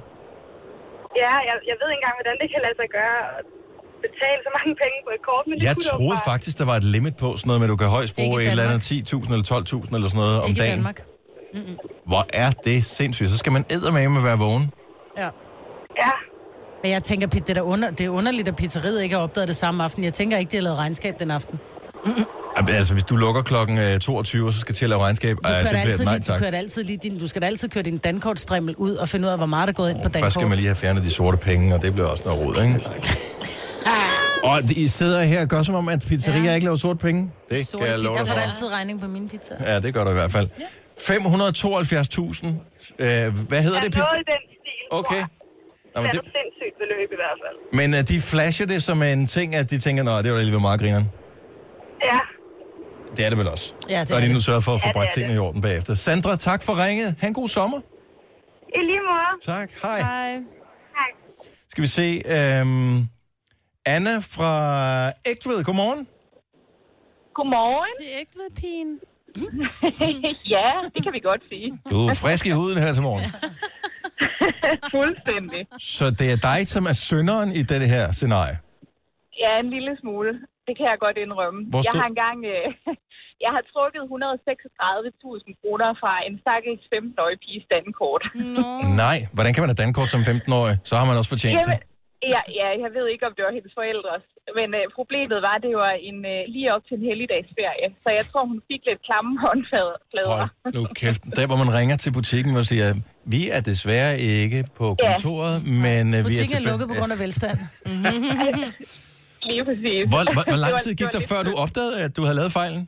Ja, 1.23 1.33
jeg, 1.49 1.55
jeg 1.69 1.75
ved 1.79 1.87
ikke 1.89 1.99
engang, 2.01 2.17
hvordan 2.19 2.35
det 2.41 2.47
kan 2.53 2.61
lade 2.65 2.77
sig 2.81 2.89
gøre 2.99 3.19
betale 4.07 4.39
så 4.47 4.51
mange 4.59 4.73
penge 4.83 4.97
på 5.07 5.11
et 5.17 5.21
kort, 5.29 5.43
men 5.47 5.53
det 5.57 5.63
Jeg 5.67 5.73
kunne 5.75 5.83
det 5.83 5.91
troede 5.91 6.05
åbenbart. 6.13 6.31
faktisk, 6.31 6.55
der 6.61 6.65
var 6.71 6.75
et 6.81 6.87
limit 6.95 7.15
på 7.23 7.27
sådan 7.37 7.47
noget, 7.49 7.61
men 7.61 7.69
du 7.73 7.77
kan 7.81 7.87
højst 7.97 8.13
bruge 8.19 8.35
et 8.43 8.49
eller 8.51 8.63
andet 8.67 8.81
Danmark. 8.89 9.25
10.000 9.27 9.33
eller 9.33 9.45
12.000 9.89 9.95
eller 9.95 10.09
sådan 10.09 10.21
noget 10.23 10.37
om 10.41 10.49
Ikke 10.49 10.59
i 10.59 10.61
dagen. 10.63 10.75
Danmark. 10.79 10.99
Hvor 12.11 12.23
er 12.43 12.49
det 12.67 12.85
sindssygt. 12.99 13.29
Så 13.29 13.37
skal 13.37 13.51
man 13.51 13.65
eddermame 13.69 14.23
være 14.23 14.37
vågen. 14.37 14.65
Ja. 15.21 15.29
Ja, 16.03 16.11
Men 16.83 16.91
jeg 16.91 17.03
tænker, 17.03 17.27
Pit, 17.27 17.43
det, 17.47 17.49
er 17.49 17.53
da 17.53 17.61
under, 17.61 17.89
det 17.91 18.05
er 18.05 18.09
underligt, 18.09 18.47
at 18.47 18.55
pizzeriet 18.55 19.03
ikke 19.03 19.15
har 19.15 19.21
opdaget 19.23 19.47
det 19.47 19.55
samme 19.55 19.83
aften. 19.83 20.03
Jeg 20.03 20.13
tænker 20.13 20.37
ikke, 20.37 20.51
de 20.51 20.55
har 20.57 20.63
lavet 20.63 20.77
regnskab 20.77 21.19
den 21.19 21.31
aften. 21.31 21.59
Altså, 22.67 22.93
hvis 22.93 23.03
du 23.03 23.15
lukker 23.15 23.41
klokken 23.41 23.77
øh, 23.77 23.99
22, 23.99 24.47
og 24.47 24.53
så 24.53 24.59
skal 24.59 24.75
til 24.75 24.85
at 24.85 24.89
lave 24.89 25.01
regnskab, 25.01 25.37
Du 25.37 25.41
kører, 25.43 25.59
det 25.61 25.69
bliver 25.69 25.81
altid 25.81 26.05
nej 26.05 26.13
lige, 26.13 26.21
du 26.21 26.25
tak. 26.25 26.39
kører 26.39 26.51
da 26.51 26.57
altid 26.57 26.83
lige 26.83 26.97
din, 27.03 27.19
du 27.19 27.27
skal 27.27 27.41
da 27.41 27.47
altid 27.47 27.69
køre 27.69 27.83
din 27.83 27.97
dankortstrimmel 27.97 28.75
ud 28.75 28.95
og 28.95 29.09
finde 29.09 29.25
ud 29.27 29.31
af, 29.31 29.37
hvor 29.37 29.45
meget 29.45 29.67
der 29.67 29.71
er 29.71 29.75
gået 29.75 29.89
ind 29.89 29.97
på 29.97 30.03
dankort. 30.03 30.21
Først 30.23 30.33
skal 30.33 30.47
man 30.47 30.57
lige 30.57 30.67
have 30.67 30.75
fjernet 30.75 31.03
de 31.03 31.11
sorte 31.11 31.37
penge, 31.37 31.75
og 31.75 31.81
det 31.81 31.93
bliver 31.93 32.07
også 32.07 32.23
noget 32.25 32.41
rod, 32.41 32.63
ikke? 32.63 32.89
Og 34.51 34.61
I 34.71 34.87
sidder 34.87 35.21
her 35.23 35.41
og 35.41 35.47
gør 35.47 35.63
som 35.63 35.75
om, 35.75 35.89
at 35.89 36.05
pizzerier 36.07 36.39
ja. 36.41 36.45
Ja. 36.49 36.53
ikke 36.55 36.65
laver 36.65 36.77
sorte 36.77 36.99
penge. 36.99 37.31
Det 37.49 37.67
Sorte 37.67 37.83
kan 37.83 37.91
jeg 37.91 37.99
love 37.99 38.15
Jeg 38.17 38.25
dig 38.25 38.27
får 38.27 38.33
for. 38.35 38.41
da 38.41 38.49
altid 38.49 38.67
regning 38.71 39.01
på 39.01 39.07
min 39.07 39.29
pizza. 39.29 39.55
Ja, 39.59 39.79
det 39.79 39.93
gør 39.93 40.03
du 40.03 40.09
i 40.09 40.13
hvert 40.13 40.31
fald. 40.31 40.47
572.000. 40.99 42.47
Øh, 42.99 43.47
hvad 43.49 43.61
hedder 43.63 43.77
ja 43.77 43.83
det? 43.85 43.91
Pizza? 43.93 43.99
noget 43.99 44.17
i 44.17 44.31
den 44.31 44.41
stil, 44.59 44.87
Okay. 44.91 45.07
tror 45.07 45.15
jeg. 45.15 45.27
Nå, 45.95 46.01
men, 46.01 46.11
Det 46.11 46.17
er 46.17 46.21
sindssygt 46.23 46.75
beløb 46.81 47.09
i 47.11 47.15
hvert 47.15 47.37
fald. 47.43 47.57
men 47.89 47.93
uh, 47.93 47.99
de 48.07 48.21
flasher 48.21 48.65
det 48.65 48.83
som 48.83 49.03
en 49.03 49.27
ting, 49.27 49.55
at 49.55 49.69
de 49.69 49.79
tænker, 49.79 50.03
nå, 50.03 50.11
det 50.21 50.31
var 50.31 50.37
da 50.37 50.43
lige 50.43 50.59
meget 50.59 50.79
grineren. 50.79 51.05
Ja, 52.03 52.19
Det 53.17 53.25
er 53.25 53.29
det 53.29 53.37
vel 53.37 53.47
også. 53.47 53.73
Ja, 53.89 53.99
det 53.99 54.07
Så 54.09 54.15
er 54.15 54.19
er 54.19 54.27
de 54.27 54.33
nu 54.33 54.39
sørget 54.39 54.63
for 54.63 54.71
at 54.71 54.81
få 54.81 54.87
Ja, 54.87 54.93
bragt 54.93 55.13
tingene 55.13 55.35
i 55.35 55.37
orden 55.37 55.61
bagefter. 55.61 55.93
Sandra, 55.93 56.35
tak 56.35 56.63
for 56.63 56.83
ringet. 56.85 57.15
Ha' 57.19 57.27
en 57.27 57.33
god 57.33 57.47
sommer. 57.47 57.77
i 58.75 58.79
lige 58.79 58.99
måde. 59.11 59.57
Tak. 59.57 59.69
Hej. 59.81 59.99
Hej. 59.99 60.31
Hej. 60.31 60.41
Skal 61.69 61.81
vi 61.81 61.87
se. 61.87 62.21
Øhm, 62.35 63.05
Anna 63.85 64.15
fra 64.35 64.51
Ægtved, 65.31 65.63
godmorgen. 65.63 66.01
Godmorgen. 67.37 67.93
Det 68.01 68.07
er 68.15 68.19
ikke 68.23 68.35
ved 68.41 68.49
pigen. 68.61 68.91
ja, 70.55 70.69
det 70.93 70.99
kan 71.05 71.11
vi 71.17 71.21
godt 71.29 71.43
sige. 71.51 71.67
Du 71.91 71.97
er 72.09 72.13
frisk 72.23 72.43
i 72.51 72.53
huden 72.59 72.77
her 72.83 72.91
til 72.97 73.03
morgen. 73.09 73.25
Fuldstændig. 74.95 75.61
Så 75.95 76.05
det 76.19 76.27
er 76.35 76.39
dig, 76.49 76.59
som 76.73 76.83
er 76.91 76.95
synderen 77.09 77.49
i 77.59 77.61
det 77.71 77.81
her 77.95 78.05
scenarie. 78.19 78.57
Ja, 79.43 79.51
en 79.63 79.69
lille 79.75 79.93
smule. 80.01 80.31
Det 80.67 80.73
kan 80.77 80.85
jeg 80.91 80.97
godt 81.05 81.17
indrømme. 81.25 81.59
Hvor 81.71 81.79
Jeg 81.79 81.91
stor- 81.93 81.99
har 82.01 82.07
engang... 82.13 82.37
Øh, 82.53 82.67
jeg 83.45 83.51
har 83.55 83.63
trukket 83.73 84.01
136.000 84.01 85.59
kroner 85.61 85.89
fra 86.01 86.13
en 86.27 86.33
stakkels 86.43 86.83
15-årig 86.93 87.37
piges 87.45 87.65
dankort. 87.75 88.23
Nej, 89.03 89.17
hvordan 89.35 89.51
kan 89.53 89.61
man 89.63 89.69
have 89.73 89.81
dankort 89.85 90.09
som 90.15 90.21
15-årig? 90.31 90.75
Så 90.89 90.93
har 90.99 91.05
man 91.09 91.15
også 91.19 91.31
fortjent 91.35 91.59
Jamen, 91.59 91.77
det. 91.77 91.94
Ja, 92.33 92.41
ja, 92.59 92.67
jeg 92.83 92.89
ved 92.97 93.05
ikke, 93.13 93.23
om 93.29 93.33
det 93.37 93.43
var 93.47 93.53
hendes 93.57 93.73
forældres. 93.79 94.23
Men 94.59 94.67
øh, 94.79 94.83
problemet 94.99 95.37
var, 95.47 95.53
at 95.59 95.63
det 95.67 95.75
var 95.85 95.93
en, 96.09 96.17
øh, 96.33 96.39
lige 96.55 96.67
op 96.75 96.83
til 96.87 96.95
en 96.99 97.05
helligdagsferie. 97.09 97.87
Så 98.03 98.09
jeg 98.19 98.25
tror, 98.31 98.43
hun 98.51 98.59
fik 98.69 98.81
lidt 98.89 99.01
klamme 99.07 99.31
håndflader. 99.45 99.97
Hold 100.31 100.73
nu 100.77 100.81
kæft. 101.01 101.21
Der, 101.37 101.45
hvor 101.49 101.59
man 101.63 101.69
ringer 101.79 101.97
til 102.03 102.11
butikken 102.19 102.53
og 102.61 102.65
siger, 102.71 102.87
vi 103.35 103.41
er 103.55 103.61
desværre 103.71 104.13
ikke 104.19 104.59
på 104.79 104.85
Ja. 104.99 105.11
kontoret, 105.11 105.55
men 105.85 106.03
øh, 106.07 106.13
vi 106.13 106.19
er 106.19 106.23
Butikken 106.29 106.55
er 106.55 106.59
tilbage. 106.59 106.71
lukket 106.71 106.87
på 106.91 106.95
grund 106.99 107.11
af 107.15 107.19
velstand. 107.25 107.59
Lige 109.49 109.63
præcis. 109.69 110.01
Hvor, 110.13 110.21
hvor, 110.35 110.43
hvor 110.51 110.61
lang 110.65 110.75
tid 110.85 110.93
gik 111.01 111.11
der, 111.15 111.23
før 111.31 111.41
du 111.49 111.53
opdagede, 111.63 111.95
at 112.05 112.11
du 112.17 112.21
havde 112.27 112.37
lavet 112.41 112.53
fejlen? 112.61 112.83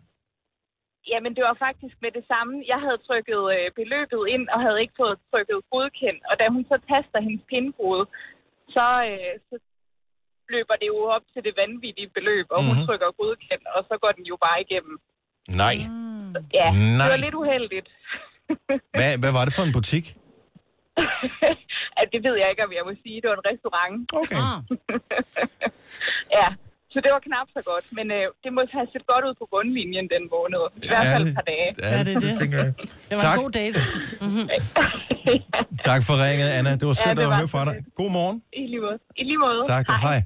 Jamen, 1.11 1.31
det 1.37 1.43
var 1.49 1.55
faktisk 1.67 1.95
med 2.05 2.11
det 2.17 2.25
samme. 2.33 2.53
Jeg 2.73 2.79
havde 2.85 2.99
trykket 3.07 3.41
øh, 3.55 3.65
beløbet 3.79 4.21
ind, 4.33 4.43
og 4.53 4.57
havde 4.65 4.79
ikke 4.83 4.95
fået 5.01 5.15
trykket 5.31 5.59
godkendt. 5.73 6.21
Og 6.29 6.33
da 6.39 6.43
hun 6.55 6.63
så 6.71 6.77
taster 6.91 7.19
hendes 7.25 7.43
pindkode, 7.51 8.03
så, 8.75 8.85
øh, 9.09 9.33
så 9.49 9.55
løber 10.53 10.75
det 10.81 10.87
jo 10.93 10.97
op 11.15 11.25
til 11.33 11.41
det 11.47 11.53
vanvittige 11.61 12.09
beløb, 12.17 12.47
og 12.49 12.59
mm-hmm. 12.59 12.69
hun 12.69 12.77
Mhm. 12.77 12.85
trykker 12.87 13.07
godkendt, 13.21 13.65
og 13.75 13.81
så 13.89 13.93
går 14.03 14.11
den 14.17 14.25
jo 14.31 14.35
bare 14.45 14.57
igennem. 14.65 14.95
Nej. 15.63 15.77
Ja, 16.59 16.67
Nej. 16.71 17.05
det 17.05 17.11
var 17.15 17.21
lidt 17.25 17.35
uheldigt. 17.41 17.87
Hvad, 18.97 19.11
hvad 19.21 19.31
var 19.37 19.43
det 19.45 19.53
for 19.57 19.63
en 19.69 19.73
butik? 19.79 20.05
at 22.01 22.07
det 22.13 22.19
ved 22.25 22.35
jeg 22.41 22.47
ikke, 22.51 22.65
om 22.67 22.73
jeg 22.77 22.83
må 22.89 22.93
sige. 23.03 23.17
Det 23.21 23.27
var 23.29 23.37
en 23.41 23.47
restaurant. 23.51 23.95
Okay. 24.21 24.41
Ja, 26.37 26.47
Så 26.97 27.01
det 27.05 27.11
var 27.17 27.21
knap 27.29 27.47
så 27.57 27.61
godt, 27.71 27.85
men 27.97 28.05
øh, 28.17 28.25
det 28.43 28.49
må 28.55 28.59
have 28.77 28.87
set 28.93 29.05
godt 29.11 29.23
ud 29.27 29.33
på 29.41 29.45
bundlinjen 29.53 30.05
den 30.15 30.23
måned. 30.35 30.61
I 30.85 30.87
hvert 30.91 31.07
fald 31.13 31.23
et 31.29 31.35
par 31.39 31.45
dage. 31.53 31.67
Ja, 31.85 31.97
det, 32.07 32.13
det, 32.23 32.31
tænker 32.41 32.57
jeg. 32.63 32.71
Det 33.09 33.13
var 33.17 33.23
Tak. 33.27 33.35
en 33.37 33.41
god 33.43 33.51
date. 33.59 33.79
Tak 35.89 36.01
for 36.07 36.13
ringet, 36.25 36.49
Anna. 36.57 36.71
Det 36.79 36.85
var 36.89 36.93
skønt 37.01 37.17
det 37.17 37.23
at 37.23 37.29
var 37.29 37.35
høre 37.41 37.47
fra 37.55 37.63
dig. 37.69 37.75
God 38.01 38.11
morgen. 38.17 38.37
I 38.61 38.63
lige 38.73 38.81
måde. 38.85 38.97
I 39.21 39.23
lige 39.29 39.39
måde. 39.45 39.59
Tak, 39.73 39.83
du. 39.87 39.93
Hej. 40.07 40.17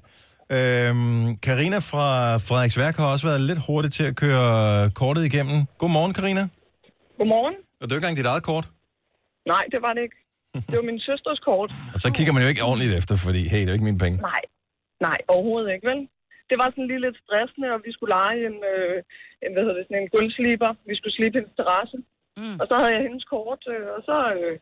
Øhm, 0.56 1.26
Karina 1.48 1.78
fra 1.92 2.06
Frederiksværk 2.48 2.96
har 3.02 3.08
også 3.14 3.26
været 3.30 3.42
lidt 3.50 3.60
hurtig 3.68 3.92
til 3.98 4.06
at 4.12 4.16
køre 4.24 4.46
kortet 5.00 5.24
igennem. 5.30 5.58
Godmorgen, 5.82 6.14
Karina. 6.18 6.44
Godmorgen. 7.18 7.56
Og 7.82 7.84
det 7.86 7.92
er 7.92 7.96
ikke 7.96 8.04
engang 8.06 8.18
dit 8.22 8.30
eget 8.34 8.44
kort. 8.52 8.66
Nej, 9.54 9.64
det 9.74 9.80
var 9.86 9.92
det 9.96 10.02
ikke. 10.08 10.18
Det 10.70 10.76
var 10.80 10.86
min 10.92 11.00
søsters 11.10 11.40
kort. 11.50 11.72
Og 11.94 12.00
så 12.04 12.08
kigger 12.18 12.34
man 12.34 12.42
jo 12.44 12.50
ikke 12.54 12.64
ordentligt 12.70 12.94
efter, 13.00 13.14
fordi 13.26 13.42
hey, 13.52 13.60
det 13.62 13.70
er 13.70 13.74
ikke 13.78 13.88
mine 13.92 14.02
penge. 14.06 14.18
Nej, 14.32 14.42
nej, 15.08 15.18
overhovedet 15.34 15.70
ikke, 15.76 15.88
vel? 15.92 16.00
Det 16.52 16.58
var 16.62 16.70
sådan 16.70 16.90
lige 16.92 17.06
lidt 17.08 17.20
stressende, 17.24 17.70
og 17.76 17.80
vi 17.86 17.92
skulle 17.96 18.14
lege 18.20 18.40
en, 18.50 18.58
øh, 18.74 18.98
en, 19.44 19.52
hvad 19.54 19.64
hedder 19.64 19.78
det, 19.80 19.88
sådan 19.88 20.02
en 20.04 20.14
gulvsliber. 20.16 20.72
Vi 20.90 20.96
skulle 20.98 21.16
slibe 21.18 21.36
hendes 21.38 21.56
terrasse. 21.60 21.98
Mm. 22.42 22.58
Og 22.62 22.66
så 22.70 22.74
havde 22.80 22.94
jeg 22.96 23.06
hendes 23.08 23.26
kort, 23.34 23.62
øh, 23.74 23.88
og 23.96 24.02
så, 24.10 24.18
øh, 24.38 24.56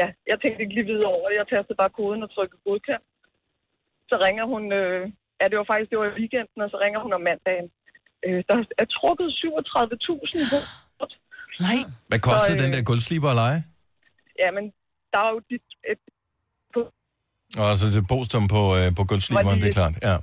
ja, 0.00 0.06
jeg 0.30 0.36
tænkte 0.38 0.62
ikke 0.62 0.76
lige 0.76 0.90
videre 0.92 1.14
over 1.16 1.26
det. 1.28 1.40
Jeg 1.40 1.48
tastede 1.48 1.80
bare 1.82 1.96
koden 1.98 2.24
og 2.26 2.30
trykkede 2.34 2.60
godkendt. 2.66 3.06
Så 4.10 4.14
ringer 4.26 4.44
hun, 4.52 4.62
øh, 4.80 5.02
ja, 5.40 5.44
det 5.50 5.56
var 5.60 5.68
faktisk, 5.72 5.90
det 5.90 5.98
var 6.00 6.08
i 6.10 6.18
weekenden, 6.20 6.58
og 6.64 6.70
så 6.72 6.78
ringer 6.84 7.00
hun 7.04 7.12
om 7.18 7.22
mandagen. 7.30 7.68
Øh, 8.26 8.40
der 8.48 8.56
er 8.82 8.86
trukket 8.98 9.28
37.000 9.42 10.42
på 10.52 10.58
kort. 10.96 11.12
Nej. 11.66 11.78
Hvad 12.10 12.20
kostede 12.28 12.52
Så, 12.52 12.58
øh, 12.58 12.64
den 12.64 12.72
der 12.74 12.82
gulvsliber 12.90 13.28
at 13.34 13.38
lege? 13.44 13.60
Ja, 14.42 14.48
men 14.56 14.64
der 15.12 15.20
er 15.26 15.30
jo 15.34 15.40
dit, 15.52 15.66
et, 15.92 16.02
Og 17.60 17.66
altså 17.72 17.86
det 17.96 18.02
postum 18.14 18.44
på, 18.54 18.62
øh, 18.78 18.86
på 18.98 19.02
gulvsliberen, 19.10 19.46
Var 19.46 19.64
det 19.64 19.68
er 19.72 19.78
klart. 19.80 19.96
Ja. 20.10 20.16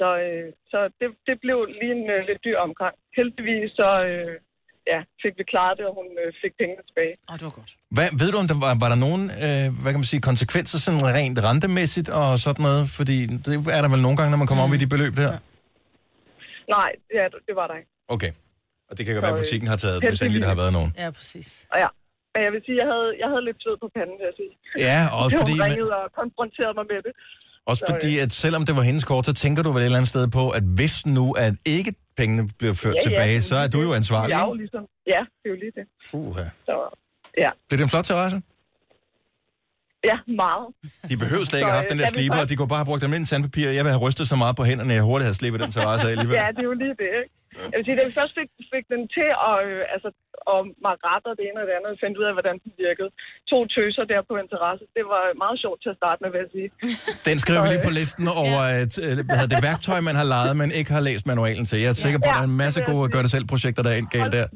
Ja. 0.00 0.04
Så, 0.04 0.08
øh, 0.26 0.46
så 0.70 0.78
det, 1.00 1.08
det 1.28 1.36
blev 1.44 1.58
lige 1.80 1.94
en 1.98 2.04
øh, 2.14 2.20
lidt 2.28 2.40
dyr 2.46 2.58
omgang. 2.66 2.94
Heldigvis 3.18 3.70
så 3.80 3.90
øh, 4.08 4.34
ja, 4.92 4.98
fik 5.22 5.34
vi 5.38 5.44
klaret 5.52 5.74
det, 5.78 5.84
og 5.90 5.94
hun 6.00 6.08
øh, 6.22 6.28
fik 6.42 6.52
pengene 6.60 6.82
tilbage. 6.88 7.14
Åh, 7.28 7.34
det 7.38 7.44
var 7.48 7.54
godt. 7.60 7.72
Hvad, 7.96 8.08
ved 8.20 8.28
du, 8.32 8.38
om 8.44 8.48
der 8.52 8.58
var, 8.64 8.72
var 8.84 8.88
der 8.94 8.98
nogen 9.06 9.22
øh, 9.44 9.66
hvad 9.82 9.90
kan 9.92 10.00
man 10.02 10.10
sige, 10.14 10.22
konsekvenser 10.30 10.78
sådan 10.86 11.02
rent 11.18 11.38
rentemæssigt 11.48 12.08
og 12.20 12.28
sådan 12.44 12.62
noget? 12.68 12.84
Fordi 12.98 13.16
det 13.44 13.52
er 13.78 13.80
der 13.84 13.90
vel 13.94 14.02
nogle 14.06 14.16
gange, 14.18 14.30
når 14.34 14.40
man 14.42 14.48
kommer 14.50 14.64
op 14.66 14.72
i 14.76 14.80
de 14.84 14.88
beløb 14.94 15.14
der? 15.22 15.32
Nej, 16.76 16.90
ja, 17.18 17.24
det 17.46 17.54
var 17.60 17.66
der 17.70 17.76
ikke. 17.80 17.90
Okay. 18.14 18.32
Og 18.88 18.92
det 18.96 19.02
kan 19.04 19.10
godt 19.14 19.24
være, 19.26 19.36
at 19.36 19.40
øh, 19.40 19.44
butikken 19.44 19.68
har 19.72 19.78
taget, 19.84 19.98
hvis 19.98 20.06
heldigvis. 20.06 20.22
endelig 20.26 20.42
der 20.44 20.50
har 20.54 20.60
været 20.62 20.72
nogen. 20.78 20.90
Ja, 21.02 21.08
præcis. 21.18 21.48
Og 21.72 21.78
ja. 21.84 21.90
Men 22.32 22.40
jeg 22.46 22.52
vil 22.54 22.62
sige, 22.66 22.76
jeg 22.82 22.88
havde, 22.92 23.10
jeg 23.22 23.28
havde 23.32 23.44
lidt 23.48 23.58
sved 23.64 23.76
på 23.84 23.88
panden, 23.96 24.16
vil 24.20 24.26
jeg 24.30 24.36
sige. 24.40 24.52
Ja, 24.88 24.98
også 25.20 25.34
Hun 25.36 25.40
fordi, 25.42 25.54
man, 25.58 25.64
ringede 25.66 25.92
og 26.02 26.06
konfronterede 26.20 26.74
mig 26.80 26.86
med 26.92 27.00
det. 27.06 27.12
Også 27.70 27.84
Så, 27.86 27.92
fordi, 27.94 28.18
at 28.18 28.32
selvom 28.32 28.62
det 28.66 28.76
var 28.76 28.82
hendes 28.82 29.04
kort, 29.04 29.26
så 29.26 29.32
tænker 29.32 29.62
du 29.62 29.70
vel 29.72 29.80
et 29.80 29.84
eller 29.84 29.98
andet 29.98 30.08
sted 30.08 30.28
på, 30.38 30.42
at 30.58 30.62
hvis 30.78 31.06
nu, 31.06 31.32
at 31.44 31.52
ikke 31.76 31.94
pengene 32.16 32.42
bliver 32.58 32.74
ført 32.74 32.94
Ja, 32.94 33.00
ja, 33.00 33.08
tilbage, 33.08 33.42
så 33.50 33.56
er 33.64 33.68
du 33.74 33.78
jo 33.86 33.90
ansvarlig. 34.00 34.34
Er 34.34 34.46
ikke? 34.46 34.56
ligesom, 34.64 34.82
ja, 35.14 35.20
det 35.40 35.44
er 35.48 35.50
jo 35.54 35.58
lige 35.64 35.72
det. 35.78 35.84
Puha. 36.10 36.44
Så, 36.68 36.74
ja, 37.44 37.50
Det 37.70 37.80
er 37.80 37.84
en 37.84 37.90
flot 37.94 38.04
terrasse. 38.04 38.38
ja, 40.10 40.16
meget. 40.42 40.66
De 41.10 41.16
behøver 41.22 41.44
slet 41.44 41.58
ikke 41.58 41.70
have 41.70 41.76
haft 41.80 41.90
den 41.92 41.98
der 42.02 42.08
sliber, 42.16 42.34
først- 42.36 42.48
de 42.50 42.56
kunne 42.56 42.68
bare 42.74 42.82
have 42.82 42.90
brugt 42.90 43.02
dem 43.04 43.12
ind 43.16 43.22
i 43.26 43.28
sandpapir. 43.30 43.68
Jeg 43.78 43.84
vil 43.84 43.92
have 43.94 44.02
rystet 44.06 44.24
så 44.32 44.36
meget 44.42 44.54
på 44.56 44.64
hænderne, 44.70 44.92
jeg 44.98 45.02
hurtigt 45.10 45.26
havde 45.28 45.38
slippet 45.42 45.60
den 45.64 45.70
terrasse 45.76 46.06
af 46.06 46.10
alligevel. 46.14 46.36
Ja, 46.42 46.46
det 46.56 46.62
er 46.64 46.68
jo 46.72 46.76
lige 46.84 46.96
det, 47.02 47.10
ikke? 47.22 47.32
Jeg 47.72 47.76
vil 47.78 47.84
sige, 47.88 47.96
da 48.00 48.02
vi 48.08 48.12
først 48.20 48.34
fik, 48.38 48.48
fik 48.74 48.84
den 48.94 49.02
til 49.16 49.28
at, 49.48 49.54
øh, 49.68 49.80
altså, 49.94 50.08
og 50.52 50.60
Margrethe 50.86 51.28
og 51.32 51.36
det 51.38 51.44
ene 51.48 51.58
og 51.62 51.66
det 51.68 51.74
andet, 51.78 51.92
fandt 52.04 52.14
ud 52.20 52.24
af, 52.28 52.32
hvordan 52.36 52.56
den 52.62 52.70
virkede. 52.84 53.10
To 53.52 53.58
tøser 53.74 54.04
der 54.12 54.20
på 54.30 54.34
en 54.40 54.46
terrasse. 54.52 54.84
Det 54.96 55.04
var 55.14 55.22
meget 55.44 55.56
sjovt 55.64 55.78
til 55.84 55.90
at 55.94 55.98
starte 56.00 56.18
med, 56.22 56.28
vil 56.34 56.40
jeg 56.44 56.50
sige. 56.56 56.68
Den 57.28 57.36
skriver 57.42 57.60
vi 57.64 57.68
lige 57.74 57.84
på 57.88 57.92
listen 58.00 58.26
over 58.44 58.60
et, 58.82 58.94
øh, 59.04 59.12
hvad 59.26 59.36
hedder 59.40 59.52
det 59.56 59.62
værktøj, 59.70 59.98
man 60.10 60.16
har 60.20 60.26
lejet, 60.34 60.54
men 60.60 60.68
ikke 60.78 60.90
har 60.96 61.02
læst 61.08 61.24
manualen 61.32 61.64
til. 61.70 61.76
Jeg 61.84 61.90
er 61.94 61.98
sikker 62.06 62.18
på, 62.24 62.28
at 62.30 62.34
der 62.36 62.42
er 62.46 62.50
en 62.54 62.60
masse 62.64 62.76
det 62.80 62.86
vil 62.86 62.90
jeg 62.90 62.96
gode 62.96 63.06
sige. 63.06 63.14
gør-det-selv-projekter, 63.14 63.82
der 63.86 63.90
er 63.94 63.98
endt 64.02 64.10
galt 64.16 64.32
der. 64.38 64.46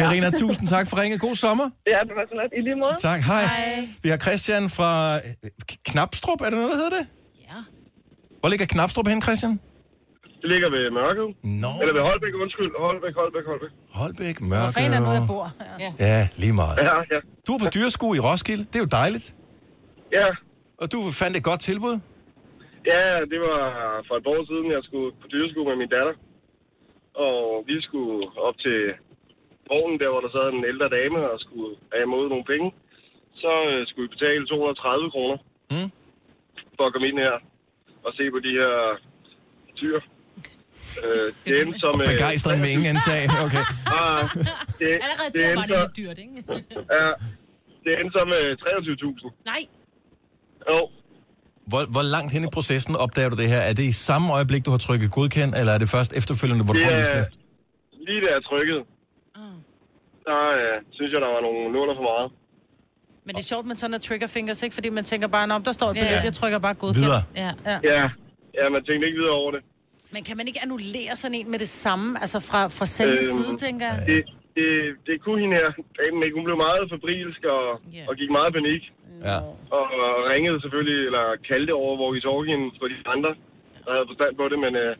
Karina, 0.00 0.28
tusind 0.42 0.66
tak 0.74 0.84
for 0.90 0.96
ringet. 1.02 1.18
God 1.26 1.34
sommer. 1.46 1.66
Ja, 1.92 1.98
det 2.08 2.14
var 2.18 2.24
så. 2.28 2.34
I 2.58 2.60
lige 2.68 2.78
måde. 2.84 2.96
Tak, 3.08 3.20
hej. 3.32 3.44
Vi 4.02 4.08
har 4.12 4.18
Christian 4.26 4.64
fra 4.78 4.92
øh, 5.16 5.50
Knapstrup, 5.90 6.40
er 6.40 6.44
det 6.44 6.58
noget, 6.60 6.70
der 6.72 6.78
hedder 6.82 6.94
det? 6.98 7.04
Ja. 7.48 7.58
Hvor 8.40 8.48
ligger 8.48 8.66
Knapstrup 8.66 9.08
hen, 9.08 9.22
Christian? 9.22 9.60
Det 10.46 10.54
ligger 10.54 10.70
ved 10.76 10.84
Mørket. 11.00 11.26
Nå, 11.64 11.70
Eller 11.80 11.94
ved 11.98 12.02
Holbæk, 12.10 12.34
undskyld. 12.44 12.70
Holbæk, 12.86 13.14
Holbæk, 13.20 13.44
Holbæk. 13.50 13.72
Holbæk, 14.00 14.36
Hvor 14.40 14.48
Mørke. 14.52 14.72
fanden 14.76 14.94
er 14.98 15.02
nu, 15.06 15.10
jeg 15.18 15.24
bor? 15.32 15.44
Ja. 15.84 15.90
Ja, 16.08 16.20
lige 16.42 16.54
meget. 16.62 16.76
Ja, 16.88 16.94
ja. 17.14 17.18
Du 17.46 17.50
er 17.56 17.60
på 17.64 17.68
dyreskue 17.76 18.12
i 18.18 18.20
Roskilde. 18.28 18.64
Det 18.70 18.76
er 18.80 18.84
jo 18.86 18.90
dejligt. 19.00 19.26
Ja, 20.18 20.28
Og 20.82 20.86
du 20.92 20.98
fandt 21.20 21.34
et 21.40 21.44
godt 21.50 21.60
tilbud. 21.70 21.94
ja, 22.92 23.02
det 23.32 23.38
var 23.48 23.62
for 24.08 24.14
et 24.20 24.26
år 24.34 24.40
siden, 24.50 24.66
jeg 24.76 24.82
skulle 24.88 25.08
på 25.22 25.26
dyreskue 25.32 25.64
med 25.70 25.76
min 25.82 25.90
datter. 25.96 26.14
Og 27.26 27.38
vi 27.70 27.76
skulle 27.88 28.18
op 28.48 28.56
til 28.66 28.78
vognen, 29.70 29.96
der 30.02 30.08
hvor 30.12 30.20
der 30.24 30.30
sad 30.36 30.46
en 30.58 30.64
ældre 30.72 30.88
dame 30.98 31.18
og 31.32 31.36
skulle 31.46 31.72
have 31.92 32.04
imod 32.08 32.24
nogle 32.32 32.46
penge. 32.52 32.68
Så 33.42 33.50
øh, 33.70 33.80
skulle 33.88 34.04
vi 34.08 34.14
betale 34.16 34.42
230 34.46 35.10
kroner 35.14 35.38
Mm. 35.74 35.90
for 36.76 36.84
at 36.86 36.92
komme 36.92 37.08
ind 37.10 37.18
her 37.26 37.36
og 38.06 38.10
se 38.18 38.24
på 38.34 38.38
de 38.46 38.52
her 38.60 38.72
dyr. 39.82 39.98
Øh, 41.04 41.32
det 41.44 41.52
endte 41.62 41.78
som... 41.84 42.00
øh, 42.00 42.06
Begejstring 42.06 42.60
med 42.64 42.70
ingen 42.74 42.86
ansag. 42.94 43.20
Okay. 43.46 43.64
Ah, 43.98 44.22
det, 44.80 44.88
Allerede 45.06 45.30
det 45.34 45.40
der 45.42 45.54
var 45.60 45.66
det 45.70 45.78
lidt 45.84 45.96
dyrt, 46.00 46.18
ikke? 46.24 46.32
ja, 46.96 47.06
det 47.84 47.90
endte 48.00 48.12
så 48.18 48.22
med 48.34 48.42
23.000. 48.62 49.44
Nej. 49.52 49.62
Jo, 50.70 50.78
Hvor, 51.66 51.82
hvor 51.94 52.02
langt 52.14 52.32
hen 52.32 52.42
i 52.44 52.50
processen 52.52 52.96
opdager 52.96 53.28
du 53.28 53.36
det 53.36 53.48
her? 53.48 53.60
Er 53.70 53.72
det 53.72 53.82
i 53.82 53.92
samme 53.92 54.32
øjeblik, 54.32 54.64
du 54.66 54.70
har 54.70 54.78
trykket 54.78 55.10
godkend, 55.10 55.54
eller 55.60 55.72
er 55.72 55.78
det 55.78 55.88
først 55.88 56.12
efterfølgende, 56.20 56.64
hvor 56.64 56.74
du 56.74 56.80
får 56.84 56.90
en 56.90 57.00
udskrift? 57.00 57.30
lige 58.08 58.20
da 58.26 58.28
jeg 58.36 58.42
trykkede, 58.50 58.80
der 60.28 60.38
øh, 60.58 60.76
synes 60.96 61.10
jeg, 61.14 61.20
der 61.24 61.30
var 61.36 61.40
nogle 61.46 61.60
nuller 61.76 61.94
for 62.00 62.06
meget. 62.12 62.28
Men 63.26 63.32
det 63.36 63.40
er 63.44 63.48
sjovt 63.54 63.66
med 63.66 63.76
sådan 63.76 63.94
en 63.94 64.00
trigger 64.00 64.26
fingers, 64.26 64.62
ikke? 64.62 64.74
Fordi 64.74 64.88
man 64.98 65.04
tænker 65.04 65.28
bare, 65.28 65.54
om 65.54 65.62
der 65.64 65.72
står 65.72 65.88
et 65.90 65.96
Ja. 65.96 66.00
beløb, 66.04 66.24
jeg 66.24 66.32
trykker 66.40 66.58
bare 66.58 66.74
godkendt. 66.74 67.06
Videre. 67.06 67.22
Ja. 67.36 67.50
Ja. 67.70 67.76
Ja, 67.92 68.02
ja 68.58 68.64
man 68.74 68.80
tænkte 68.88 69.06
ikke 69.08 69.18
videre 69.22 69.36
over 69.42 69.50
det. 69.56 69.60
Men 70.14 70.20
kan 70.28 70.36
man 70.36 70.46
ikke 70.50 70.60
annullere 70.64 71.12
sådan 71.22 71.34
en 71.40 71.50
med 71.54 71.58
det 71.64 71.68
samme, 71.84 72.08
altså 72.24 72.38
fra, 72.48 72.60
fra 72.78 72.86
sælgers 72.96 73.28
Øhm, 73.30 73.36
side, 73.38 73.52
tænker 73.66 73.86
jeg? 73.92 73.98
Det, 74.10 74.18
det, 74.58 74.68
det 75.08 75.14
kunne 75.24 75.38
hende 75.42 75.56
her. 75.60 75.68
Damen 76.00 76.20
ikke. 76.24 76.36
Hun 76.38 76.44
blev 76.48 76.58
meget 76.66 76.82
fabrilsk 76.92 77.42
og, 77.56 77.64
Ja. 77.96 78.04
og 78.08 78.14
gik 78.20 78.30
meget 78.38 78.52
panik. 78.58 78.82
Ja. 79.28 79.38
Og, 79.76 79.84
og 80.04 80.12
ringede 80.32 80.58
selvfølgelig, 80.64 80.98
eller 81.08 81.24
kaldte 81.50 81.72
over 81.82 81.92
walkie-talkien 82.02 82.62
på 82.80 82.84
de 82.92 82.96
andre, 83.14 83.30
der 83.84 83.90
havde 83.94 84.08
forstand 84.12 84.32
på 84.40 84.44
det. 84.52 84.58
Men, 84.64 84.72
øh, 84.84 84.92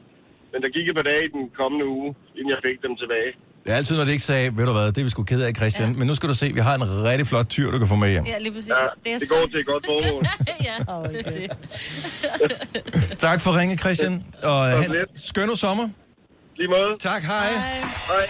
men 0.53 0.59
der 0.63 0.69
gik 0.77 0.87
et 0.89 0.97
par 0.99 1.07
dage 1.11 1.23
i 1.29 1.31
den 1.37 1.45
kommende 1.61 1.87
uge, 1.97 2.09
inden 2.39 2.51
jeg 2.55 2.61
fik 2.69 2.79
dem 2.87 2.95
tilbage. 3.03 3.31
Det 3.67 3.73
er 3.73 3.77
altid, 3.77 3.97
når 3.97 4.05
det 4.05 4.13
ikke 4.13 4.25
sagde, 4.25 4.57
ved 4.57 4.67
du 4.67 4.73
hvad, 4.73 4.87
det 4.87 4.99
er 4.99 5.05
vi 5.05 5.11
sgu 5.11 5.23
ked 5.23 5.43
af, 5.43 5.53
Christian. 5.57 5.93
Ja. 5.93 5.99
Men 5.99 6.07
nu 6.07 6.15
skal 6.15 6.29
du 6.29 6.35
se, 6.35 6.53
vi 6.55 6.61
har 6.61 6.75
en 6.75 7.05
rigtig 7.05 7.27
flot 7.27 7.49
tyr, 7.49 7.71
du 7.71 7.79
kan 7.79 7.89
få 7.89 7.95
med 7.95 8.11
hjem. 8.11 8.25
Ja, 8.27 8.39
lige 8.39 8.53
præcis. 8.53 8.69
Ja, 8.69 8.75
det 9.05 9.15
er 9.15 9.19
det 9.19 9.29
så... 9.29 9.35
går 9.35 9.47
til 9.47 9.61
et 9.61 9.67
godt 9.67 9.87
formål. 9.87 10.27
ja. 10.69 10.77
Okay. 10.89 11.49
Tak 13.27 13.41
for 13.41 13.59
ringe, 13.59 13.77
Christian. 13.79 14.25
Og 14.43 14.43
Så 14.43 14.79
have 14.81 14.81
lidt. 14.83 15.11
en 15.13 15.19
skøn 15.19 15.57
sommer. 15.57 15.89
Lige 16.57 16.69
måde. 16.69 16.99
Tak, 17.01 17.23
hej. 17.23 17.53
hej. 17.53 17.79
Hej. 17.81 18.27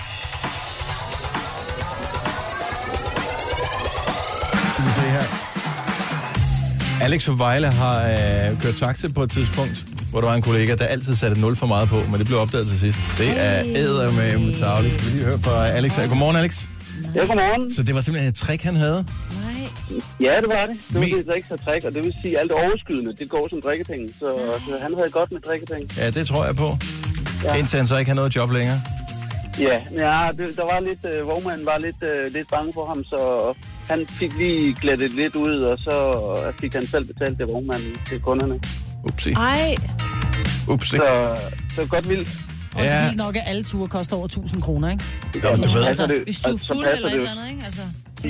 Skal 4.72 4.84
vi 4.84 4.90
se 4.94 5.00
her. 5.00 5.24
Alex 7.02 7.28
Vejle 7.28 7.66
har 7.70 8.04
øh, 8.08 8.62
kørt 8.62 8.74
taxa 8.76 9.08
på 9.14 9.22
et 9.22 9.30
tidspunkt, 9.30 9.84
hvor 10.10 10.20
der 10.20 10.28
var 10.28 10.34
en 10.34 10.42
kollega, 10.42 10.74
der 10.74 10.84
altid 10.84 11.16
satte 11.16 11.40
0 11.40 11.56
for 11.56 11.66
meget 11.66 11.88
på, 11.88 12.02
men 12.10 12.18
det 12.18 12.26
blev 12.26 12.38
opdaget 12.38 12.68
til 12.68 12.78
sidst. 12.80 12.98
Det 13.18 13.30
er 13.36 13.62
æder 13.76 14.10
med 14.12 14.54
tavle. 14.54 14.90
Skal 14.94 15.04
vi 15.06 15.10
lige 15.10 15.24
høre 15.24 15.38
fra 15.38 15.68
Alex 15.68 15.96
her. 15.96 16.08
Godmorgen, 16.08 16.36
Alex. 16.36 16.66
Ja, 17.14 17.20
godmorgen. 17.20 17.74
Så 17.74 17.82
det 17.82 17.94
var 17.94 18.00
simpelthen 18.00 18.28
et 18.32 18.36
trick, 18.36 18.62
han 18.62 18.76
havde? 18.76 19.04
Nej. 19.44 19.68
Ja, 20.20 20.40
det 20.40 20.48
var 20.48 20.66
det. 20.66 20.76
Det 20.88 20.94
var 20.94 21.00
Men- 21.00 21.26
det 21.34 21.44
sig 21.48 21.60
træk, 21.64 21.84
og 21.84 21.94
det 21.94 22.04
vil 22.04 22.14
sige, 22.24 22.34
at 22.36 22.40
alt 22.42 22.52
overskydende, 22.52 23.16
det 23.20 23.28
går 23.28 23.48
som 23.50 23.60
drikkepenge. 23.62 24.08
Så, 24.20 24.28
så 24.66 24.72
han 24.82 24.94
havde 24.98 25.10
godt 25.10 25.32
med 25.32 25.40
drikkepenge. 25.40 25.88
Ja, 26.00 26.10
det 26.10 26.26
tror 26.26 26.44
jeg 26.44 26.56
på. 26.56 26.68
Ja. 27.44 27.54
Indtil 27.58 27.76
han 27.76 27.86
så 27.86 27.96
ikke 27.96 28.08
har 28.10 28.14
noget 28.16 28.36
job 28.36 28.50
længere. 28.50 28.80
Ja, 29.60 29.80
ja 30.04 30.28
det, 30.38 30.56
der 30.56 30.62
var 30.72 30.80
lidt, 30.80 31.04
øh, 31.14 31.26
vognmanden 31.26 31.66
var 31.66 31.78
lidt, 31.78 32.00
øh, 32.10 32.32
lidt 32.32 32.48
bange 32.50 32.72
for 32.74 32.84
ham, 32.86 33.04
så 33.04 33.18
han 33.90 34.06
fik 34.06 34.32
lige 34.38 34.76
glættet 34.80 35.10
lidt 35.10 35.36
ud, 35.36 35.56
og 35.70 35.78
så 35.78 35.94
fik 36.60 36.72
han 36.72 36.86
selv 36.86 37.04
betalt 37.04 37.38
det 37.38 37.46
vognmanden 37.48 37.92
til 38.08 38.20
kunderne. 38.20 38.60
Upsi. 39.06 39.32
Ej. 39.32 39.76
Upsi. 40.68 40.96
Så, 40.96 41.36
så 41.74 41.86
godt 41.86 42.08
vildt. 42.08 42.28
Og 42.74 42.80
så 42.80 42.84
Ja. 42.86 43.02
vildt 43.04 43.16
nok, 43.16 43.36
at 43.36 43.42
alle 43.46 43.62
ture 43.62 43.88
koster 43.88 44.16
over 44.16 44.24
1000 44.26 44.62
kroner, 44.62 44.90
ikke? 44.90 45.04
Nå, 45.34 45.56
du 45.56 45.68
ved, 45.72 45.84
passer 45.84 46.06
det, 46.06 46.22
Hvis 46.24 46.40
du 46.40 46.48
er 46.48 46.52
og 46.52 46.60
så 46.60 46.66
fuld 46.74 46.86
eller 46.96 47.08
et 47.08 47.14
eller 47.14 47.30
andet, 47.30 47.50
ikke? 47.50 47.64
Altså. 47.64 47.80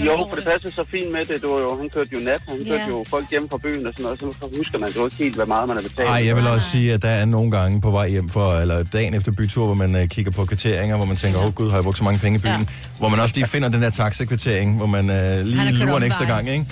Jo, 0.07 0.13
du 0.17 0.25
for 0.31 0.35
det 0.37 0.45
der. 0.45 0.51
passer 0.51 0.71
så 0.71 0.85
fint 0.91 1.13
med 1.13 1.25
det. 1.25 1.43
var 1.43 1.59
jo, 1.67 1.77
han 1.81 1.89
kørte 1.95 2.11
jo 2.15 2.21
nat, 2.21 2.41
han 2.49 2.57
kørte 2.65 2.83
Ja. 2.83 2.89
jo 2.89 3.05
folk 3.11 3.31
hjem 3.31 3.49
fra 3.51 3.59
byen 3.59 3.87
og 3.87 3.93
sådan 3.97 4.03
noget, 4.03 4.19
så 4.41 4.47
husker 4.57 4.79
man 4.79 4.89
jo 4.97 5.05
ikke 5.05 5.17
helt, 5.17 5.35
hvad 5.37 5.47
meget 5.47 5.69
man 5.69 5.77
har 5.77 5.83
betalt. 5.83 6.09
Ej, 6.09 6.27
jeg 6.27 6.37
vil 6.37 6.47
også 6.47 6.71
sige, 6.71 6.93
at 6.93 7.03
der 7.03 7.09
er 7.09 7.25
nogle 7.25 7.51
gange 7.51 7.81
på 7.81 7.91
vej 7.91 8.09
hjem 8.09 8.29
for, 8.29 8.53
eller 8.53 8.83
dagen 8.83 9.15
efter 9.15 9.33
bytur, 9.33 9.65
hvor 9.65 9.75
man 9.75 9.95
uh, 9.95 10.07
kigger 10.07 10.33
på 10.33 10.45
kvitteringer, 10.45 10.97
hvor 10.97 11.07
man 11.07 11.17
tænker, 11.17 11.39
åh 11.39 11.47
oh, 11.47 11.53
gud, 11.53 11.71
har 11.71 11.77
jeg 11.77 11.85
brugt 11.85 11.99
så 11.99 12.05
mange 12.05 12.19
penge 12.21 12.39
i 12.39 12.43
byen? 12.43 12.53
Ja. 12.53 12.67
Hvor 12.99 13.09
man 13.09 13.21
også 13.21 13.35
lige 13.35 13.47
finder 13.47 13.69
den 13.69 13.83
der 13.83 13.91
taxakvittering, 13.91 14.77
hvor 14.77 14.87
man 14.87 15.05
uh, 15.11 15.15
har 15.17 15.43
lige 15.43 15.73
lurer 15.73 15.97
en 15.97 16.03
ekstra 16.03 16.25
gang, 16.25 16.49
ikke? 16.49 16.65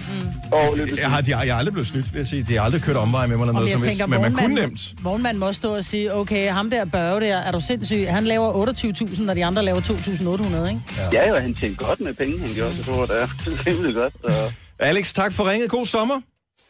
Og 0.52 0.76
lige 0.76 0.88
Jeg 1.00 1.10
har, 1.10 1.20
de, 1.20 1.30
jeg 1.30 1.54
har 1.54 1.58
aldrig 1.58 1.72
blevet 1.72 1.86
snydt, 1.88 2.12
vil 2.12 2.18
jeg 2.18 2.26
sige. 2.26 2.42
De 2.48 2.54
har 2.56 2.60
aldrig 2.62 2.82
kørt 2.82 2.96
omveje 2.96 3.28
med 3.28 3.36
mig 3.36 3.42
eller 3.44 3.52
noget 3.52 3.66
jeg 3.70 3.80
som 3.80 3.88
helst, 3.88 4.08
men 4.08 4.20
man 4.22 4.32
kunne 4.34 4.54
nemt. 4.54 4.94
vognmanden 5.02 5.40
må 5.40 5.52
stå 5.52 5.76
og 5.76 5.84
sige, 5.84 6.14
okay, 6.14 6.50
ham 6.50 6.70
der 6.70 6.84
Børge 6.84 7.20
der, 7.20 7.36
er 7.36 7.52
du 7.52 7.60
sindssyg? 7.60 8.06
Han 8.08 8.24
laver 8.24 8.68
28.000, 9.08 9.22
når 9.22 9.34
de 9.34 9.44
andre 9.44 9.62
laver 9.64 9.80
2.800, 9.80 10.68
ikke? 10.68 10.80
Ja, 11.12 11.28
jo, 11.28 11.34
han 11.34 11.54
tjente 11.54 11.84
godt 11.84 12.00
med 12.00 12.14
penge, 12.14 12.40
han 12.40 12.50
gjorde, 12.54 12.72
så 12.76 12.82
det 12.86 12.98
var 13.00 13.06
da 13.14 13.28
rimelig 13.66 13.94
godt. 13.94 14.14
Så. 14.24 14.52
Alex, 14.78 15.12
tak 15.12 15.32
for 15.32 15.50
ringet. 15.50 15.70
God 15.70 15.86
sommer. 15.86 16.20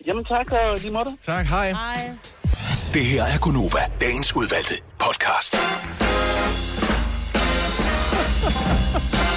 Jamen 0.06 0.24
tak, 0.24 0.52
og 0.52 0.78
lige 0.78 0.92
måtte. 0.92 1.12
Tak, 1.22 1.46
hej. 1.46 1.72
Nej. 1.72 2.10
Det 2.94 3.04
her 3.04 3.24
er 3.24 3.38
Gunova, 3.38 3.78
dagens 4.00 4.36
udvalgte 4.36 4.74
podcast. 4.98 5.56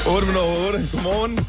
8 0.10 0.26
minutter 0.28 0.42
over 0.42 0.68
8. 0.68 0.90
Godmorgen. 0.94 1.48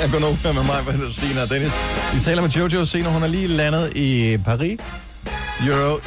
Jeg 0.00 0.10
går 0.12 0.18
nu 0.18 0.52
med 0.54 0.64
mig, 0.64 0.82
hvad 0.82 0.94
hedder 0.94 1.12
Sina 1.12 1.42
og 1.42 1.50
Dennis. 1.50 1.72
Vi 2.14 2.20
taler 2.20 2.42
med 2.42 2.50
Jojo 2.50 2.84
senere. 2.84 3.12
Hun 3.12 3.22
er 3.22 3.26
lige 3.26 3.46
landet 3.46 3.92
i 3.96 4.38
Paris. 4.44 4.80
Euro. 5.66 5.98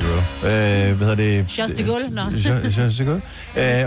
Euro. 0.00 0.18
Øh, 0.18 0.96
hvad 0.96 1.06
hedder 1.06 1.14
det? 1.14 1.50
Charles 1.50 1.76
de 1.78 1.82
Gaulle, 1.82 2.08
nå. 2.10 2.22
Charles 2.70 2.96
de 2.96 3.04
Gaulle. 3.04 3.22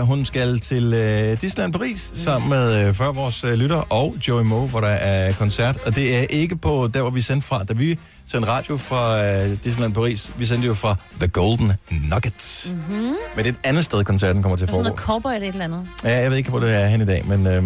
hun 0.06 0.24
skal 0.24 0.60
til 0.60 0.94
øh, 0.94 1.40
Disneyland 1.40 1.72
Paris 1.72 2.10
sammen 2.14 2.50
med 2.50 2.88
øh, 2.88 2.94
40 2.94 3.14
vores 3.14 3.44
øh, 3.44 3.52
lytter 3.54 3.76
og 3.92 4.14
Joey 4.28 4.42
Moe, 4.42 4.68
hvor 4.68 4.80
der 4.80 4.88
er 4.88 5.32
koncert. 5.32 5.76
Og 5.86 5.94
det 5.94 6.16
er 6.16 6.20
ikke 6.30 6.56
på 6.56 6.90
der, 6.94 7.00
hvor 7.00 7.10
vi 7.10 7.20
sendte 7.20 7.46
fra. 7.46 7.64
Da 7.64 7.72
vi 7.74 7.98
sendte 8.26 8.48
radio 8.48 8.76
fra 8.76 9.24
øh, 9.24 9.56
Disneyland 9.64 9.94
Paris, 9.94 10.30
vi 10.38 10.46
sendte 10.46 10.66
jo 10.66 10.74
fra 10.74 10.96
The 11.20 11.28
Golden 11.28 11.72
Nuggets. 11.90 12.72
Mm-hmm. 12.74 12.96
Men 13.36 13.44
det 13.44 13.46
er 13.46 13.48
et 13.50 13.56
andet 13.64 13.84
sted, 13.84 14.04
koncerten 14.04 14.42
kommer 14.42 14.56
til 14.56 14.64
at 14.64 14.68
Sådan 14.70 14.84
foregå. 14.84 14.88
noget 14.88 15.00
cowboy 15.00 15.32
eller 15.34 15.48
et 15.48 15.52
eller 15.52 15.64
andet. 15.64 15.86
Ja, 16.04 16.18
jeg 16.18 16.30
ved 16.30 16.38
ikke, 16.38 16.50
hvor 16.50 16.60
det 16.60 16.74
er 16.74 16.86
hen 16.86 17.00
i 17.00 17.04
dag, 17.06 17.24
men 17.26 17.46
øh, 17.46 17.62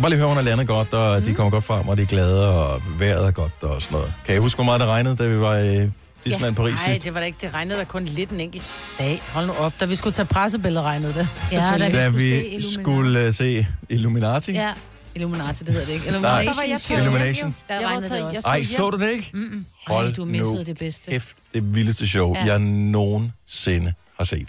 bare 0.00 0.10
lige 0.10 0.18
høre, 0.18 0.28
hun 0.28 0.36
har 0.36 0.44
landet 0.44 0.66
godt, 0.66 0.92
og 0.94 1.18
mm. 1.20 1.24
de 1.26 1.34
kommer 1.34 1.50
godt 1.50 1.64
frem, 1.64 1.88
og 1.88 1.96
de 1.96 2.02
er 2.02 2.06
glade, 2.06 2.48
og 2.50 2.82
vejret 2.98 3.26
er 3.26 3.30
godt 3.30 3.52
og 3.62 3.82
sådan 3.82 3.96
noget. 3.96 4.12
Kan 4.26 4.34
I 4.34 4.38
huske, 4.38 4.56
hvor 4.56 4.64
meget 4.64 4.80
det 4.80 4.88
regnede, 4.88 5.16
da 5.16 5.26
vi 5.26 5.40
var 5.40 5.56
i 5.56 5.90
Disneyland 6.26 6.56
Paris 6.56 6.74
Nej, 6.74 6.86
sidst? 6.92 7.04
det 7.04 7.14
var 7.14 7.20
da 7.20 7.26
ikke. 7.26 7.38
Det 7.40 7.54
regnede 7.54 7.78
der 7.78 7.84
kun 7.84 8.04
lidt 8.04 8.30
en 8.30 8.40
enkelt 8.40 8.62
dag. 8.98 9.22
Hold 9.32 9.46
nu 9.46 9.52
op. 9.52 9.72
Da 9.80 9.84
vi 9.84 9.94
skulle 9.96 10.12
tage 10.14 10.26
pressebilleder, 10.26 10.82
regnede 10.82 11.14
det. 11.14 11.28
Ja, 11.52 11.74
da 11.78 11.90
Da 11.90 12.08
vi 12.08 12.16
vi 12.16 12.40
skulle 12.40 12.62
se 12.62 12.74
skulle 12.74 13.26
uh, 13.28 13.34
se 13.34 13.66
Illuminati. 13.88 14.52
Ja. 14.52 14.72
Illuminati, 15.14 15.64
det 15.64 15.72
hedder 15.72 15.86
det 15.86 15.92
ikke. 15.92 16.10
Nej. 16.10 16.20
Der 16.20 16.54
var 16.54 16.62
jeg 16.68 16.80
taget 16.80 16.88
hjem, 16.88 16.98
Illumination. 17.12 17.48
jo. 17.50 17.54
Der 17.68 17.74
Jeg 17.80 17.84
var 17.96 18.00
taget- 18.00 18.32
jeg 18.32 18.42
Ej, 18.46 18.62
så 18.62 18.90
du 18.90 18.98
det 18.98 19.10
ikke? 19.12 19.30
Mm-mm. 19.34 19.66
Hold 19.86 20.06
Ej, 20.08 20.12
du 20.16 20.24
missede 20.24 20.54
nu 20.54 20.62
det 20.62 20.78
bedste. 20.78 21.10
kæft, 21.10 21.36
det 21.54 21.74
vildeste 21.74 22.08
show, 22.08 22.34
Ja. 22.34 22.40
ja. 22.44 22.50
jeg 22.52 22.58
nogensinde 22.58 23.92
har 24.18 24.24
set. 24.24 24.48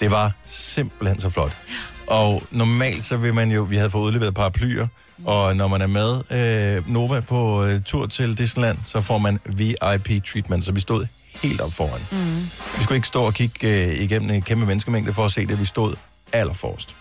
Det 0.00 0.10
var 0.10 0.32
simpelthen 0.44 1.20
så 1.20 1.30
flot. 1.30 1.56
Og 2.06 2.42
normalt 2.50 3.04
så 3.04 3.16
vil 3.16 3.34
man 3.34 3.50
jo, 3.50 3.62
vi 3.62 3.76
havde 3.76 3.90
fået 3.90 4.04
udleveret 4.06 4.34
paraplyer, 4.34 4.86
og 5.24 5.56
når 5.56 5.68
man 5.68 5.82
er 5.82 5.86
med 5.86 6.20
øh, 6.30 6.90
Nova 6.90 7.20
på 7.20 7.64
øh, 7.64 7.82
tur 7.82 8.06
til 8.06 8.38
Disneyland, 8.38 8.78
så 8.84 9.00
får 9.00 9.18
man 9.18 9.38
VIP-treatment, 9.44 10.64
så 10.64 10.72
vi 10.72 10.80
stod 10.80 11.06
helt 11.42 11.60
op 11.60 11.72
foran. 11.72 12.00
Mm. 12.12 12.50
Vi 12.76 12.82
skulle 12.82 12.96
ikke 12.96 13.08
stå 13.08 13.22
og 13.22 13.34
kigge 13.34 13.86
øh, 13.86 14.00
igennem 14.00 14.30
en 14.30 14.42
kæmpe 14.42 14.66
menneskemængde 14.66 15.12
for 15.12 15.24
at 15.24 15.32
se 15.32 15.46
det. 15.46 15.60
Vi 15.60 15.64
stod 15.64 15.94
allerforrest. 16.32 16.96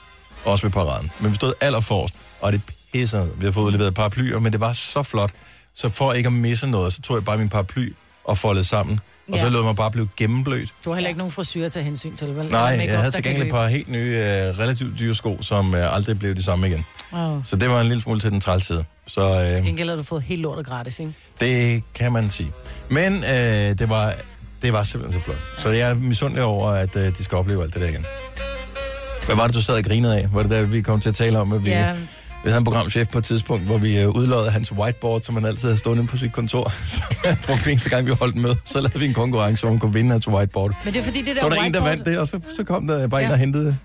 Også 0.46 0.66
ved 0.66 0.72
paraden. 0.72 1.12
Men 1.20 1.32
vi 1.32 1.36
stod 1.36 1.54
allerforrest, 1.62 2.16
og 2.42 2.54
det 2.54 2.62
pissede. 2.94 3.32
Vi 3.38 3.46
har 3.46 3.52
fået 3.52 3.66
udleveret 3.66 3.94
paraplyer, 3.94 4.40
men 4.40 4.52
det 4.52 4.60
var 4.60 4.74
så 4.74 5.04
flot. 5.04 5.32
Så 5.74 5.90
for 5.90 6.14
ikke 6.14 6.28
at 6.28 6.34
misse 6.34 6.68
noget, 6.68 6.94
så 6.94 7.02
tog 7.02 7.16
jeg 7.16 7.26
bare 7.26 7.38
min 7.38 7.50
paraply 7.50 7.94
og 8.26 8.38
foldede 8.38 8.66
sammen. 8.66 9.00
Og 9.32 9.38
så 9.40 9.46
Ja. 9.46 9.52
lod 9.52 9.64
mig 9.64 9.76
bare 9.76 9.92
blive 9.92 10.10
gennemblødt. 10.18 10.74
Du 10.86 10.90
har 10.90 10.96
heller 10.96 11.08
ikke 11.08 11.18
nogen 11.18 11.32
frisyr 11.32 11.70
til 11.70 11.84
hensyn 11.84 12.16
til, 12.16 12.36
vel? 12.36 12.46
Nej, 12.46 12.62
jeg 12.90 13.00
havde 13.00 13.12
til 13.12 13.24
gengæld 13.24 13.46
et 13.46 13.52
par 13.52 13.68
helt 13.68 13.90
nye, 13.90 14.00
øh, 14.16 14.24
relativt 14.60 15.00
dyre 15.00 15.16
sko, 15.16 15.38
som 15.42 15.76
øh, 15.76 15.96
aldrig 15.96 16.20
blev 16.20 16.36
de 16.36 16.44
samme 16.44 16.68
igen. 16.68 16.86
Åh. 17.14 17.38
Så 17.46 17.56
det 17.56 17.70
var 17.70 17.82
en 17.82 17.88
lille 17.88 18.02
smule 18.02 18.20
til 18.20 18.32
den 18.32 18.42
træls 18.42 18.66
side. 18.66 18.84
Så 19.08 19.46
Til 19.50 19.58
øh, 19.60 19.66
gengæld 19.66 19.90
har 19.90 19.96
du 19.96 20.04
fået 20.04 20.24
helt 20.24 20.42
lortet 20.42 20.66
gratis, 20.66 21.00
ikke? 21.00 21.14
det 21.40 21.84
kan 21.96 22.12
man 22.12 22.30
sige. 22.30 22.52
Men 22.90 23.14
øh, 23.24 23.30
det, 23.80 23.90
var, 23.90 24.14
det 24.62 24.74
var 24.74 24.84
simpelthen 24.84 25.22
så 25.22 25.26
flot. 25.26 25.38
Så 25.58 25.70
jeg 25.70 25.90
er 25.90 25.94
misundelig 25.96 26.44
over, 26.44 26.70
at 26.72 26.96
øh, 26.96 27.18
de 27.18 27.24
skal 27.24 27.38
opleve 27.38 27.64
alt 27.64 27.74
det 27.74 27.82
der 27.82 27.88
igen. 27.90 28.06
Hvad 29.26 29.36
var 29.36 29.46
det, 29.48 29.56
du 29.56 29.62
sad 29.62 29.76
og 29.78 29.84
grinede 29.84 30.18
af? 30.18 30.28
Var 30.34 30.42
det 30.42 30.52
der, 30.52 30.62
vi 30.62 30.82
kom 30.82 31.00
til 31.02 31.10
at 31.10 31.16
tale 31.16 31.40
om, 31.40 31.54
at 31.54 31.66
vi, 31.66 31.70
Ja. 31.70 31.94
Vi 32.46 32.50
havde 32.50 32.58
en 32.58 32.64
programchef 32.66 33.08
på 33.08 33.18
et 33.18 33.24
tidspunkt, 33.26 33.64
hvor 33.66 33.78
vi 33.78 34.00
øh, 34.02 34.10
udlodede 34.10 34.52
hans 34.52 34.72
whiteboard, 34.72 35.22
som 35.22 35.36
han 35.36 35.46
altid 35.46 35.68
havde 35.68 35.78
stående 35.78 36.02
inde 36.02 36.12
på 36.12 36.18
sit 36.18 36.32
kontor. 36.32 36.72
Så 36.96 37.04
brugte 37.48 37.72
eneste 37.72 37.90
gang, 37.90 38.06
vi 38.08 38.12
holdt 38.12 38.36
med. 38.36 38.56
Så 38.66 38.82
lavede 38.82 39.00
vi 39.00 39.06
en 39.06 39.14
konkurrence, 39.14 39.64
hvor 39.64 39.72
man 39.72 39.80
kunne 39.80 39.94
vinde 39.94 40.12
hans 40.12 40.28
whiteboard. 40.28 40.74
Men 40.86 40.94
det 40.94 41.00
er 41.00 41.04
fordi, 41.04 41.20
det 41.20 41.28
der 41.28 41.36
Så 41.36 41.42
var 41.42 41.56
der 41.56 41.62
en, 41.64 41.74
der 41.74 41.80
whiteboard- 41.82 41.84
vandt 41.90 42.06
det, 42.06 42.18
og 42.20 42.28
så, 42.28 42.40
så 42.58 42.64
kom 42.64 42.88
der 42.88 43.08
bare 43.08 43.20
ja. 43.22 43.26
en 43.26 43.30
Ja. 43.30 43.34
og 43.34 43.40
hentede 43.40 43.66
det. 43.66 43.78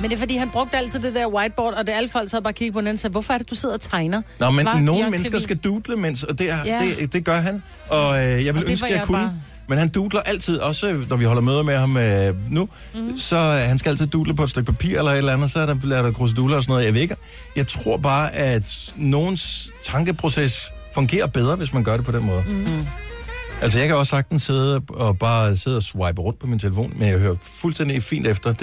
Men 0.00 0.10
det 0.10 0.16
er 0.16 0.20
fordi, 0.20 0.36
han 0.36 0.50
brugte 0.50 0.76
altid 0.76 1.00
det 1.00 1.14
der 1.14 1.26
whiteboard, 1.26 1.74
og 1.74 1.86
det 1.86 1.92
alle 1.92 2.08
folk 2.08 2.30
sad 2.30 2.42
bare 2.42 2.50
og 2.50 2.54
kiggede 2.54 2.72
på 2.74 2.80
den 2.80 2.88
og 2.88 2.98
sagde, 2.98 3.12
hvorfor 3.12 3.34
er 3.34 3.38
det, 3.38 3.50
du 3.50 3.54
sidder 3.54 3.74
og 3.74 3.80
tegner? 3.80 4.22
Nå, 4.40 4.50
men 4.50 4.66
Var 4.66 4.80
nogle 4.80 5.10
mennesker 5.10 5.38
skal 5.40 5.56
doodle, 5.56 5.96
mens, 5.96 6.22
og 6.22 6.38
det, 6.38 6.50
er, 6.50 6.56
Ja. 6.66 6.82
ja. 6.84 6.90
det, 7.00 7.12
det 7.12 7.24
gør 7.24 7.40
han. 7.40 7.62
Og 7.88 8.16
øh, 8.16 8.44
jeg 8.44 8.54
vil 8.54 8.64
Og 8.64 8.70
ønske, 8.70 8.86
jeg 8.86 8.96
jeg 8.96 9.02
kunne. 9.04 9.18
bare- 9.18 9.32
Men 9.68 9.78
han 9.78 9.88
doodler 9.88 10.20
altid, 10.20 10.58
også 10.58 11.04
når 11.08 11.16
vi 11.16 11.24
holder 11.24 11.42
møder 11.42 11.62
med 11.62 11.76
ham 11.78 11.96
øh, 11.96 12.52
nu, 12.52 12.68
mm. 12.94 13.18
så 13.18 13.36
øh, 13.36 13.68
han 13.68 13.78
skal 13.78 13.90
altid 13.90 14.06
doodle 14.06 14.34
på 14.36 14.44
et 14.44 14.50
stykke 14.50 14.72
papir 14.72 14.98
eller 14.98 15.10
et 15.12 15.18
eller 15.18 15.32
andet, 15.32 15.50
så 15.50 15.58
er 15.58 15.66
der, 15.66 15.74
er 15.96 16.02
der 16.02 16.12
kruseduller 16.12 16.56
og 16.56 16.62
sådan 16.62 16.72
noget. 16.72 16.84
Jeg 16.84 16.94
ved 16.94 17.00
ikke. 17.00 17.16
Jeg 17.56 17.68
tror 17.68 17.96
bare, 17.96 18.34
at 18.34 18.92
nogens 18.96 19.70
tankeproces 19.84 20.72
fungerer 20.94 21.26
bedre, 21.26 21.56
hvis 21.56 21.72
man 21.72 21.84
gør 21.84 21.96
det 21.96 22.06
på 22.06 22.12
den 22.12 22.26
måde. 22.26 22.44
Mm. 22.48 22.86
Altså, 23.62 23.78
jeg 23.78 23.88
kan 23.88 23.96
også 23.96 24.10
sagtens 24.10 24.42
sidde 24.42 24.82
og 24.88 25.18
bare 25.18 25.56
sidde 25.56 25.76
og 25.76 25.82
swipe 25.82 26.20
rundt 26.22 26.38
på 26.38 26.46
min 26.46 26.58
telefon, 26.58 26.92
men 26.96 27.08
jeg 27.08 27.18
hører 27.18 27.36
fuldstændig 27.42 28.02
fint 28.02 28.26
efter. 28.26 28.50
Det, 28.52 28.58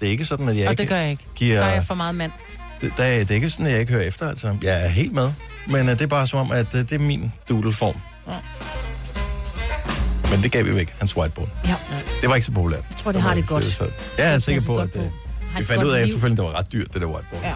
det 0.00 0.06
er 0.06 0.10
ikke 0.10 0.24
sådan, 0.24 0.48
at 0.48 0.56
jeg 0.56 0.66
Og 0.66 0.72
ikke 0.72 0.80
det 0.80 0.88
gør 0.88 0.96
jeg 0.96 1.10
ikke. 1.10 1.24
giver... 1.36 1.58
Der 1.60 1.66
er 1.66 1.74
jeg 1.74 1.84
for 1.84 1.94
meget 1.94 2.14
mand. 2.14 2.32
Det, 2.80 2.92
der, 2.96 3.04
er- 3.04 3.18
det 3.18 3.30
er 3.30 3.34
ikke 3.34 3.50
sådan, 3.50 3.66
at 3.66 3.72
jeg 3.72 3.80
ikke 3.80 3.92
hører 3.92 4.04
efter, 4.04 4.28
altså. 4.28 4.56
Jeg 4.62 4.84
er 4.84 4.88
helt 4.88 5.12
med. 5.12 5.30
Men 5.66 5.80
uh, 5.80 5.88
det 5.92 6.00
er 6.00 6.06
bare 6.06 6.26
som 6.26 6.38
om, 6.40 6.52
at 6.52 6.74
uh, 6.74 6.80
det 6.80 6.92
er 6.92 6.98
min 6.98 7.32
doodle-form. 7.48 7.96
Ja. 8.28 8.32
Men 10.34 10.42
det 10.42 10.52
gav 10.52 10.66
vi 10.66 10.80
ikke, 10.80 10.94
hans 10.98 11.16
whiteboard. 11.16 11.48
Ja. 11.66 11.74
Det 12.20 12.28
var 12.28 12.34
ikke 12.34 12.46
så 12.46 12.52
populært. 12.52 12.84
Jeg 12.90 12.98
tror, 12.98 13.12
det 13.12 13.22
har 13.22 13.34
det 13.34 13.48
godt. 13.48 13.64
Så, 13.64 13.88
jeg 14.18 14.34
er 14.34 14.38
sikker 14.38 14.62
på, 14.62 14.76
at 14.76 14.90
på. 14.90 14.98
Har 15.52 15.60
vi 15.60 15.66
fandt 15.66 15.84
ud 15.84 15.90
af 15.90 16.02
efterfølgende, 16.02 16.42
det 16.42 16.50
var 16.50 16.58
ret 16.58 16.72
dyrt, 16.72 16.92
det 16.92 17.02
der 17.02 17.06
whiteboard. 17.06 17.44
Ja. 17.44 17.54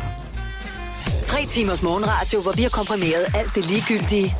Tre 1.22 1.46
timers 1.46 1.82
morgenradio, 1.82 2.40
hvor 2.40 2.52
vi 2.52 2.62
har 2.62 2.68
komprimeret 2.68 3.26
alt 3.34 3.54
det 3.54 3.70
ligegyldige 3.70 4.36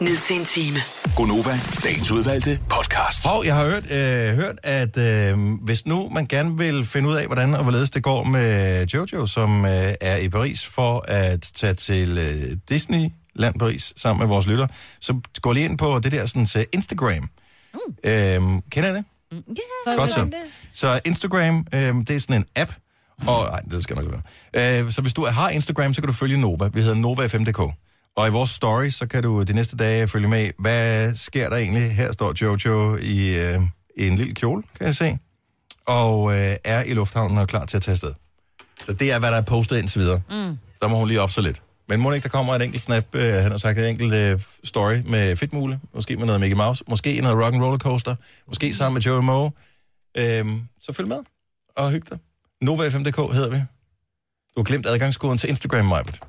ned 0.00 0.16
til 0.16 0.36
en 0.36 0.44
time. 0.44 0.78
Gonova, 1.16 1.60
dagens 1.84 2.10
udvalgte 2.10 2.60
podcast. 2.68 3.26
Og 3.26 3.46
jeg 3.46 3.54
har 3.54 3.64
hørt, 3.64 3.90
øh, 3.90 4.34
hørt 4.34 4.56
at 4.62 4.96
øh, 4.96 5.38
hvis 5.62 5.86
nu 5.86 6.08
man 6.08 6.26
gerne 6.26 6.58
vil 6.58 6.84
finde 6.84 7.08
ud 7.08 7.14
af, 7.14 7.26
hvordan 7.26 7.54
og 7.54 7.62
hvorledes 7.62 7.90
det 7.90 8.02
går 8.02 8.24
med 8.24 8.86
Jojo, 8.86 9.26
som 9.26 9.64
øh, 9.64 9.94
er 10.00 10.16
i 10.16 10.28
Paris 10.28 10.66
for 10.66 11.04
at 11.08 11.50
tage 11.54 11.74
til 11.74 12.18
øh, 12.18 12.56
Disneyland 12.68 13.58
Paris 13.58 13.92
sammen 13.96 14.20
med 14.20 14.28
vores 14.28 14.46
lytter, 14.46 14.66
så 15.00 15.20
gå 15.42 15.52
lige 15.52 15.64
ind 15.64 15.78
på 15.78 15.98
det 15.98 16.12
der 16.12 16.26
sådan, 16.26 16.46
så 16.46 16.64
Instagram. 16.72 17.28
Mm. 18.04 18.10
Øhm, 18.10 18.62
kender 18.70 18.90
I 18.90 18.94
det? 18.94 19.04
Ja, 19.86 19.94
Godt 19.96 20.10
så. 20.10 20.30
Så 20.72 21.00
Instagram, 21.04 21.66
øh, 21.72 21.80
det 21.80 22.10
er 22.10 22.18
sådan 22.20 22.36
en 22.36 22.44
app, 22.56 22.72
og 23.26 23.46
nej, 23.50 23.60
det 23.70 23.82
skal 23.82 23.96
nok 23.96 24.06
være. 24.54 24.82
Øh, 24.82 24.90
så 24.92 25.02
hvis 25.02 25.14
du 25.14 25.24
har 25.26 25.48
Instagram, 25.50 25.94
så 25.94 26.00
kan 26.00 26.06
du 26.06 26.12
følge 26.14 26.36
Nova. 26.36 26.68
Vi 26.74 26.80
hedder 26.82 26.94
Nova5.dk. 26.94 27.74
Og 28.16 28.28
i 28.28 28.30
vores 28.30 28.50
story, 28.50 28.88
så 28.88 29.06
kan 29.06 29.22
du 29.22 29.42
de 29.42 29.52
næste 29.52 29.76
dage 29.76 30.08
følge 30.08 30.28
med. 30.28 30.50
Hvad 30.58 31.14
sker 31.16 31.48
der 31.50 31.56
egentlig? 31.56 31.90
Her 31.96 32.12
står 32.12 32.34
Jojo 32.42 32.96
i, 32.96 33.34
øh, 33.38 33.60
i 33.96 34.06
en 34.08 34.16
lille 34.16 34.34
kjole, 34.34 34.62
kan 34.78 34.86
jeg 34.86 34.94
se. 34.94 35.18
Og 35.86 36.32
øh, 36.32 36.56
er 36.64 36.82
i 36.82 36.94
lufthavnen 36.94 37.36
og 37.38 37.42
er 37.42 37.46
klar 37.46 37.64
til 37.64 37.76
at 37.76 37.82
tage 37.82 37.92
afsted. 37.92 38.12
Så 38.84 38.92
det 38.92 39.12
er, 39.12 39.18
hvad 39.18 39.30
der 39.30 39.36
er 39.36 39.42
postet 39.42 39.78
indtil 39.78 40.00
videre. 40.00 40.20
Mm. 40.30 40.58
Der 40.82 40.88
må 40.88 40.98
hun 40.98 41.08
lige 41.08 41.20
op 41.20 41.30
så 41.30 41.40
lidt. 41.40 41.62
Men 41.88 42.00
må 42.00 42.12
ikke, 42.12 42.22
der 42.22 42.28
kommer 42.28 42.54
et 42.54 42.62
enkelt 42.62 42.82
snap, 42.82 43.14
øh, 43.14 43.34
han 43.34 43.50
har 43.50 43.58
sagt 43.58 43.78
et 43.78 43.88
enkelt 43.88 44.14
øh, 44.14 44.40
story 44.64 44.94
med 45.06 45.36
fedtmule, 45.36 45.80
måske 45.94 46.16
med 46.16 46.26
noget 46.26 46.40
Mickey 46.40 46.56
Mouse, 46.56 46.84
måske 46.88 47.20
noget 47.20 47.44
rock 47.44 47.54
and 47.54 47.62
roller 47.62 47.78
coaster, 47.78 48.14
måske 48.48 48.74
sammen 48.74 48.94
med 48.94 49.02
Joey 49.02 49.22
Moe. 49.22 49.50
Øhm, 50.16 50.60
så 50.82 50.92
følg 50.92 51.08
med 51.08 51.18
og 51.76 51.90
hyg 51.90 52.02
dig. 52.10 52.18
Nova5.dk 52.64 53.34
hedder 53.34 53.50
vi. 53.50 53.56
Du 54.56 54.60
har 54.60 54.64
glemt 54.64 54.86
adgangskoden 54.86 55.38
til 55.38 55.48
Instagram, 55.48 55.84
Majbet. 55.84 56.20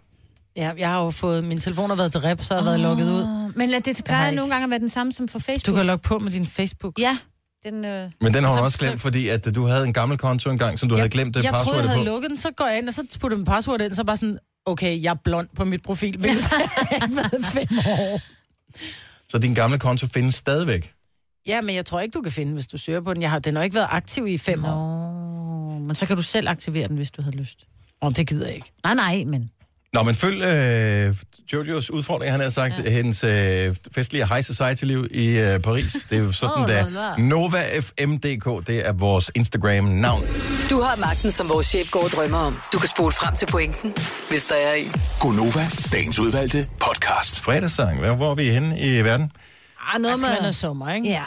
Ja, 0.56 0.72
jeg 0.78 0.90
har 0.90 1.04
jo 1.04 1.10
fået... 1.10 1.44
Min 1.44 1.60
telefon 1.60 1.90
har 1.90 1.98
været 1.98 2.12
til 2.12 2.22
rep, 2.22 2.44
så 2.44 2.54
har 2.54 2.60
jeg 2.62 2.66
været 2.66 2.80
lukket 2.80 3.06
ud. 3.06 3.52
Men 3.56 3.70
det, 3.70 3.86
det 3.86 3.98
Jeg 3.98 4.04
plejer 4.06 4.32
nogle 4.32 4.42
ikke. 4.46 4.52
gange 4.54 4.64
at 4.64 4.70
være 4.70 4.80
den 4.80 4.90
samme 4.90 5.14
som 5.14 5.28
for 5.28 5.40
Facebook. 5.40 5.74
Du 5.74 5.78
kan 5.78 5.86
logge 5.86 6.04
på 6.04 6.20
med 6.20 6.32
din 6.32 6.46
Facebook. 6.46 7.00
Ja, 7.00 7.18
den... 7.66 7.86
Øh... 7.86 8.12
Men 8.22 8.34
den 8.34 8.44
har 8.44 8.50
hun 8.52 8.58
Så- 8.58 8.64
også 8.64 8.78
glemt, 8.80 9.02
fordi 9.02 9.28
at 9.28 9.56
du 9.56 9.66
havde 9.66 9.84
en 9.84 9.94
gammel 9.94 10.18
konto 10.18 10.50
engang, 10.52 10.80
som 10.80 10.90
du 10.90 10.96
jeg, 10.96 11.02
havde 11.02 11.10
glemt 11.12 11.36
det 11.36 11.44
Jeg 11.44 11.54
troede, 11.54 11.60
jeg 11.60 11.66
password 11.68 11.90
havde 11.96 12.06
på. 12.06 12.12
lukket 12.14 12.30
den, 12.30 12.38
så 12.38 12.52
går 12.52 12.66
jeg 12.68 12.78
ind, 12.78 12.88
og 12.88 12.94
så 12.94 13.18
putter 13.20 13.38
min 13.38 13.46
password 13.46 13.82
ind, 13.82 13.94
så 13.94 14.04
bare 14.04 14.18
sådan, 14.18 14.38
okay, 14.66 15.04
jeg 15.04 15.10
er 15.10 15.16
blond 15.24 15.48
på 15.56 15.66
mit 15.66 15.84
profilbillede. 15.84 16.44
jeg 16.92 17.00
har 17.00 17.06
ikke 17.06 17.16
været 17.16 17.46
fem 17.46 17.78
år. 17.88 18.22
Så 19.30 19.38
din 19.38 19.54
gamle 19.54 19.80
konto 19.80 20.08
findes 20.08 20.36
stadigvæk. 20.36 20.94
Ja, 21.48 21.62
men 21.62 21.76
jeg 21.76 21.86
tror 21.86 22.00
ikke, 22.00 22.14
du 22.14 22.22
kan 22.22 22.32
finde, 22.32 22.54
hvis 22.54 22.68
du 22.68 22.78
søger 22.78 23.02
på 23.02 23.14
den. 23.14 23.22
Jeg 23.22 23.30
har, 23.30 23.40
den 23.40 23.56
har 23.56 23.64
ikke 23.64 23.76
været 23.76 23.88
aktiv 23.90 24.28
i 24.28 24.38
fem 24.38 24.66
år. 24.66 24.70
Nå, 24.70 25.80
men 25.80 25.96
så 25.96 26.06
kan 26.06 26.16
du 26.16 26.22
selv 26.22 26.50
aktivere 26.50 26.88
den, 26.88 26.96
hvis 26.96 27.12
du 27.12 27.22
havde 27.22 27.36
lyst. 27.38 27.66
Om 28.02 28.14
det 28.14 28.28
gider 28.28 28.46
jeg 28.46 28.56
ikke. 28.56 28.72
Nej, 28.84 28.94
nej, 28.94 29.24
men... 29.26 29.52
Nå, 29.94 30.04
men 30.04 30.16
følg 30.16 30.44
øh, 30.44 31.16
Jojos 31.54 31.90
udfordring, 31.92 32.32
han 32.32 32.42
har 32.42 32.50
sagt, 32.50 32.74
ja. 32.86 32.90
hendes 32.90 33.24
øh, 33.24 33.76
festlige 33.96 34.28
high 34.28 34.44
society-liv 34.44 35.08
i 35.12 35.28
øh, 35.30 35.60
Paris. 35.60 35.94
Det 36.10 36.18
er 36.18 36.22
jo 36.22 36.32
sådan, 36.32 36.64
oh, 36.64 36.68
der. 36.68 36.90
la. 36.90 37.16
NovaFM.dk, 37.18 38.68
det 38.68 38.88
er 38.88 38.94
vores 38.94 39.32
Instagram-navn. 39.36 40.24
Du 40.70 40.82
har 40.82 41.00
magten, 41.00 41.32
som 41.32 41.50
vores 41.50 41.66
chef 41.68 41.92
går 41.92 42.04
og 42.04 42.10
drømmer 42.10 42.38
om. 42.38 42.60
Du 42.74 42.80
kan 42.80 42.90
spole 42.90 43.12
frem 43.12 43.36
til 43.36 43.46
pointen, 43.46 43.94
hvis 44.30 44.44
der 44.44 44.56
er 44.56 44.74
en. 44.74 44.92
Gonova, 45.20 45.68
dagens 45.92 46.20
udvalgte 46.20 46.68
podcast. 46.80 47.40
Fredagssang, 47.40 48.00
hvor 48.00 48.16
hvor 48.16 48.32
er 48.32 48.36
vi 48.36 48.52
henne 48.52 48.80
i 48.80 49.02
verden? 49.04 49.32
Ah, 49.94 50.02
noget 50.02 50.12
Altså, 50.14 50.26
med... 50.28 50.48
er 50.48 50.52
sommer, 50.52 50.94
ikke? 50.94 51.10
Ja. 51.10 51.24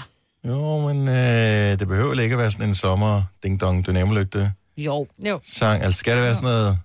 Jo, 0.49 0.93
men 0.93 1.09
øh, 1.09 1.79
det 1.79 1.89
behøver 1.89 2.21
ikke 2.21 2.33
at 2.33 2.39
være 2.39 2.51
sådan 2.51 2.69
en 2.69 2.75
sommer 2.75 3.23
ding-dong 3.47 3.87
dynamolygte 3.87 4.53
Jo. 4.77 5.07
Jo. 5.27 5.41
sang. 5.49 5.83
Altså 5.83 5.99
skal 5.99 6.15
det 6.17 6.23
være 6.23 6.35
sådan 6.35 6.45
noget... 6.49 6.79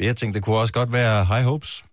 Jeg 0.00 0.16
tænkte, 0.16 0.38
det 0.38 0.44
kunne 0.44 0.56
også 0.56 0.72
godt 0.72 0.92
være 0.92 1.24
High 1.24 1.44
Hopes. 1.44 1.84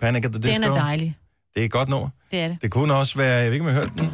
Panic 0.00 0.24
at 0.24 0.32
the 0.32 0.42
Disco. 0.42 0.54
Den 0.54 0.64
er 0.64 0.74
dejlig. 0.74 1.16
Det 1.56 1.64
er 1.64 1.68
godt 1.68 1.88
nu. 1.88 2.10
Det 2.30 2.40
er 2.40 2.48
det. 2.48 2.58
Det 2.62 2.70
kunne 2.70 2.94
også 2.94 3.18
være, 3.18 3.34
jeg 3.34 3.46
ved 3.46 3.52
ikke, 3.52 3.64
om 3.64 3.68
I 3.68 3.72
har 3.72 3.80
hørt 3.80 3.92
den. 3.98 4.10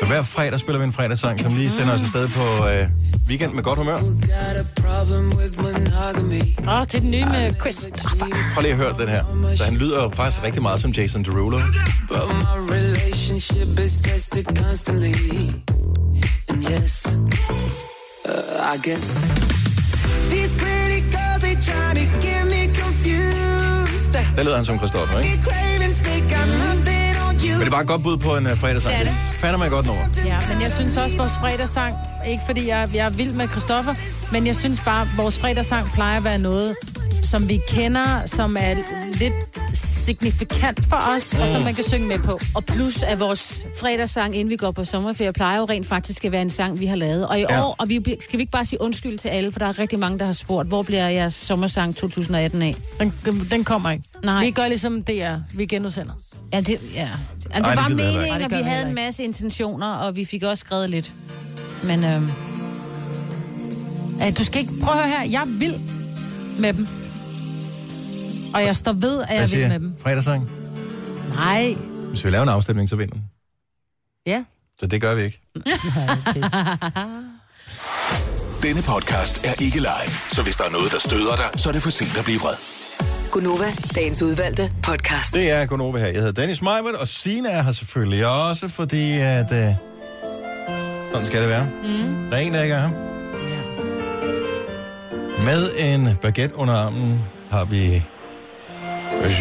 Så 0.00 0.06
hver 0.06 0.22
fredag 0.22 0.60
spiller 0.60 0.78
vi 0.78 0.84
en 0.84 0.92
fredagssang, 0.92 1.40
som 1.40 1.54
lige 1.54 1.70
sender 1.70 1.94
os 1.94 2.00
afsted 2.02 2.28
på 2.28 2.66
øh, 2.68 2.88
weekend 3.28 3.52
med 3.52 3.62
godt 3.62 3.78
humør. 3.78 3.94
Åh, 3.94 4.02
oh, 4.02 4.08
det 6.84 6.94
er 6.94 7.00
den 7.00 7.10
nye 7.10 7.24
med 7.24 7.54
Chris. 7.60 7.88
Prøv 8.54 8.62
lige 8.62 8.72
at 8.72 8.76
høre 8.78 8.94
den 8.98 9.08
her. 9.08 9.54
Så 9.56 9.64
han 9.64 9.76
lyder 9.76 10.02
jo 10.02 10.08
faktisk 10.08 10.44
rigtig 10.44 10.62
meget 10.62 10.80
som 10.80 10.90
Jason 10.90 11.24
Derulo. 11.24 11.58
But 12.08 12.28
my 12.28 12.72
relationship 12.74 13.78
is 13.78 14.00
tested 14.00 14.44
constantly. 14.44 15.50
And 16.48 16.64
yes, 16.64 17.06
uh, 18.28 18.74
I 18.74 18.76
guess. 18.78 19.08
These 20.30 20.52
pretty 20.62 21.00
girls, 21.14 21.40
they 21.42 21.54
try 21.68 21.94
to 21.94 22.06
get 22.26 22.44
me 22.46 22.62
confused. 22.82 24.12
Der 24.36 24.42
lyder 24.42 24.54
han 24.56 24.64
som 24.64 24.78
Christoffer, 24.78 25.18
ikke? 25.18 25.71
Men 27.62 27.66
det 27.66 27.72
er 27.72 27.76
bare 27.76 27.82
et 27.82 27.88
godt 27.88 28.02
bud 28.02 28.16
på 28.16 28.36
en 28.36 28.46
uh, 28.46 28.58
fredagssang. 28.58 28.94
Det 28.94 29.00
er 29.00 29.04
Det 29.04 29.14
fatter 29.40 29.58
mig 29.58 29.70
godt 29.70 29.86
nummer. 29.86 30.04
Ja, 30.26 30.38
men 30.52 30.62
jeg 30.62 30.72
synes 30.72 30.96
også, 30.96 31.16
vores 31.16 31.32
fredagssang, 31.40 31.96
ikke 32.28 32.42
fordi 32.46 32.68
jeg, 32.68 32.90
jeg 32.94 33.06
er 33.06 33.10
vild 33.10 33.32
med 33.32 33.48
Christoffer, 33.48 33.94
men 34.32 34.46
jeg 34.46 34.56
synes 34.56 34.80
bare, 34.84 35.08
vores 35.16 35.38
fredagssang 35.38 35.86
plejer 35.94 36.16
at 36.16 36.24
være 36.24 36.38
noget, 36.38 36.76
som 37.22 37.48
vi 37.48 37.60
kender, 37.68 38.26
som 38.26 38.56
er 38.60 38.74
lidt 39.12 39.34
signifikant 39.74 40.80
for 40.88 40.96
os, 41.16 41.34
og 41.40 41.48
som 41.48 41.62
man 41.62 41.74
kan 41.74 41.84
synge 41.84 42.06
med 42.06 42.18
på. 42.18 42.38
Og 42.54 42.64
plus 42.64 43.02
at 43.02 43.20
vores 43.20 43.66
fredagssang, 43.80 44.34
inden 44.36 44.50
vi 44.50 44.56
går 44.56 44.70
på 44.70 44.84
sommerferie, 44.84 45.32
plejer 45.32 45.58
jo 45.58 45.64
rent 45.64 45.86
faktisk 45.86 46.24
at 46.24 46.32
være 46.32 46.42
en 46.42 46.50
sang, 46.50 46.80
vi 46.80 46.86
har 46.86 46.96
lavet. 46.96 47.26
Og 47.26 47.38
i 47.38 47.44
Ja. 47.50 47.64
år, 47.64 47.76
og 47.78 47.88
vi 47.88 48.16
skal 48.20 48.38
vi 48.38 48.42
ikke 48.42 48.52
bare 48.52 48.64
sige 48.64 48.80
undskyld 48.80 49.18
til 49.18 49.28
alle, 49.28 49.52
for 49.52 49.58
der 49.58 49.66
er 49.66 49.78
rigtig 49.78 49.98
mange, 49.98 50.18
der 50.18 50.24
har 50.24 50.32
spurgt, 50.32 50.68
hvor 50.68 50.82
bliver 50.82 51.08
jeres 51.08 51.34
sommersang 51.34 51.96
2018 51.96 52.62
af? 52.62 52.76
Den, 53.00 53.12
den 53.50 53.64
kommer 53.64 53.90
ikke. 53.90 54.04
Nej. 54.24 54.44
Vi 54.44 54.50
gør 54.50 54.66
ligesom 54.68 55.02
det 55.02 55.22
er, 55.22 55.40
vi 55.54 55.66
genudsender. 55.66 56.12
Ja, 56.52 56.60
det, 56.60 56.78
ja. 56.94 57.08
Ej, 57.52 57.58
det 57.58 57.68
det 57.68 57.76
var 57.76 57.88
heller 57.88 57.96
meningen, 58.12 58.28
Nej, 58.40 58.48
det 58.48 58.58
vi 58.58 58.62
havde 58.62 58.88
en 58.88 58.94
masse 58.94 59.24
intentioner, 59.24 59.92
og 59.94 60.16
vi 60.16 60.24
fik 60.24 60.42
også 60.42 60.60
skrevet 60.60 60.90
lidt. 60.90 61.14
Men 61.84 62.04
øhm, 62.04 62.30
Uh, 64.26 64.36
du 64.38 64.44
skal 64.44 64.60
ikke... 64.60 64.72
Prøv 64.82 64.94
at 64.94 65.00
høre 65.08 65.18
her, 65.18 65.30
jeg 65.30 65.42
vild 65.46 65.74
med 66.58 66.72
dem. 66.72 66.86
Og 68.54 68.64
jeg 68.64 68.76
står 68.76 68.92
ved, 68.92 69.22
at 69.28 69.40
jeg 69.40 69.50
vild 69.58 69.68
med 69.68 69.78
dem. 69.80 69.94
fredagssang? 70.02 70.50
Nej. 71.34 71.74
Hvis 72.08 72.24
vi 72.24 72.30
laver 72.30 72.42
en 72.42 72.48
afstemning, 72.48 72.88
så 72.88 72.96
vinder 72.96 73.14
den. 73.14 73.24
Ja. 74.26 74.44
Så 74.80 74.86
det 74.86 75.00
gør 75.00 75.14
vi 75.14 75.22
ikke. 75.22 75.40
Denne 78.62 78.82
podcast 78.82 79.44
er 79.46 79.62
ikke 79.62 79.78
live, 79.78 80.12
så 80.30 80.42
hvis 80.42 80.56
der 80.56 80.64
er 80.64 80.70
noget, 80.70 80.92
der 80.92 80.98
støder 80.98 81.36
dig, 81.36 81.50
så 81.56 81.68
er 81.68 81.72
det 81.72 81.82
for 81.82 81.90
sent 81.90 82.18
at 82.18 82.24
blive 82.24 82.40
vred. 82.40 82.81
Gunova, 83.32 83.72
dagens 83.94 84.22
udvalgte 84.22 84.72
podcast. 84.82 85.34
Det 85.34 85.50
er 85.50 85.66
Konoba 85.66 85.98
her. 85.98 86.06
Jeg 86.06 86.16
hedder 86.16 86.32
Dennis 86.32 86.62
Meibert, 86.62 86.94
og 86.94 87.08
Sina 87.08 87.48
er 87.48 87.62
her 87.62 87.72
selvfølgelig 87.72 88.26
også, 88.26 88.68
fordi 88.68 89.18
at... 89.18 89.52
Øh, 89.52 89.74
sådan 91.12 91.26
skal 91.26 91.40
det 91.40 91.48
være. 91.48 91.66
Mm. 91.82 92.30
Der 92.30 92.36
er 92.36 92.40
en, 92.40 92.54
der 92.54 92.62
ikke 92.62 92.74
er 92.74 92.80
her. 92.80 92.90
Med 95.44 95.70
en 95.78 96.08
baguette 96.22 96.56
under 96.56 96.74
armen 96.74 97.20
har 97.50 97.64
vi 97.64 98.04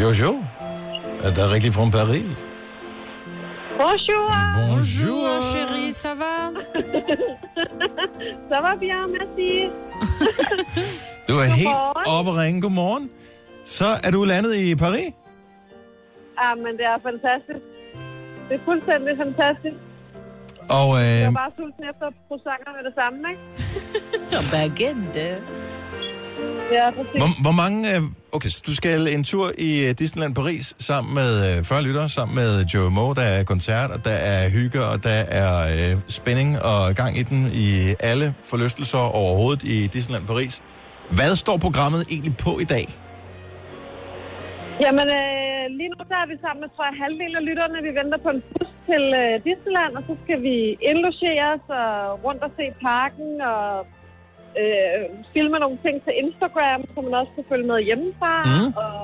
Jojo. 0.01 0.43
Er 1.23 1.33
der 1.33 1.53
rigtig 1.53 1.73
fra 1.73 1.89
Paris? 1.89 2.25
Bonjour. 3.77 4.31
Bonjour. 4.55 5.27
chérie, 5.51 5.91
ça 5.93 6.13
va? 6.21 6.35
Ça 8.49 8.61
va 8.61 8.75
bien, 8.75 9.07
merci. 9.07 9.69
Du 11.27 11.37
er 11.39 11.45
helt 11.45 11.77
oppe 12.05 12.31
at 12.31 12.37
ringe. 12.37 12.61
Godmorgen. 12.61 13.09
Så 13.65 13.85
er 14.03 14.11
du 14.11 14.23
landet 14.23 14.55
i 14.55 14.75
Paris? 14.75 15.13
Ah, 16.37 16.57
men 16.57 16.71
det 16.77 16.85
er 16.85 16.97
fantastisk. 17.03 17.65
Det 18.49 18.55
er 18.59 18.63
fuldstændig 18.65 19.17
fantastisk. 19.17 19.75
Og 20.69 20.87
Jeg 20.97 21.21
er 21.21 21.27
øh, 21.27 21.33
bare 21.33 21.51
sulten 21.57 21.83
efter 21.91 22.07
croissanter 22.27 22.71
med 22.77 22.83
det 22.87 22.93
samme, 23.01 23.19
ikke? 23.31 23.41
Og 24.37 24.43
baguette. 24.53 25.37
Ja, 26.71 26.89
præcis. 26.91 27.11
hvor, 27.21 27.41
hvor 27.41 27.51
mange... 27.51 27.95
Øh, 27.95 28.01
okay, 28.31 28.49
så 28.49 28.63
du 28.65 28.75
skal 28.75 29.07
en 29.07 29.23
tur 29.23 29.51
i 29.57 29.85
øh, 29.85 29.95
Disneyland 29.99 30.35
Paris 30.35 30.75
sammen 30.79 31.13
med 31.13 31.57
øh, 31.57 31.63
40 31.63 31.81
lyttere, 31.83 32.09
sammen 32.09 32.35
med 32.35 32.65
Joe 32.65 32.91
Moe. 32.91 33.15
Der 33.15 33.21
er 33.21 33.43
koncert, 33.43 33.91
og 33.91 34.05
der 34.05 34.11
er 34.11 34.49
hygge, 34.49 34.85
og 34.85 35.03
der 35.03 35.09
er 35.09 35.91
øh, 35.91 35.97
spænding 36.07 36.61
og 36.61 36.95
gang 36.95 37.17
i 37.17 37.23
den 37.23 37.49
i 37.53 37.95
alle 37.99 38.33
forlystelser 38.43 38.97
overhovedet 38.97 39.63
i 39.63 39.87
Disneyland 39.87 40.27
Paris. 40.27 40.61
Hvad 41.11 41.35
står 41.35 41.57
programmet 41.57 42.05
egentlig 42.09 42.37
på 42.37 42.59
i 42.59 42.63
dag? 42.63 42.97
Jamen, 44.83 45.07
øh, 45.19 45.63
lige 45.77 45.89
nu 45.93 45.97
så 46.09 46.15
er 46.23 46.27
vi 46.31 46.37
sammen 46.43 46.61
med, 46.63 46.69
tror 46.75 46.85
jeg, 46.89 46.95
halvdelen 47.03 47.37
af 47.41 47.45
lytterne. 47.49 47.77
Vi 47.87 47.91
venter 47.99 48.19
på 48.25 48.29
en 48.35 48.41
bus 48.51 48.71
til 48.89 49.03
øh, 49.21 49.33
Disneyland, 49.47 49.93
og 49.99 50.03
så 50.07 50.13
skal 50.23 50.39
vi 50.47 50.55
indlogeres 50.89 51.63
og 51.81 51.89
rundt 52.25 52.41
og 52.47 52.51
se 52.57 52.65
parken 52.87 53.31
og 53.53 53.65
øh, 54.61 55.01
filme 55.33 55.57
nogle 55.63 55.77
ting 55.85 55.95
til 56.05 56.13
Instagram, 56.23 56.81
så 56.93 56.97
man 57.05 57.13
også 57.21 57.31
kan 57.37 57.45
følge 57.51 57.67
med 57.71 57.79
hjemmefra. 57.89 58.33
Mm. 58.49 58.69
Og, 58.85 59.03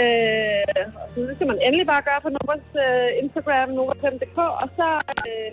øh, 0.00 0.80
så 1.12 1.16
det 1.26 1.34
skal 1.36 1.50
man 1.52 1.58
endelig 1.66 1.86
bare 1.92 2.06
gøre 2.08 2.20
på 2.26 2.30
Novas 2.36 2.66
øh, 2.84 3.08
Instagram, 3.22 3.68
nova5.dk, 3.78 4.38
og 4.62 4.68
så 4.78 4.88
øh, 5.26 5.50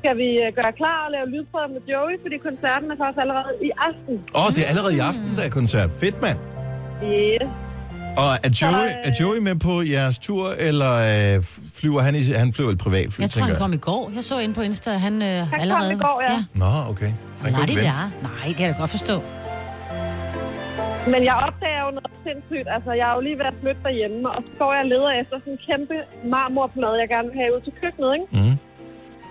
skal 0.00 0.14
vi 0.22 0.28
øh, 0.44 0.48
gøre 0.58 0.72
klar 0.80 0.98
og 1.06 1.10
lave 1.14 1.26
lydprøver 1.32 1.70
med 1.76 1.82
Joey, 1.92 2.16
fordi 2.24 2.36
koncerten 2.48 2.86
er 2.92 2.96
faktisk 3.02 3.22
allerede 3.24 3.52
i 3.68 3.70
aften. 3.88 4.14
Åh, 4.36 4.42
oh, 4.42 4.48
det 4.54 4.60
er 4.64 4.68
allerede 4.72 4.94
i 4.98 5.02
aften, 5.10 5.30
der 5.38 5.44
er 5.48 5.52
koncert. 5.60 5.90
Fedt, 6.00 6.18
mand. 6.24 6.38
Yeah. 7.04 7.67
Og 8.22 8.30
er 8.46 8.52
Joey, 8.60 8.88
er 9.08 9.12
Joey 9.20 9.38
med 9.48 9.56
på 9.66 9.74
jeres 9.94 10.18
tur, 10.26 10.44
eller 10.68 10.92
øh, 11.08 11.34
flyver 11.78 12.00
han 12.06 12.14
i... 12.20 12.22
Han 12.42 12.52
flyver 12.56 12.70
et 12.76 12.82
privatfly, 12.86 13.20
jeg 13.22 13.30
tror, 13.30 13.42
han 13.52 13.56
kom 13.64 13.72
i 13.72 13.82
går. 13.88 14.02
Jeg 14.16 14.24
så 14.24 14.36
ind 14.44 14.54
på 14.58 14.62
Insta, 14.68 14.90
han, 15.06 15.14
øh, 15.22 15.50
kom 15.50 15.60
allerede... 15.60 15.92
i 15.92 15.96
går, 16.08 16.18
ja. 16.28 16.38
Nå, 16.62 16.70
okay. 16.92 17.12
Så 17.38 17.44
han 17.44 17.52
Nej, 17.52 17.66
det 17.66 17.86
er. 17.86 18.10
Nej, 18.28 18.42
det 18.48 18.56
kan 18.56 18.66
jeg 18.66 18.74
da 18.74 18.78
godt 18.84 18.94
forstå. 18.98 19.16
Men 21.12 21.20
jeg 21.28 21.36
opdager 21.46 21.80
jo 21.86 21.90
noget 21.98 22.14
sindssygt. 22.26 22.68
Altså, 22.76 22.90
jeg 23.00 23.06
er 23.10 23.14
jo 23.18 23.22
lige 23.28 23.38
ved 23.40 23.46
at 23.52 23.56
flytte 23.62 23.80
derhjemme, 23.86 24.30
og 24.36 24.40
så 24.46 24.52
går 24.60 24.70
jeg 24.76 24.82
og 24.86 24.90
leder 24.94 25.12
efter 25.22 25.34
sådan 25.42 25.52
en 25.56 25.60
kæmpe 25.68 25.96
marmorplade, 26.34 26.96
jeg 27.02 27.08
gerne 27.14 27.28
vil 27.30 27.38
have 27.42 27.50
ud 27.56 27.60
til 27.66 27.72
køkkenet, 27.80 28.10
ikke? 28.16 28.28
Mm. 28.38 28.54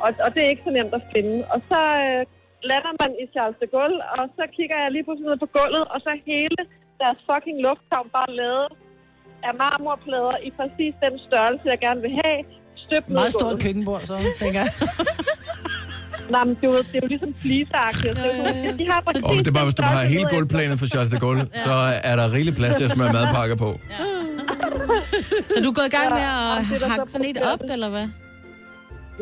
Og, 0.04 0.10
og 0.26 0.30
det 0.34 0.42
er 0.46 0.50
ikke 0.54 0.66
så 0.68 0.72
nemt 0.78 0.94
at 1.00 1.04
finde. 1.14 1.36
Og 1.54 1.60
så 1.70 1.80
øh, 2.06 2.22
lander 2.70 2.94
man 3.02 3.12
i 3.22 3.26
Charles 3.34 3.58
de 3.62 3.68
Gaulle, 3.76 4.00
og 4.18 4.24
så 4.38 4.44
kigger 4.58 4.78
jeg 4.84 4.90
lige 4.96 5.06
pludselig 5.08 5.28
ned 5.30 5.40
på 5.46 5.50
gulvet, 5.58 5.86
og 5.94 5.98
så 6.06 6.12
hele 6.32 6.62
deres 7.02 7.20
fucking 7.30 7.58
lufthavn 7.68 8.08
bare 8.18 8.32
lavet 8.42 8.68
af 9.48 9.54
marmorplader 9.64 10.36
i 10.48 10.50
præcis 10.60 10.94
den 11.06 11.14
størrelse, 11.28 11.64
jeg 11.74 11.80
gerne 11.86 12.02
vil 12.06 12.14
have. 12.24 12.40
Støbt 12.86 13.10
Meget 13.10 13.32
stort 13.40 13.58
køkkenbord, 13.64 14.02
så 14.10 14.16
tænker 14.42 14.60
jeg. 14.66 14.72
Nej, 16.34 16.44
men 16.48 16.56
det 16.56 16.64
er 16.64 16.68
jo, 16.68 16.78
det 16.78 16.96
er 16.98 17.04
jo 17.04 17.08
ligesom 17.08 17.32
fliseagtigt. 17.46 18.16
Sådan, 18.18 18.78
De 18.80 18.86
har 18.92 19.02
præcis 19.02 19.24
Og 19.24 19.36
det 19.36 19.48
er 19.48 19.52
bare, 19.60 19.68
hvis 19.70 19.76
du 19.76 19.84
har 19.84 20.06
hele 20.16 20.26
gulvplanet 20.34 20.80
for 20.80 20.88
Charles 20.88 21.10
de 21.14 21.20
Gaulle, 21.20 21.44
så 21.66 21.74
er 22.10 22.16
der 22.20 22.34
rigelig 22.34 22.56
plads 22.56 22.76
til 22.76 22.84
at 22.84 22.92
smøre 22.92 23.14
madpakker 23.14 23.56
på. 23.56 23.70
Så 25.54 25.58
du 25.64 25.70
er 25.70 25.76
gået 25.80 25.90
i 25.92 25.96
gang 25.98 26.10
med 26.18 26.22
Ja, 26.22 26.60
at 26.76 26.82
der 26.82 26.88
hakke 26.88 27.06
så 27.06 27.12
sådan 27.12 27.30
et 27.32 27.38
op, 27.52 27.60
eller 27.76 27.90
hvad? 27.90 28.08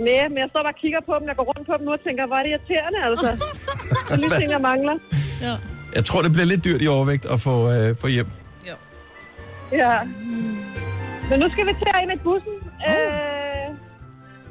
Nej, 0.08 0.28
men 0.32 0.38
jeg 0.44 0.48
står 0.52 0.62
bare 0.68 0.74
og 0.76 0.80
kigger 0.84 1.02
på 1.10 1.14
dem. 1.20 1.28
Jeg 1.28 1.36
går 1.40 1.44
rundt 1.52 1.66
på 1.70 1.74
dem 1.78 1.86
nu 1.86 1.92
og 1.92 2.02
tænker, 2.08 2.26
hvor 2.28 2.36
er 2.36 2.44
det 2.44 2.52
irriterende, 2.54 3.00
altså. 3.10 3.30
Det 4.08 4.14
er 4.14 4.16
lige 4.16 4.34
ting, 4.40 4.52
jeg 4.52 4.62
mangler. 4.62 4.96
Jeg 5.96 6.06
tror, 6.06 6.22
det 6.22 6.32
bliver 6.34 6.46
lidt 6.46 6.64
dyrt 6.64 6.82
i 6.82 6.88
overvægt 6.88 7.26
at 7.26 7.41
få, 7.41 7.72
øh, 7.72 7.96
få 7.98 8.08
hjem. 8.08 8.28
Ja. 9.72 10.00
Men 11.30 11.39
nu 11.39 11.50
skal 11.50 11.66
vi 11.68 11.72
til 11.74 11.88
ind 12.04 12.12
i 12.14 12.24
bussen. 12.24 12.54
Øh, 12.89 13.76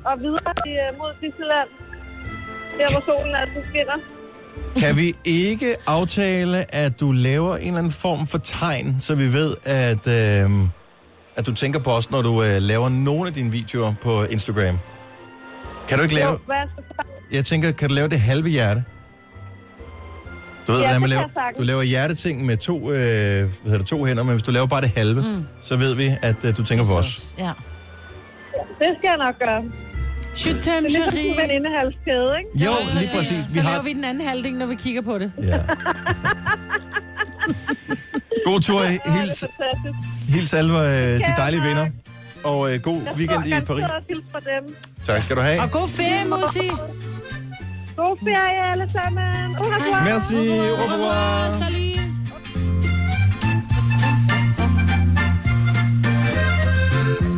og 0.04 0.20
videre 0.20 0.54
i, 0.66 0.70
øh, 0.70 0.98
mod 0.98 1.12
Disneyland. 1.20 1.68
Der, 2.78 2.90
hvor 2.92 3.00
solen 3.00 3.34
altid 3.34 3.62
skinner. 3.68 3.98
Kan 4.76 4.96
vi 4.96 5.14
ikke 5.24 5.74
aftale, 5.86 6.74
at 6.74 7.00
du 7.00 7.12
laver 7.12 7.56
en 7.56 7.66
eller 7.66 7.78
anden 7.78 7.92
form 7.92 8.26
for 8.26 8.38
tegn, 8.38 8.96
så 9.00 9.14
vi 9.14 9.32
ved, 9.32 9.54
at, 9.64 10.06
øh, 10.06 10.50
at 11.36 11.46
du 11.46 11.54
tænker 11.54 11.80
på 11.80 11.90
os, 11.90 12.10
når 12.10 12.22
du 12.22 12.42
øh, 12.42 12.56
laver 12.62 12.88
nogle 12.88 13.26
af 13.28 13.34
dine 13.34 13.50
videoer 13.50 13.94
på 14.02 14.24
Instagram? 14.24 14.78
Kan 15.88 15.98
du 15.98 16.02
ikke 16.02 16.14
lave... 16.14 16.38
Jeg 17.32 17.44
tænker, 17.44 17.72
kan 17.72 17.88
du 17.88 17.94
lave 17.94 18.08
det 18.08 18.20
halve 18.20 18.48
hjerte? 18.48 18.84
Du 20.66 20.72
ved, 20.72 20.80
Ja, 20.80 20.86
hvordan 20.86 21.00
man 21.00 21.10
laver, 21.10 21.24
jeg 21.36 21.52
du 21.58 21.62
laver 21.62 21.82
hjerteting 21.82 22.46
med 22.46 22.56
to, 22.56 22.90
øh, 22.92 22.92
hvad 22.92 23.48
hedder 23.64 23.78
det, 23.78 23.86
to 23.86 24.04
hænder, 24.04 24.22
men 24.22 24.32
hvis 24.32 24.42
du 24.42 24.50
laver 24.50 24.66
bare 24.66 24.80
det 24.80 24.90
halve, 24.96 25.22
mm. 25.22 25.44
så 25.64 25.76
ved 25.76 25.94
vi, 25.94 26.12
at 26.22 26.36
øh, 26.44 26.56
du 26.56 26.64
tænker 26.64 26.84
på 26.84 26.92
os. 26.92 27.22
Ja. 27.38 27.52
Det 28.78 28.88
skal 28.98 29.08
jeg 29.08 29.16
nok 29.16 29.38
gøre. 29.38 29.62
Shoot 30.36 30.56
Det 30.56 30.66
er 30.68 30.80
lidt 30.80 30.92
som 30.92 31.02
en 31.18 31.36
venindehalskæde, 31.36 32.34
ikke? 32.38 32.64
Jo, 32.64 32.72
lige 32.94 33.08
præcis. 33.16 33.54
Vi 33.54 33.58
Så 33.58 33.64
har... 33.64 33.70
laver 33.70 33.82
vi 33.84 33.92
den 33.92 34.04
anden 34.04 34.28
halvdel, 34.28 34.54
når 34.54 34.66
vi 34.66 34.74
kigger 34.74 35.02
på 35.02 35.18
det. 35.18 35.32
Ja. 35.42 35.60
God 38.44 38.60
tur. 38.60 38.82
Hils, 38.84 39.44
hils 40.28 40.54
alle 40.54 40.78
øh, 40.80 40.84
de 40.84 41.24
jeg 41.26 41.34
dejlige 41.36 41.62
venner. 41.62 41.86
Og 42.44 42.72
øh, 42.74 42.80
god 42.80 43.00
Jeg 43.04 43.14
weekend 43.16 43.46
i 43.46 43.50
jeg 43.50 43.64
Paris. 43.64 43.84
også 43.84 43.96
hilse 44.08 44.24
fra 44.32 44.38
dem. 44.40 44.74
Tak 45.02 45.22
skal 45.22 45.36
du 45.36 45.40
have. 45.40 45.60
Og 45.62 45.70
god 45.70 45.88
ferie, 45.88 46.24
Musi. 46.24 46.70
God 48.14 48.28
ferie 48.28 48.60
alle 48.72 48.86
sammen. 48.92 49.56
Au 49.58 49.64
revoir. 49.64 50.04
Merci. 50.04 50.48
Au 50.82 50.86
revoir. 50.92 51.50
Salut. 51.58 52.00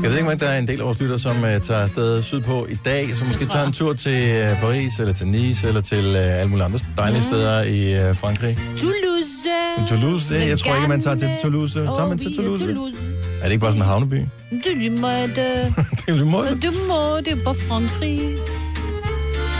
Jeg 0.02 0.10
ved 0.10 0.18
ikke, 0.18 0.32
om 0.32 0.38
der 0.38 0.46
er 0.46 0.58
en 0.58 0.68
del 0.68 0.80
af 0.80 0.86
vores 0.86 1.00
lytter, 1.00 1.16
som 1.16 1.36
uh, 1.36 1.42
tager 1.42 1.80
afsted 1.82 2.22
sydpå 2.22 2.66
i 2.70 2.74
dag, 2.84 3.16
som 3.16 3.26
måske 3.26 3.46
tager 3.46 3.66
en 3.66 3.72
tur 3.72 3.92
til 3.92 4.42
uh, 4.42 4.60
Paris, 4.60 4.98
eller 4.98 5.14
til 5.14 5.26
Nice, 5.26 5.68
eller 5.68 5.80
til 5.80 6.10
uh, 6.10 6.40
alle 6.40 6.50
mulige 6.50 6.64
andre 6.64 6.78
dejlige 6.96 7.22
steder 7.22 7.62
i 7.62 8.08
uh, 8.08 8.16
Frankrig. 8.16 8.58
Toulouse. 8.78 9.88
Toulouse, 9.88 10.34
det, 10.34 10.48
jeg 10.48 10.58
tror 10.58 10.74
ikke, 10.74 10.88
man 10.88 11.00
tager 11.00 11.16
til. 11.16 11.28
Toulouse. 11.42 11.78
Tager 11.78 12.02
Åh, 12.02 12.08
man 12.08 12.18
til 12.18 12.30
er 12.30 12.34
Toulouse? 12.34 12.64
Toulouse. 12.64 12.96
Er 13.40 13.44
det 13.44 13.52
ikke 13.52 13.60
bare 13.60 13.72
sådan 13.72 13.82
en 13.82 13.88
havneby? 13.88 14.20
Du 14.50 15.00
må 15.00 15.08
det. 15.36 15.74
det 15.90 16.08
er 16.08 16.14
lidt 16.14 16.26
måde. 16.26 16.48
Du 16.62 16.70
må 16.88 17.20
det 17.20 17.44
på 17.44 17.54
Frankrig. 17.68 18.20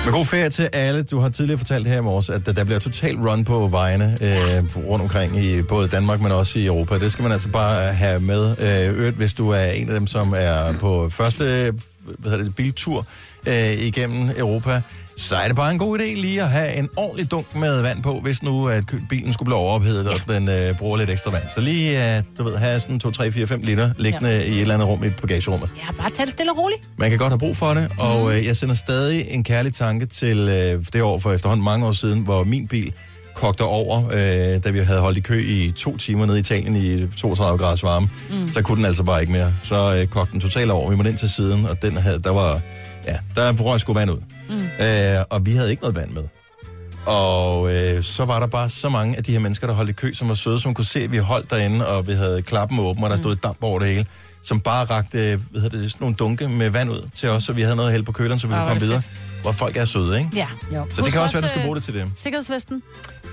Men 0.07 0.15
god 0.15 0.25
ferie 0.27 0.51
til 0.51 0.69
alle. 0.73 1.03
Du 1.03 1.19
har 1.19 1.29
tidligere 1.29 1.59
fortalt 1.59 1.89
her 1.89 1.99
i 1.99 2.01
morges, 2.03 2.29
at 2.29 2.47
der- 2.47 2.53
der 2.53 2.65
bliver 2.65 2.79
total 2.79 3.17
run 3.17 3.45
på 3.45 3.69
vejene 3.69 4.19
øh, 4.21 4.65
rundt 4.89 5.03
omkring 5.03 5.37
i 5.45 5.63
både 5.63 5.89
Danmark, 5.89 6.21
men 6.21 6.33
også 6.33 6.59
i 6.59 6.67
Europa. 6.67 6.99
Det 6.99 7.13
skal 7.13 7.23
man 7.23 7.33
altså 7.33 7.49
bare 7.49 7.89
øh, 7.89 7.95
have 7.97 8.21
med. 8.21 8.57
Øh, 8.59 8.99
øvrigt, 8.99 9.17
hvis 9.17 9.35
du 9.35 9.49
er 9.49 9.65
en 9.65 9.89
af 9.89 9.95
dem, 9.95 10.07
som 10.07 10.35
er 10.37 10.79
på 10.81 11.09
første 11.11 11.73
hvad 12.19 12.31
hedder 12.31 12.45
det, 12.45 12.55
biltur 12.55 13.07
øh, 13.47 13.73
igennem 13.73 14.31
Europa, 14.37 14.83
så 15.17 15.37
er 15.37 15.47
det 15.47 15.57
bare 15.57 15.71
en 15.73 15.79
god 15.79 15.99
idé 15.99 16.21
lige 16.21 16.43
at 16.43 16.51
have 16.51 16.75
en 16.75 16.89
ordentlig 16.97 17.31
dunk 17.31 17.55
med 17.55 17.83
vand 17.83 18.03
på, 18.03 18.21
hvis 18.21 18.43
nu 18.43 18.69
at 18.69 18.85
bilen 19.09 19.33
skulle 19.33 19.47
blive 19.47 19.59
overophedet, 19.59 20.09
og 20.09 20.21
den 20.29 20.49
øh, 20.49 20.79
bruger 20.79 20.97
lidt 20.97 21.11
ekstra 21.11 21.31
vand. 21.31 21.43
Så 21.55 21.61
lige, 21.61 22.17
øh, 22.17 22.23
du 22.39 22.45
ved, 22.45 22.57
have 22.57 22.81
sådan 22.81 23.01
2, 23.01 23.11
3, 23.11 23.33
4, 23.33 23.47
5 23.47 23.61
liter 23.61 23.91
liggende 23.99 24.31
ja. 24.31 24.43
i 24.43 24.53
et 24.53 24.61
eller 24.61 24.75
andet 24.75 24.89
rum 24.89 25.05
i 25.05 25.09
bagagerummet. 25.09 25.71
Ja, 25.77 25.93
bare 26.03 26.11
tag 26.11 26.27
det 26.27 26.33
stille 26.33 26.53
og 26.53 26.59
roligt. 26.59 26.81
Man 26.99 27.11
kan 27.11 27.19
godt 27.19 27.31
have 27.31 27.39
brug 27.39 27.57
for 27.57 27.75
det, 27.75 27.89
og 27.99 28.37
øh, 28.37 28.47
jeg 28.47 28.57
sender 28.57 28.75
stadig 28.75 29.27
en 29.31 29.45
kærlig 29.45 29.75
tanke 29.75 30.07
til 30.07 30.39
øh, 30.39 30.85
det 30.93 31.03
år 31.03 31.19
for 31.19 31.33
efterhånden 31.33 31.65
mange 31.65 31.87
år 31.87 31.93
siden, 31.93 32.21
hvor 32.21 32.45
min 32.45 32.69
bil 32.69 32.93
kogte 33.35 33.63
over, 33.63 34.05
øh, 34.13 34.65
da 34.65 34.71
vi 34.71 34.79
havde 34.79 35.01
holdt 35.01 35.19
i 35.19 35.21
kø 35.21 35.45
i 35.47 35.73
to 35.77 35.97
timer 35.97 36.27
nede 36.27 36.39
i 36.39 36.41
Italien 36.41 36.77
i 36.77 37.09
32 37.17 37.59
graders 37.59 37.83
varme. 37.83 38.09
Mm. 38.31 38.49
Så 38.53 38.63
kunne 38.63 38.77
den 38.77 38.85
altså 38.85 39.03
bare 39.03 39.21
ikke 39.21 39.33
mere. 39.33 39.53
Så 39.63 39.97
øh, 39.97 40.07
kogte 40.07 40.33
den 40.33 40.41
totalt 40.41 40.71
over. 40.71 40.91
Vi 40.91 40.97
måtte 40.97 41.11
ind 41.11 41.19
til 41.19 41.31
siden, 41.31 41.67
og 41.67 41.83
den 41.83 41.97
havde, 41.97 42.19
der 42.19 42.31
var, 42.31 42.61
ja, 43.07 43.17
der 43.37 43.53
røg 43.53 43.81
sgu 43.81 43.93
vand 43.93 44.11
ud. 44.11 44.19
Mm. 44.49 44.85
Øh, 44.85 45.25
og 45.31 45.47
vi 45.47 45.53
havde 45.53 45.71
ikke 45.71 45.83
noget 45.83 45.97
vand 45.97 46.11
med. 46.11 46.23
Og 47.07 47.75
øh, 47.75 48.03
så 48.03 48.25
var 48.25 48.41
der 48.41 48.47
bare 48.47 48.71
så 48.71 48.89
mange 48.89 49.17
af 49.17 49.25
de 49.25 49.33
her 49.33 49.39
mennesker, 49.39 49.67
der 49.67 49.75
holdt 49.75 49.91
i 49.91 49.93
kø, 49.93 50.13
som 50.13 50.29
var 50.29 50.35
søde, 50.35 50.61
som 50.61 50.75
kunne 50.75 50.85
se, 50.85 51.01
at 51.01 51.13
vi 51.13 51.19
holdt 51.19 51.51
derinde, 51.51 51.87
og 51.87 52.07
vi 52.07 52.13
havde 52.13 52.43
klappen 52.43 52.79
åben, 52.79 53.05
og 53.05 53.11
der 53.11 53.17
stod 53.17 53.33
et 53.33 53.43
damp 53.43 53.59
over 53.63 53.79
det 53.79 53.89
hele, 53.89 54.07
som 54.43 54.61
bare 54.61 54.85
rakte 54.85 55.19
øh, 55.19 55.41
hvad 55.51 55.61
hedder 55.61 55.79
det, 55.79 55.91
sådan 55.91 56.05
nogle 56.05 56.17
dunke 56.17 56.49
med 56.49 56.71
vand 56.71 56.91
ud 56.91 57.09
til 57.15 57.29
os, 57.29 57.45
så 57.45 57.53
vi 57.53 57.63
havde 57.63 57.77
noget 57.77 57.93
held 57.93 58.03
på 58.03 58.13
køleren, 58.13 58.41
så 58.41 58.47
vi 58.47 58.53
kunne 58.55 58.67
komme 58.67 58.81
videre. 58.81 59.03
Hvor 59.43 59.53
folk 59.53 59.77
er 59.77 59.85
søde, 59.85 60.19
ikke? 60.19 60.31
Ja. 60.35 60.47
Jo. 60.75 60.87
Så 60.93 61.03
det 61.03 61.13
kan 61.13 61.21
også 61.21 61.35
være, 61.35 61.43
du 61.43 61.49
skal 61.49 61.63
bruge 61.63 61.77
det 61.77 61.85
til 61.85 61.95
det. 61.95 62.11
Sikkerhedsvesten, 62.15 62.83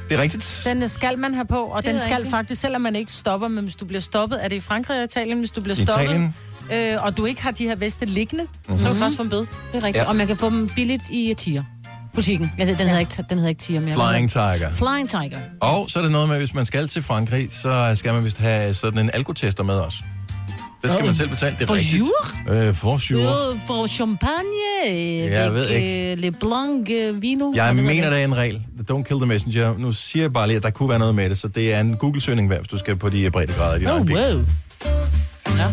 Det 0.10 0.18
er 0.18 0.22
rigtigt. 0.22 0.62
den 0.66 0.88
skal 0.88 1.18
man 1.18 1.34
have 1.34 1.46
på, 1.46 1.56
og 1.64 1.84
Det 1.84 1.92
den 1.92 2.00
skal 2.00 2.12
rigtigt. 2.14 2.32
faktisk, 2.32 2.62
selvom 2.62 2.82
man 2.82 2.96
ikke 2.96 3.12
stopper, 3.14 3.48
men 3.48 3.64
hvis 3.64 3.76
du 3.76 3.86
bliver 3.86 4.02
stoppet, 4.02 4.44
er 4.46 4.48
det 4.48 4.56
i 4.56 4.60
Frankrig 4.60 4.98
og 4.98 5.04
Italien, 5.04 5.40
hvis 5.40 5.52
du 5.52 5.62
bliver 5.62 5.76
stoppet, 5.76 6.04
Italien. 6.06 6.36
Øh, 6.74 7.04
og 7.06 7.18
du 7.18 7.26
ikke 7.26 7.44
har 7.44 7.52
de 7.52 7.64
her 7.64 7.76
veste 7.76 8.06
liggende, 8.06 8.44
Mhm. 8.44 8.52
mm-hmm. 8.68 8.80
så 8.82 8.86
kan 8.88 8.96
du 8.96 9.00
først 9.02 9.18
få 9.18 9.24
en 9.24 9.30
bøde. 9.30 9.42
Det 9.42 9.48
er 9.72 9.76
rigtigt. 9.76 9.96
Ja. 9.96 10.02
Ja. 10.02 10.10
Og 10.10 10.16
man 10.16 10.28
kan 10.28 10.38
få 10.38 10.50
dem 10.50 10.70
billigt 10.76 11.04
i 11.12 11.34
Tier. 11.38 11.64
Butikken. 12.14 12.52
Ja, 12.58 12.66
den, 12.66 12.78
den, 12.78 12.88
hedder 12.88 13.00
ikke, 13.00 13.26
den 13.30 13.38
hedder 13.38 13.50
ikke 13.50 13.62
Tier 13.62 13.80
mere. 13.80 13.94
Flying 14.12 14.30
Tiger. 14.32 14.70
Flying 14.72 15.10
Tiger. 15.10 15.40
Og 15.60 15.86
så 15.90 16.00
er 16.00 16.04
det 16.04 16.12
noget 16.12 16.28
med, 16.28 16.36
at 16.36 16.42
hvis 16.42 16.54
man 16.54 16.66
skal 16.66 16.88
til 16.88 17.04
Frankrig, 17.04 17.48
så 17.52 17.92
skal 17.96 18.14
man 18.14 18.26
vist 18.26 18.38
have 18.38 18.74
sådan 18.74 19.00
en 19.00 19.10
alkotester 19.14 19.64
med 19.64 19.74
os. 19.76 20.04
Det 20.84 20.92
skal 20.92 21.06
man 21.06 21.16
selv 21.16 21.30
betale, 21.30 21.56
det 21.56 21.62
er 21.62 21.68
For 21.68 21.74
rigtigt. 21.74 22.04
Øh, 22.50 22.76
for. 22.76 22.94
Øh, 23.54 23.60
For 23.68 23.88
champagne. 23.88 25.32
Jeg 25.32 25.54
ved 25.54 25.70
ikke. 25.70 26.12
øh, 26.12 26.18
Le 26.18 26.32
Blanc 26.32 26.90
øh, 26.92 27.22
Vino. 27.22 27.52
Jeg 27.56 27.76
mener, 27.76 27.94
det? 28.04 28.12
der 28.12 28.18
er 28.18 28.24
en 28.24 28.38
regel. 28.38 28.62
Don't 28.92 29.04
kill 29.04 29.20
the 29.20 29.26
messenger. 29.26 29.78
Nu 29.78 29.92
siger 29.92 30.24
jeg 30.24 30.34
bare 30.34 30.48
lige, 30.48 30.58
at 30.58 30.64
der 30.64 30.70
kunne 30.70 30.90
være 30.90 31.00
noget 31.00 31.16
med 31.16 31.30
det, 31.30 31.38
så 31.40 31.48
det 31.48 31.74
er 31.74 31.80
en 31.80 31.96
Google-søgning 31.98 32.50
værd, 32.50 32.60
hvis 32.60 32.68
du 32.68 32.78
skal 32.78 32.96
på 32.96 33.10
de 33.10 33.32
breddegrader 33.32 33.76
i 33.76 33.80
din 33.80 33.88
Oh, 33.88 33.94
egen 33.94 34.06
bil. 34.06 34.46
Wow. 35.60 35.72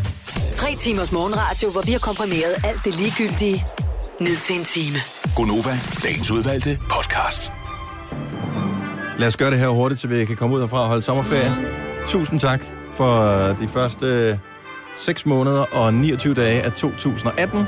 Tre 0.53 0.75
timers 0.75 1.13
morgenradio, 1.13 1.71
hvor 1.71 1.83
vi 1.87 1.93
har 1.93 1.99
komprimeret 1.99 2.55
alt 2.65 2.85
det 2.85 2.99
ligegyldige 3.01 3.65
ned 4.21 4.37
til 4.37 4.57
en 4.59 4.65
time. 4.65 4.97
Gonova, 5.37 5.79
dagens 6.05 6.31
udvalgte 6.31 6.79
podcast. 6.91 7.53
Lad 9.19 9.29
os 9.29 9.37
gøre 9.37 9.51
det 9.51 9.59
her 9.59 9.69
hurtigt, 9.69 10.01
så 10.01 10.09
vi 10.09 10.25
kan 10.25 10.37
komme 10.37 10.57
ud 10.57 10.61
herfra 10.61 10.81
og 10.83 10.89
holde 10.89 11.03
sommerferie. 11.03 11.57
Tusind 12.07 12.41
tak 12.41 12.65
for 12.91 13.13
de 13.61 13.69
første 13.69 14.41
6 14.99 15.27
måneder 15.27 15.65
og 15.73 15.95
29 15.95 16.35
dage 16.35 16.63
af 16.63 16.73
2018. 16.73 17.65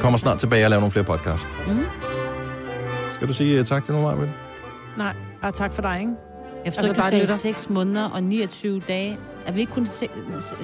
Kommer 0.00 0.18
snart 0.18 0.38
tilbage 0.38 0.66
og 0.66 0.70
laver 0.70 0.80
nogle 0.80 0.92
flere 0.92 1.04
podcast. 1.04 1.48
Mm. 1.66 1.84
Skal 3.14 3.28
du 3.28 3.32
sige 3.32 3.60
uh, 3.60 3.66
tak 3.66 3.84
til 3.84 3.94
nogen, 3.94 4.18
Maja? 4.18 4.30
Nej, 4.96 5.14
bare 5.42 5.52
tak 5.52 5.72
for 5.72 5.82
dig, 5.82 5.98
ikke? 6.00 6.12
Jeg 6.64 6.72
forstår, 6.74 6.88
Altså, 6.88 7.02
du 7.02 7.08
sagde 7.08 7.22
lytter. 7.22 7.36
6 7.36 7.70
måneder 7.70 8.04
og 8.04 8.22
29 8.22 8.80
dage. 8.88 9.18
Er 9.46 9.52
vi 9.52 9.60
ikke 9.60 9.72
kun... 9.72 9.86
Se, 9.86 9.92
se, 9.92 10.08
se, 10.40 10.56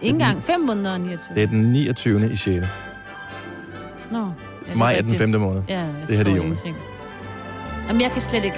ikke 0.00 0.12
engang 0.14 0.42
5 0.42 0.60
måneder 0.60 0.92
og 0.92 1.00
29. 1.00 1.34
Det 1.34 1.42
er 1.42 1.46
den 1.46 1.62
29. 1.72 2.32
i 2.32 2.36
6. 2.36 2.66
Nå. 4.10 4.18
Ja, 4.68 4.74
Maj 4.74 4.92
er 4.92 4.96
den 4.96 5.10
rigtigt. 5.12 5.30
5. 5.32 5.40
måned. 5.40 5.62
Ja, 5.68 5.84
Det 6.08 6.16
her 6.16 6.24
det 6.24 6.32
er 6.32 6.36
juni. 6.36 6.56
Jamen, 7.88 8.02
jeg 8.02 8.10
kan 8.10 8.22
slet 8.22 8.44
ikke. 8.44 8.56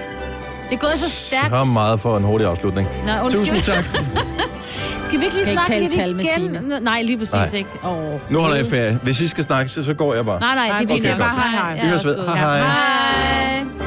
Det 0.71 0.75
er 0.75 0.81
gået 0.81 0.93
så 0.93 1.11
stærkt. 1.11 1.51
Så 1.51 1.65
meget 1.65 2.01
for 2.01 2.17
en 2.17 2.25
hurtig 2.25 2.47
afslutning. 2.47 2.89
Nå, 3.07 3.13
undskyld. 3.23 3.47
Tusind 3.47 3.63
tak. 3.63 3.85
Skal 5.09 5.21
vi 5.21 5.25
ikke 5.25 5.37
lige 5.37 5.45
Skal 5.45 5.53
ikke 5.53 5.53
snakke 5.53 5.73
tale 5.73 5.81
lidt 5.83 5.93
tal 5.93 6.17
med 6.17 6.25
igen? 6.37 6.69
Nå, 6.69 6.79
Nej, 6.79 7.03
lige 7.03 7.19
præcis 7.19 7.35
Nej. 7.35 7.49
ikke. 7.53 7.71
Oh. 7.83 8.33
Nu 8.33 8.39
holder 8.39 8.57
jeg 8.57 8.67
ferie. 8.67 8.99
Hvis 9.03 9.21
I 9.21 9.29
skal 9.29 9.45
snakke, 9.45 9.71
så 9.71 9.83
så 9.83 9.95
går 9.95 10.15
jeg 10.15 10.25
bare. 10.25 10.41
Nej, 10.41 10.55
nej, 10.55 10.79
det 10.81 10.91
er 10.91 10.95
fint. 10.95 11.07
okay, 11.07 11.19
bare 11.19 11.31
hej, 11.31 11.75
hej. 11.75 11.83
Vi 11.83 11.89
høres 11.89 12.05
ved. 12.05 12.17
Hej, 12.27 12.37
hej. 12.37 12.59
Hej. 12.59 13.84